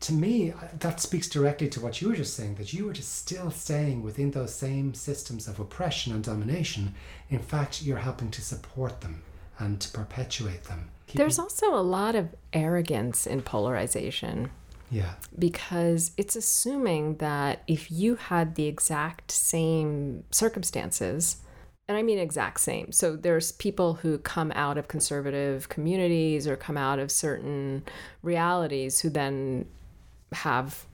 to 0.00 0.12
me, 0.12 0.52
that 0.80 1.00
speaks 1.00 1.28
directly 1.28 1.68
to 1.70 1.80
what 1.80 2.00
you 2.02 2.08
were 2.08 2.16
just 2.16 2.34
saying 2.34 2.56
that 2.56 2.72
you 2.72 2.86
were 2.86 2.92
just 2.92 3.14
still 3.14 3.50
staying 3.50 4.02
within 4.02 4.32
those 4.32 4.54
same 4.54 4.92
systems 4.94 5.48
of 5.48 5.58
oppression 5.60 6.12
and 6.12 6.22
domination. 6.22 6.94
In 7.30 7.38
fact, 7.38 7.82
you're 7.82 7.98
helping 7.98 8.30
to 8.32 8.42
support 8.42 9.00
them 9.00 9.22
and 9.58 9.80
to 9.80 9.90
perpetuate 9.90 10.64
them. 10.64 10.90
Keep 11.06 11.18
there's 11.18 11.38
also 11.38 11.74
a 11.74 11.80
lot 11.80 12.14
of 12.14 12.28
arrogance 12.52 13.26
in 13.26 13.42
polarization. 13.42 14.50
yeah, 14.90 15.14
because 15.38 16.12
it's 16.16 16.36
assuming 16.36 17.16
that 17.16 17.62
if 17.66 17.90
you 17.90 18.16
had 18.16 18.54
the 18.56 18.66
exact 18.66 19.30
same 19.30 20.24
circumstances, 20.30 21.38
and 21.86 21.98
I 21.98 22.02
mean 22.02 22.18
exact 22.18 22.60
same. 22.60 22.92
So 22.92 23.14
there's 23.14 23.52
people 23.52 23.94
who 23.94 24.18
come 24.18 24.52
out 24.54 24.78
of 24.78 24.88
conservative 24.88 25.68
communities 25.68 26.48
or 26.48 26.56
come 26.56 26.76
out 26.76 26.98
of 26.98 27.10
certain 27.10 27.84
realities 28.22 29.00
who 29.00 29.10
then 29.10 29.66
have 30.34 30.86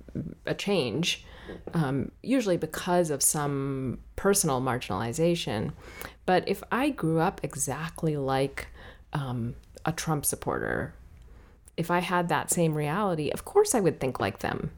a 0.46 0.54
change, 0.54 1.24
um, 1.74 2.10
usually 2.22 2.56
because 2.56 3.10
of 3.10 3.22
some 3.22 3.98
personal 4.16 4.60
marginalization. 4.60 5.72
But 6.26 6.48
if 6.48 6.62
I 6.70 6.90
grew 6.90 7.20
up 7.20 7.40
exactly 7.42 8.16
like 8.16 8.68
um, 9.12 9.54
a 9.84 9.92
Trump 9.92 10.24
supporter, 10.24 10.94
if 11.76 11.90
I 11.90 12.00
had 12.00 12.28
that 12.28 12.50
same 12.50 12.74
reality, 12.74 13.30
of 13.30 13.44
course 13.44 13.74
I 13.74 13.80
would 13.80 14.00
think 14.00 14.20
like 14.20 14.40
them. 14.40 14.70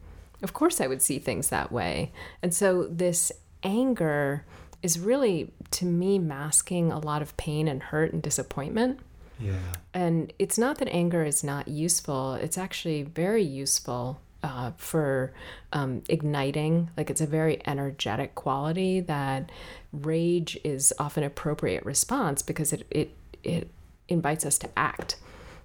Of 0.42 0.52
course 0.52 0.80
I 0.80 0.86
would 0.86 1.02
see 1.02 1.18
things 1.18 1.48
that 1.48 1.70
way. 1.70 2.12
And 2.42 2.52
so 2.54 2.84
this 2.84 3.32
anger 3.62 4.44
is 4.82 4.98
really, 4.98 5.52
to 5.72 5.84
me, 5.84 6.18
masking 6.18 6.90
a 6.90 6.98
lot 6.98 7.22
of 7.22 7.36
pain 7.36 7.68
and 7.68 7.82
hurt 7.82 8.12
and 8.12 8.22
disappointment. 8.22 9.00
yeah, 9.38 9.54
And 9.94 10.32
it's 10.38 10.58
not 10.58 10.78
that 10.78 10.88
anger 10.88 11.24
is 11.24 11.44
not 11.44 11.68
useful, 11.68 12.34
it's 12.34 12.58
actually 12.58 13.02
very 13.02 13.42
useful 13.42 14.20
uh, 14.42 14.72
for 14.76 15.32
um, 15.72 16.02
igniting. 16.08 16.90
Like 16.96 17.10
it's 17.10 17.20
a 17.20 17.26
very 17.26 17.60
energetic 17.66 18.34
quality 18.34 19.00
that 19.00 19.50
rage 19.92 20.58
is 20.64 20.92
often 20.98 21.22
appropriate 21.24 21.84
response 21.84 22.42
because 22.42 22.72
it, 22.72 22.86
it, 22.90 23.10
it 23.44 23.68
invites 24.08 24.44
us 24.44 24.58
to 24.58 24.68
act. 24.76 25.16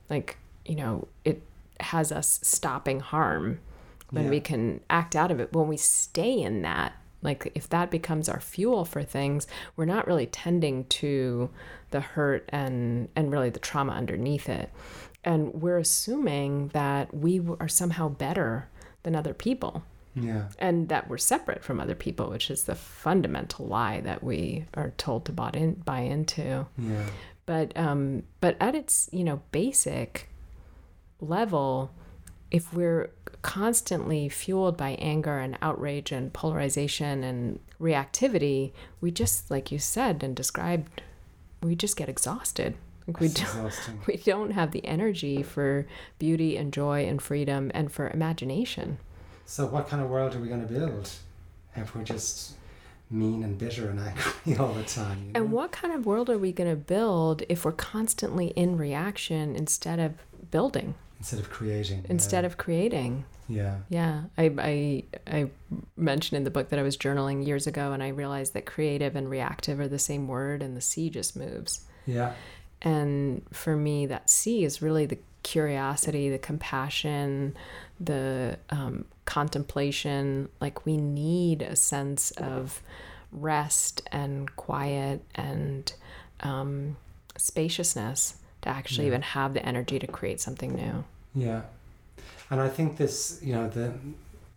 Like, 0.09 0.38
you 0.65 0.75
know, 0.75 1.07
it 1.25 1.41
has 1.80 2.11
us 2.11 2.39
stopping 2.43 2.99
harm 2.99 3.59
when 4.11 4.25
Yeah. 4.25 4.30
we 4.30 4.39
can 4.39 4.82
act 4.89 5.15
out 5.15 5.32
of 5.32 5.39
it. 5.39 5.53
When 5.53 5.67
we 5.67 5.78
stay 5.78 6.39
in 6.41 6.61
that 6.63 6.93
Like 7.23 7.51
if 7.55 7.67
that 7.69 7.89
becomes 7.89 8.30
our 8.30 8.39
fuel 8.39 8.86
for 8.86 9.01
things, 9.03 9.47
we're 9.75 9.86
not 9.86 10.05
really 10.05 10.28
tending 10.28 10.86
to 11.01 11.49
the 11.89 11.99
hurt 11.99 12.47
and 12.49 13.09
and 13.15 13.32
really 13.32 13.49
the 13.49 13.59
trauma 13.59 13.93
underneath 13.93 14.47
it. 14.47 14.69
And 15.24 15.53
we're 15.53 15.78
assuming 15.78 16.70
that 16.70 17.13
we 17.13 17.41
are 17.59 17.68
somehow 17.68 18.07
better 18.09 18.70
than 19.03 19.15
other 19.15 19.34
people 19.34 19.84
Yeah. 20.15 20.49
and 20.59 20.88
that 20.89 21.09
we're 21.09 21.18
separate 21.18 21.63
from 21.63 21.80
other 21.80 21.95
people, 21.95 22.30
which 22.30 22.49
is 22.49 22.63
the 22.63 22.76
fundamental 22.76 23.65
lie 23.68 23.99
that 24.01 24.24
we 24.24 24.65
are 24.74 24.91
told 24.97 25.26
to 25.26 25.32
buy, 25.32 25.49
in, 25.53 25.74
buy 25.86 25.99
into. 26.01 26.65
Yeah. 26.78 27.05
But 27.45 27.76
um, 27.78 28.24
but 28.41 28.57
at 28.59 28.76
its 28.76 29.09
you 29.13 29.24
know 29.24 29.41
basic 29.51 30.30
level, 31.22 31.91
if 32.51 32.74
we're 32.74 33.09
constantly 33.41 34.28
fueled 34.30 34.76
by 34.78 34.91
anger 34.99 35.39
and 35.39 35.57
outrage 35.61 36.11
and 36.11 36.34
polarization 36.34 37.24
and 37.24 37.59
reactivity, 37.80 38.72
we 39.01 39.11
just 39.11 39.49
like 39.49 39.72
you 39.72 39.80
said 39.80 40.24
and 40.24 40.36
described, 40.36 41.01
we 41.61 41.76
just 41.76 41.95
get 41.97 42.09
exhausted. 42.09 42.76
Like 43.07 43.19
we 43.19 43.27
don't, 43.29 43.43
exhausting. 43.45 44.01
we 44.07 44.17
don't 44.17 44.51
have 44.51 44.71
the 44.71 44.85
energy 44.85 45.41
for 45.41 45.87
beauty 46.19 46.57
and 46.57 46.73
joy 46.73 47.05
and 47.05 47.21
freedom 47.21 47.71
and 47.73 47.91
for 47.91 48.09
imagination. 48.09 48.97
So, 49.45 49.65
what 49.65 49.87
kind 49.87 50.03
of 50.03 50.09
world 50.09 50.35
are 50.35 50.39
we 50.39 50.49
going 50.49 50.65
to 50.67 50.71
build 50.73 51.09
if 51.75 51.95
we're 51.95 52.03
just 52.03 52.53
mean 53.09 53.43
and 53.43 53.57
bitter 53.57 53.89
and 53.89 53.99
angry 54.45 54.57
all 54.57 54.73
the 54.73 54.83
time? 54.83 55.23
you 55.27 55.31
And 55.35 55.51
what 55.53 55.71
kind 55.71 55.93
of 55.93 56.05
world 56.05 56.29
are 56.29 56.37
we 56.37 56.51
going 56.51 56.69
to 56.69 56.75
build 56.75 57.43
if 57.47 57.63
we're 57.63 57.71
constantly 57.71 58.47
in 58.47 58.77
reaction 58.77 59.55
instead 59.55 59.99
of 59.99 60.13
building, 60.51 60.95
Instead 61.19 61.39
of 61.39 61.49
creating. 61.49 62.05
instead 62.09 62.43
of 62.43 62.57
creating? 62.57 63.23
Yeah. 63.47 63.77
Yeah, 63.87 64.23
I, 64.37 64.51
I 64.59 65.03
I 65.25 65.49
mentioned 65.95 66.35
in 66.37 66.43
the 66.43 66.51
book 66.51 66.67
that 66.67 66.79
I 66.79 66.81
was 66.81 66.97
journaling 66.97 67.47
years 67.47 67.65
ago, 67.65 67.93
and 67.93 68.03
I 68.03 68.09
realized 68.09 68.51
that 68.53 68.65
creative 68.65 69.15
and 69.15 69.29
reactive 69.29 69.79
are 69.79 69.87
the 69.87 69.97
same 69.99 70.27
word, 70.27 70.61
and 70.61 70.75
the 70.75 70.81
C 70.81 71.09
just 71.09 71.37
moves. 71.37 71.85
Yeah. 72.05 72.33
And 72.82 73.43
for 73.51 73.75
me, 73.75 74.05
that 74.05 74.30
C 74.30 74.63
is 74.63 74.82
really 74.82 75.05
the 75.05 75.17
curiosity, 75.43 76.30
the 76.30 76.38
compassion, 76.38 77.55
the 77.99 78.57
um, 78.69 79.05
contemplation. 79.25 80.49
Like 80.61 80.86
we 80.86 80.97
need 80.97 81.61
a 81.61 81.75
sense 81.75 82.32
of 82.32 82.82
rest 83.32 84.01
and 84.11 84.55
quiet 84.55 85.23
and 85.36 85.91
um, 86.41 86.97
spaciousness 87.38 88.36
to 88.61 88.69
actually 88.69 89.05
Yeah. 89.05 89.11
even 89.11 89.21
have 89.21 89.53
the 89.53 89.65
energy 89.65 89.99
to 89.99 90.07
create 90.07 90.39
something 90.39 90.73
new. 90.75 91.03
Yeah. 91.36 91.61
And 92.49 92.61
I 92.61 92.69
think 92.69 92.97
this, 92.97 93.39
you 93.43 93.53
know, 93.53 93.67
the 93.69 93.93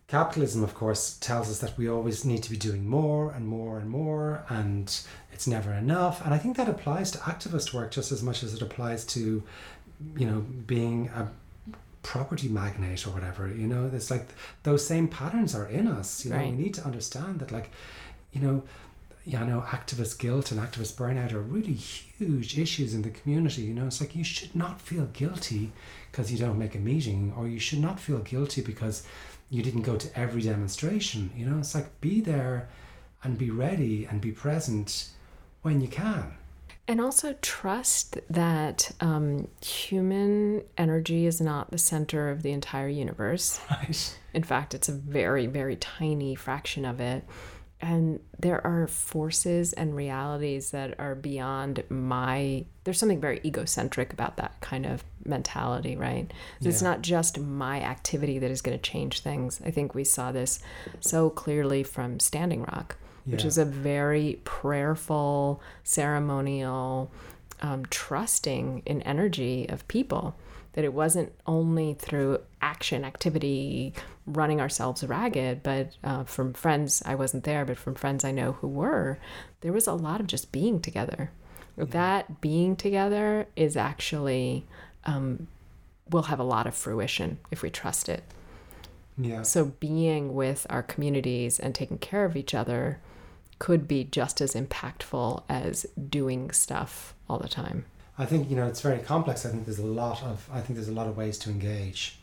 capitalism, 0.07 0.63
of 0.63 0.73
course, 0.73 1.17
tells 1.19 1.49
us 1.49 1.59
that 1.59 1.77
we 1.77 1.87
always 1.89 2.25
need 2.25 2.43
to 2.43 2.49
be 2.49 2.57
doing 2.57 2.87
more 2.87 3.31
and 3.31 3.47
more 3.47 3.79
and 3.79 3.89
more, 3.89 4.43
and 4.49 4.99
it's 5.33 5.47
never 5.47 5.71
enough. 5.73 6.23
And 6.23 6.33
I 6.33 6.37
think 6.37 6.57
that 6.57 6.69
applies 6.69 7.11
to 7.11 7.17
activist 7.19 7.73
work 7.73 7.91
just 7.91 8.11
as 8.11 8.21
much 8.21 8.43
as 8.43 8.53
it 8.53 8.61
applies 8.61 9.05
to, 9.05 9.43
you 10.17 10.25
know, 10.25 10.41
being 10.67 11.09
a 11.09 11.29
property 12.03 12.47
magnate 12.47 13.05
or 13.05 13.11
whatever. 13.11 13.47
You 13.47 13.67
know, 13.67 13.89
it's 13.93 14.11
like 14.11 14.27
those 14.63 14.85
same 14.85 15.07
patterns 15.07 15.55
are 15.55 15.67
in 15.67 15.87
us. 15.87 16.25
You 16.25 16.31
know, 16.31 16.39
we 16.39 16.51
need 16.51 16.73
to 16.75 16.83
understand 16.83 17.39
that, 17.39 17.51
like, 17.51 17.71
you 18.33 18.41
know, 18.41 18.63
yeah, 19.23 19.43
I 19.43 19.45
know 19.45 19.61
activist 19.61 20.17
guilt 20.17 20.51
and 20.51 20.59
activist 20.59 20.95
burnout 20.95 21.31
are 21.31 21.41
really 21.41 21.73
huge 21.73 22.57
issues 22.57 22.95
in 22.95 23.03
the 23.03 23.11
community. 23.11 23.61
You 23.61 23.73
know, 23.73 23.85
it's 23.85 24.01
like 24.01 24.15
you 24.15 24.23
should 24.23 24.55
not 24.55 24.81
feel 24.81 25.05
guilty 25.13 25.71
because 26.11 26.31
you 26.31 26.39
don't 26.39 26.57
make 26.57 26.73
a 26.75 26.79
meeting, 26.79 27.33
or 27.37 27.47
you 27.47 27.59
should 27.59 27.79
not 27.79 27.99
feel 27.99 28.19
guilty 28.19 28.61
because 28.61 29.03
you 29.51 29.61
didn't 29.61 29.83
go 29.83 29.95
to 29.95 30.19
every 30.19 30.41
demonstration. 30.41 31.29
You 31.35 31.45
know, 31.45 31.59
it's 31.59 31.75
like 31.75 32.01
be 32.01 32.19
there 32.21 32.67
and 33.23 33.37
be 33.37 33.51
ready 33.51 34.05
and 34.05 34.19
be 34.19 34.31
present 34.31 35.09
when 35.61 35.81
you 35.81 35.87
can. 35.87 36.33
And 36.87 36.99
also 36.99 37.35
trust 37.41 38.17
that 38.29 38.91
um, 38.99 39.47
human 39.63 40.63
energy 40.77 41.25
is 41.25 41.39
not 41.39 41.71
the 41.71 41.77
center 41.77 42.29
of 42.29 42.41
the 42.43 42.51
entire 42.51 42.89
universe. 42.89 43.59
Right. 43.69 44.17
In 44.33 44.43
fact, 44.43 44.73
it's 44.73 44.87
a 44.89 44.93
very, 44.93 45.45
very 45.47 45.75
tiny 45.75 46.35
fraction 46.35 46.85
of 46.85 46.99
it. 47.01 47.25
And 47.81 48.19
there 48.39 48.65
are 48.65 48.87
forces 48.87 49.73
and 49.73 49.95
realities 49.95 50.71
that 50.71 50.99
are 50.99 51.15
beyond 51.15 51.83
my. 51.89 52.65
There's 52.83 52.99
something 52.99 53.19
very 53.19 53.41
egocentric 53.43 54.13
about 54.13 54.37
that 54.37 54.59
kind 54.61 54.85
of 54.85 55.03
mentality, 55.25 55.95
right? 55.95 56.31
It's 56.61 56.81
Yeah. 56.81 56.89
not 56.89 57.01
just 57.01 57.39
my 57.39 57.81
activity 57.81 58.37
that 58.39 58.51
is 58.51 58.61
going 58.61 58.77
to 58.77 58.81
change 58.91 59.21
things. 59.21 59.61
I 59.65 59.71
think 59.71 59.95
we 59.95 60.03
saw 60.03 60.31
this 60.31 60.59
so 60.99 61.29
clearly 61.31 61.81
from 61.83 62.19
Standing 62.19 62.61
Rock, 62.63 62.97
which 63.25 63.41
Yeah. 63.41 63.47
is 63.47 63.57
a 63.57 63.65
very 63.65 64.39
prayerful, 64.43 65.61
ceremonial, 65.83 67.11
um, 67.61 67.85
trusting 67.89 68.81
in 68.85 69.01
energy 69.03 69.67
of 69.69 69.87
people 69.87 70.35
that 70.73 70.83
it 70.85 70.93
wasn't 70.93 71.31
only 71.45 71.93
through 71.93 72.39
action 72.61 73.03
activity 73.03 73.93
running 74.25 74.59
ourselves 74.61 75.03
ragged 75.03 75.61
but 75.61 75.91
uh, 76.03 76.23
from 76.23 76.53
friends 76.53 77.01
i 77.05 77.13
wasn't 77.13 77.43
there 77.43 77.65
but 77.65 77.77
from 77.77 77.93
friends 77.93 78.23
i 78.23 78.31
know 78.31 78.53
who 78.53 78.67
were 78.67 79.17
there 79.61 79.73
was 79.73 79.85
a 79.87 79.93
lot 79.93 80.19
of 80.21 80.27
just 80.27 80.51
being 80.51 80.79
together 80.79 81.29
that 81.77 82.39
being 82.41 82.75
together 82.75 83.47
is 83.55 83.75
actually 83.75 84.63
um, 85.05 85.47
will 86.09 86.23
have 86.23 86.39
a 86.39 86.43
lot 86.43 86.65
of 86.67 86.73
fruition 86.75 87.37
if 87.51 87.61
we 87.61 87.69
trust 87.69 88.07
it 88.09 88.23
Yeah. 89.17 89.41
so 89.43 89.65
being 89.79 90.33
with 90.33 90.65
our 90.69 90.83
communities 90.83 91.59
and 91.59 91.75
taking 91.75 91.97
care 91.97 92.25
of 92.25 92.35
each 92.37 92.53
other 92.53 92.99
could 93.65 93.87
be 93.87 94.03
just 94.03 94.41
as 94.41 94.53
impactful 94.53 95.43
as 95.47 95.85
doing 96.09 96.49
stuff 96.51 97.13
all 97.29 97.37
the 97.37 97.47
time 97.47 97.85
I 98.21 98.25
think 98.25 98.51
you 98.51 98.55
know 98.55 98.67
it's 98.67 98.81
very 98.81 98.99
complex. 98.99 99.47
I 99.47 99.49
think 99.49 99.65
there's 99.65 99.79
a 99.79 99.85
lot 100.03 100.21
of 100.21 100.47
I 100.53 100.61
think 100.61 100.75
there's 100.77 100.89
a 100.89 100.93
lot 100.93 101.07
of 101.07 101.17
ways 101.17 101.39
to 101.39 101.49
engage. 101.49 102.19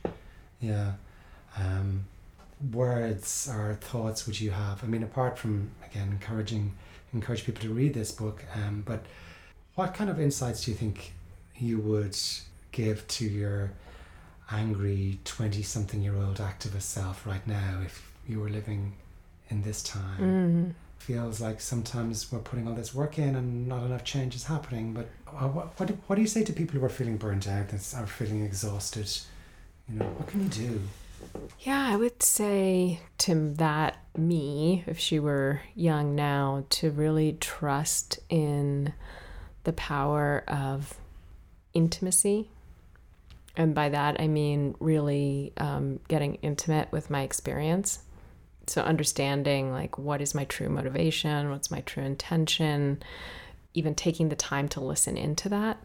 Yeah. 0.60 0.92
Um, 1.56 2.04
words 2.72 3.50
or 3.52 3.74
thoughts 3.80 4.24
would 4.26 4.40
you 4.40 4.52
have? 4.52 4.84
I 4.84 4.86
mean, 4.86 5.02
apart 5.02 5.36
from 5.36 5.72
again 5.84 6.08
encouraging 6.12 6.74
encourage 7.12 7.44
people 7.44 7.62
to 7.62 7.70
read 7.70 7.94
this 7.94 8.12
book, 8.12 8.44
um, 8.54 8.84
but 8.86 9.00
what 9.74 9.92
kind 9.92 10.08
of 10.08 10.20
insights 10.20 10.64
do 10.64 10.70
you 10.70 10.76
think 10.76 11.14
you 11.56 11.80
would 11.80 12.16
give 12.70 13.08
to 13.08 13.24
your 13.24 13.72
angry 14.52 15.18
twenty 15.24 15.62
something 15.62 16.00
year 16.00 16.16
old 16.16 16.36
activist 16.36 16.82
self 16.82 17.26
right 17.26 17.44
now 17.46 17.80
if 17.84 18.12
you 18.28 18.38
were 18.38 18.50
living 18.50 18.92
in 19.48 19.62
this 19.62 19.82
time? 19.82 20.20
Mm. 20.20 20.87
Feels 20.98 21.40
like 21.40 21.60
sometimes 21.60 22.30
we're 22.30 22.38
putting 22.40 22.68
all 22.68 22.74
this 22.74 22.94
work 22.94 23.18
in 23.18 23.34
and 23.34 23.66
not 23.66 23.82
enough 23.84 24.04
change 24.04 24.34
is 24.34 24.44
happening. 24.44 24.92
But 24.92 25.08
what, 25.30 25.78
what, 25.78 25.86
do, 25.86 25.98
what 26.06 26.16
do 26.16 26.22
you 26.22 26.28
say 26.28 26.44
to 26.44 26.52
people 26.52 26.78
who 26.78 26.84
are 26.84 26.90
feeling 26.90 27.16
burnt 27.16 27.48
out, 27.48 27.68
that 27.68 27.94
are 27.96 28.06
feeling 28.06 28.44
exhausted? 28.44 29.10
You 29.88 30.00
know, 30.00 30.04
what 30.04 30.28
can 30.28 30.42
you 30.42 30.48
do? 30.48 30.80
Yeah, 31.60 31.88
I 31.88 31.96
would 31.96 32.22
say 32.22 33.00
to 33.18 33.52
that 33.54 33.96
me, 34.16 34.84
if 34.86 34.98
she 34.98 35.18
were 35.18 35.62
young 35.74 36.14
now, 36.14 36.64
to 36.70 36.90
really 36.90 37.36
trust 37.40 38.18
in 38.28 38.92
the 39.64 39.72
power 39.72 40.44
of 40.46 40.94
intimacy. 41.74 42.50
And 43.56 43.74
by 43.74 43.88
that, 43.88 44.20
I 44.20 44.28
mean 44.28 44.76
really 44.78 45.52
um, 45.56 46.00
getting 46.08 46.36
intimate 46.36 46.92
with 46.92 47.10
my 47.10 47.22
experience. 47.22 48.00
So, 48.68 48.82
understanding 48.82 49.72
like 49.72 49.98
what 49.98 50.20
is 50.20 50.34
my 50.34 50.44
true 50.44 50.68
motivation, 50.68 51.50
what's 51.50 51.70
my 51.70 51.80
true 51.80 52.04
intention, 52.04 53.02
even 53.74 53.94
taking 53.94 54.28
the 54.28 54.36
time 54.36 54.68
to 54.70 54.80
listen 54.80 55.16
into 55.16 55.48
that. 55.48 55.78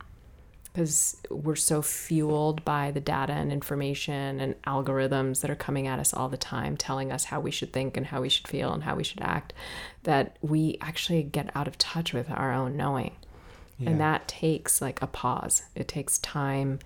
Because 0.71 1.17
we're 1.29 1.55
so 1.55 1.83
fueled 1.83 2.65
by 2.65 2.89
the 2.89 2.99
data 2.99 3.33
and 3.33 3.51
information 3.51 4.39
and 4.39 4.59
algorithms 4.63 5.41
that 5.41 5.51
are 5.51 5.55
coming 5.55 5.85
at 5.85 5.99
us 5.99 6.15
all 6.15 6.29
the 6.29 6.37
time 6.37 6.77
telling 6.77 7.11
us 7.11 7.25
how 7.25 7.39
we 7.39 7.51
should 7.51 7.71
think 7.71 7.95
and 7.95 8.07
how 8.07 8.21
we 8.21 8.29
should 8.29 8.47
feel 8.47 8.73
and 8.73 8.83
how 8.83 8.95
we 8.95 9.03
should 9.03 9.21
act 9.21 9.53
that 10.01 10.37
we 10.41 10.79
actually 10.81 11.21
get 11.21 11.55
out 11.55 11.67
of 11.67 11.77
touch 11.77 12.11
with 12.11 12.31
our 12.31 12.51
own 12.51 12.75
knowing. 12.75 13.15
Yeah. 13.77 13.91
and 13.91 14.01
that 14.01 14.27
takes 14.27 14.81
like 14.81 15.01
a 15.01 15.07
pause. 15.07 15.63
It 15.75 15.87
takes 15.87 16.17
time 16.19 16.79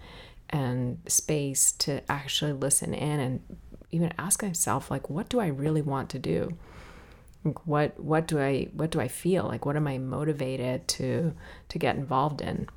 and 0.49 0.99
space 1.07 1.71
to 1.73 2.01
actually 2.09 2.53
listen 2.53 2.93
in 2.93 3.19
and 3.19 3.57
even 3.97 4.13
ask 4.17 4.41
myself 4.43 4.89
like 4.89 5.09
what 5.09 5.29
do 5.29 5.39
i 5.39 5.47
really 5.47 5.81
want 5.81 6.09
to 6.11 6.19
do? 6.19 6.57
Like 7.43 7.65
what 7.67 7.99
what 7.99 8.27
do 8.27 8.39
i 8.39 8.69
what 8.73 8.91
do 8.91 8.99
i 8.99 9.07
feel? 9.07 9.43
Like 9.43 9.65
what 9.65 9.75
am 9.75 9.87
i 9.87 9.97
motivated 9.97 10.87
to 10.89 11.33
to 11.69 11.79
get 11.79 11.95
involved 11.95 12.41
in? 12.41 12.67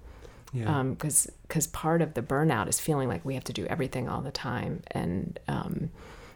Yeah. 0.52 0.82
because 0.82 1.30
because 1.42 1.68
part 1.68 2.02
of 2.02 2.14
the 2.14 2.22
burnout 2.22 2.68
is 2.68 2.80
feeling 2.80 3.08
like 3.08 3.24
we 3.24 3.34
have 3.34 3.44
to 3.44 3.52
do 3.52 3.66
everything 3.66 4.08
all 4.08 4.20
the 4.20 4.32
time 4.32 4.82
and 4.90 5.38
um, 5.46 5.90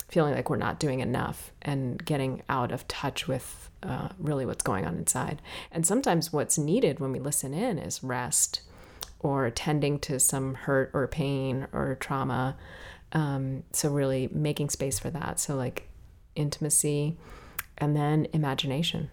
feeling 0.09 0.35
like 0.35 0.49
we're 0.49 0.57
not 0.57 0.78
doing 0.78 1.01
enough 1.01 1.51
and 1.62 2.05
getting 2.05 2.43
out 2.49 2.70
of 2.70 2.87
touch 2.87 3.26
with 3.26 3.68
uh, 3.82 4.09
really 4.18 4.47
what's 4.47 4.62
going 4.62 4.87
on 4.87 4.97
inside. 4.97 5.43
And 5.72 5.85
sometimes 5.85 6.32
what's 6.32 6.57
needed 6.57 7.01
when 7.01 7.11
we 7.11 7.18
listen 7.18 7.53
in 7.53 7.78
is 7.78 8.05
rest 8.05 8.62
or 9.20 9.47
attending 9.47 9.99
to 9.99 10.20
some 10.20 10.55
hurt 10.55 10.91
or 10.95 11.09
pain 11.09 11.66
or 11.72 11.97
trauma 11.97 12.57
um, 13.15 13.62
so 13.73 13.89
really 13.89 14.29
making 14.33 14.69
space 14.69 14.99
for 14.99 15.09
that 15.11 15.39
so 15.41 15.55
like 15.55 15.89
intimacy 16.35 17.17
and 17.79 17.97
then 17.97 18.27
imagination. 18.33 19.11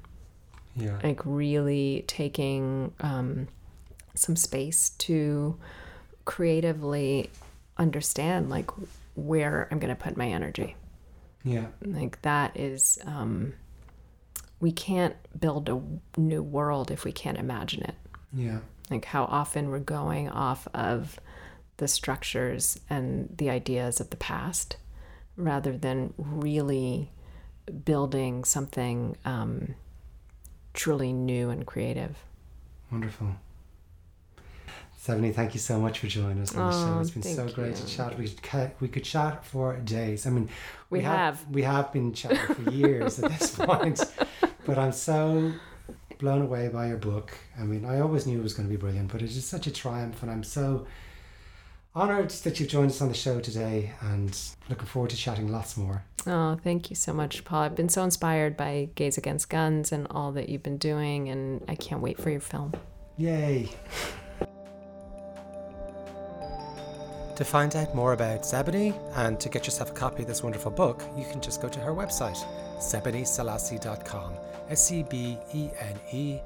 Yeah. 0.75 0.99
Like 1.03 1.21
really 1.25 2.03
taking 2.07 2.93
um, 2.99 3.47
some 4.15 4.35
space 4.35 4.91
to 4.99 5.57
creatively 6.25 7.29
understand 7.77 8.49
like 8.49 8.69
where 9.15 9.67
I'm 9.71 9.79
going 9.79 9.95
to 9.95 10.01
put 10.01 10.17
my 10.17 10.27
energy. 10.27 10.75
Yeah. 11.43 11.67
Like 11.83 12.21
that 12.21 12.57
is, 12.57 12.99
um, 13.05 13.53
we 14.59 14.71
can't 14.71 15.15
build 15.39 15.69
a 15.69 15.81
new 16.19 16.43
world 16.43 16.91
if 16.91 17.03
we 17.03 17.11
can't 17.11 17.37
imagine 17.37 17.83
it. 17.83 17.95
Yeah. 18.33 18.59
Like 18.89 19.05
how 19.05 19.25
often 19.25 19.69
we're 19.69 19.79
going 19.79 20.29
off 20.29 20.67
of 20.73 21.19
the 21.77 21.87
structures 21.87 22.79
and 22.89 23.33
the 23.37 23.49
ideas 23.49 23.99
of 23.99 24.09
the 24.09 24.17
past 24.17 24.77
rather 25.37 25.77
than 25.77 26.13
really 26.17 27.11
building 27.85 28.43
something 28.43 29.15
um, 29.25 29.75
truly 30.73 31.13
new 31.13 31.49
and 31.49 31.65
creative. 31.65 32.17
Wonderful. 32.91 33.35
Stephanie, 34.97 35.31
thank 35.31 35.55
you 35.55 35.59
so 35.59 35.79
much 35.79 35.97
for 35.97 36.05
joining 36.05 36.39
us 36.43 36.55
on 36.55 36.67
the 36.67 36.71
show. 36.71 36.93
Oh, 36.97 36.99
It's 37.01 37.09
been 37.09 37.23
so 37.23 37.47
great 37.49 37.75
to 37.75 37.87
chat. 37.87 38.19
We 38.19 38.29
could, 38.29 38.71
we 38.79 38.87
could 38.87 39.03
chat 39.03 39.43
for 39.43 39.75
days. 39.77 40.27
I 40.27 40.29
mean, 40.29 40.47
We 40.91 41.01
have. 41.01 41.43
we 41.49 41.63
have 41.63 41.91
been 41.91 42.13
chatting 42.13 42.37
for 42.55 42.69
years 42.69 43.17
at 43.17 43.31
this 43.31 43.55
point, 43.55 43.99
but 44.63 44.77
I'm 44.77 44.91
so 44.91 45.53
blown 46.19 46.43
away 46.43 46.67
by 46.67 46.87
your 46.89 46.97
book. 46.97 47.35
I 47.59 47.63
mean, 47.63 47.83
I 47.83 47.99
always 47.99 48.27
knew 48.27 48.37
it 48.39 48.43
was 48.43 48.53
going 48.53 48.67
to 48.69 48.71
be 48.71 48.79
brilliant, 48.79 49.11
but 49.11 49.23
it's 49.23 49.33
just 49.33 49.47
such 49.49 49.65
a 49.65 49.71
triumph, 49.71 50.21
and 50.21 50.29
I'm 50.29 50.43
so 50.43 50.85
honored 51.93 52.29
that 52.29 52.59
you've 52.59 52.69
joined 52.69 52.91
us 52.91 53.01
on 53.01 53.07
the 53.07 53.13
show 53.13 53.39
today, 53.39 53.91
and 54.01 54.37
looking 54.69 54.85
forward 54.85 55.11
to 55.11 55.17
chatting 55.17 55.51
lots 55.51 55.77
more. 55.77 56.03
Oh, 56.27 56.57
thank 56.63 56.89
you 56.89 56.95
so 56.95 57.13
much, 57.13 57.43
Paul. 57.43 57.63
I've 57.63 57.75
been 57.75 57.89
so 57.89 58.03
inspired 58.03 58.55
by 58.55 58.89
Gays 58.95 59.17
Against 59.17 59.49
Guns 59.49 59.91
and 59.91 60.07
all 60.11 60.31
that 60.33 60.49
you've 60.49 60.63
been 60.63 60.77
doing, 60.77 61.29
and 61.29 61.63
I 61.67 61.75
can't 61.75 62.01
wait 62.01 62.19
for 62.19 62.29
your 62.29 62.41
film. 62.41 62.73
Yay! 63.17 63.69
To 67.35 67.45
find 67.45 67.75
out 67.75 67.95
more 67.95 68.13
about 68.13 68.43
Sebene 68.43 68.93
and 69.15 69.39
to 69.39 69.49
get 69.49 69.65
yourself 69.65 69.89
a 69.89 69.93
copy 69.93 70.21
of 70.21 70.27
this 70.27 70.43
wonderful 70.43 70.71
book, 70.71 71.01
you 71.17 71.25
can 71.31 71.41
just 71.41 71.59
go 71.61 71.67
to 71.69 71.79
her 71.79 71.91
website, 71.91 72.37
sebeneselassie.com. 72.77 74.33
S 74.69 74.91
E 74.91 75.03
B 75.03 75.37
E 75.53 75.69
N 75.79 75.99
E 76.13 76.39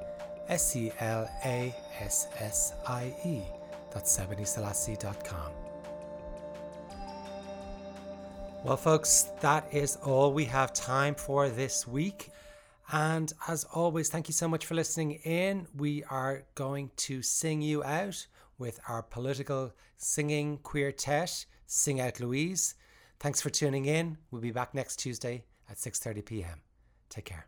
S 0.48 0.76
E 0.76 0.92
L 1.00 1.30
A 1.44 1.76
S 2.00 2.28
S 2.40 2.74
I 2.88 3.14
E. 3.26 3.42
That's 3.96 4.16
sebeneselassie.com. 4.16 5.52
Well, 8.66 8.76
folks, 8.76 9.30
that 9.40 9.74
is 9.74 9.96
all 10.04 10.34
we 10.34 10.44
have 10.46 10.74
time 10.74 11.16
for 11.16 11.48
this 11.48 11.88
week. 11.88 12.32
And 12.92 13.32
as 13.48 13.64
always, 13.64 14.10
thank 14.10 14.28
you 14.28 14.34
so 14.34 14.50
much 14.50 14.66
for 14.66 14.76
listening 14.76 15.14
in. 15.24 15.68
We 15.78 16.04
are 16.10 16.44
going 16.56 16.92
to 16.98 17.22
sing 17.22 17.62
you 17.62 17.86
out 17.86 18.28
with 18.58 18.82
our 18.90 19.02
political 19.02 19.72
singing 19.96 20.58
quartet, 20.58 21.46
Sing 21.66 22.02
Out 22.02 22.20
Louise. 22.20 22.76
Thanks 23.22 23.42
for 23.42 23.50
tuning 23.50 23.86
in. 23.86 24.18
We'll 24.30 24.42
be 24.42 24.52
back 24.52 24.76
next 24.76 24.98
Tuesday 24.98 25.46
at 25.70 25.78
6:30 25.78 26.26
p.m. 26.26 26.62
Take 27.10 27.26
care. 27.26 27.48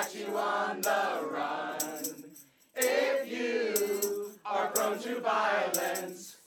got 0.00 0.14
you 0.14 0.34
on 0.34 0.80
the 0.80 1.28
run. 1.30 1.76
If 2.74 3.30
you 3.30 4.30
are 4.46 4.68
prone 4.68 4.98
to 5.00 5.20
violence, 5.20 6.38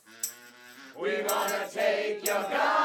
we're 0.98 1.22
gonna 1.22 1.68
take 1.70 2.26
your 2.26 2.42
gun. 2.42 2.83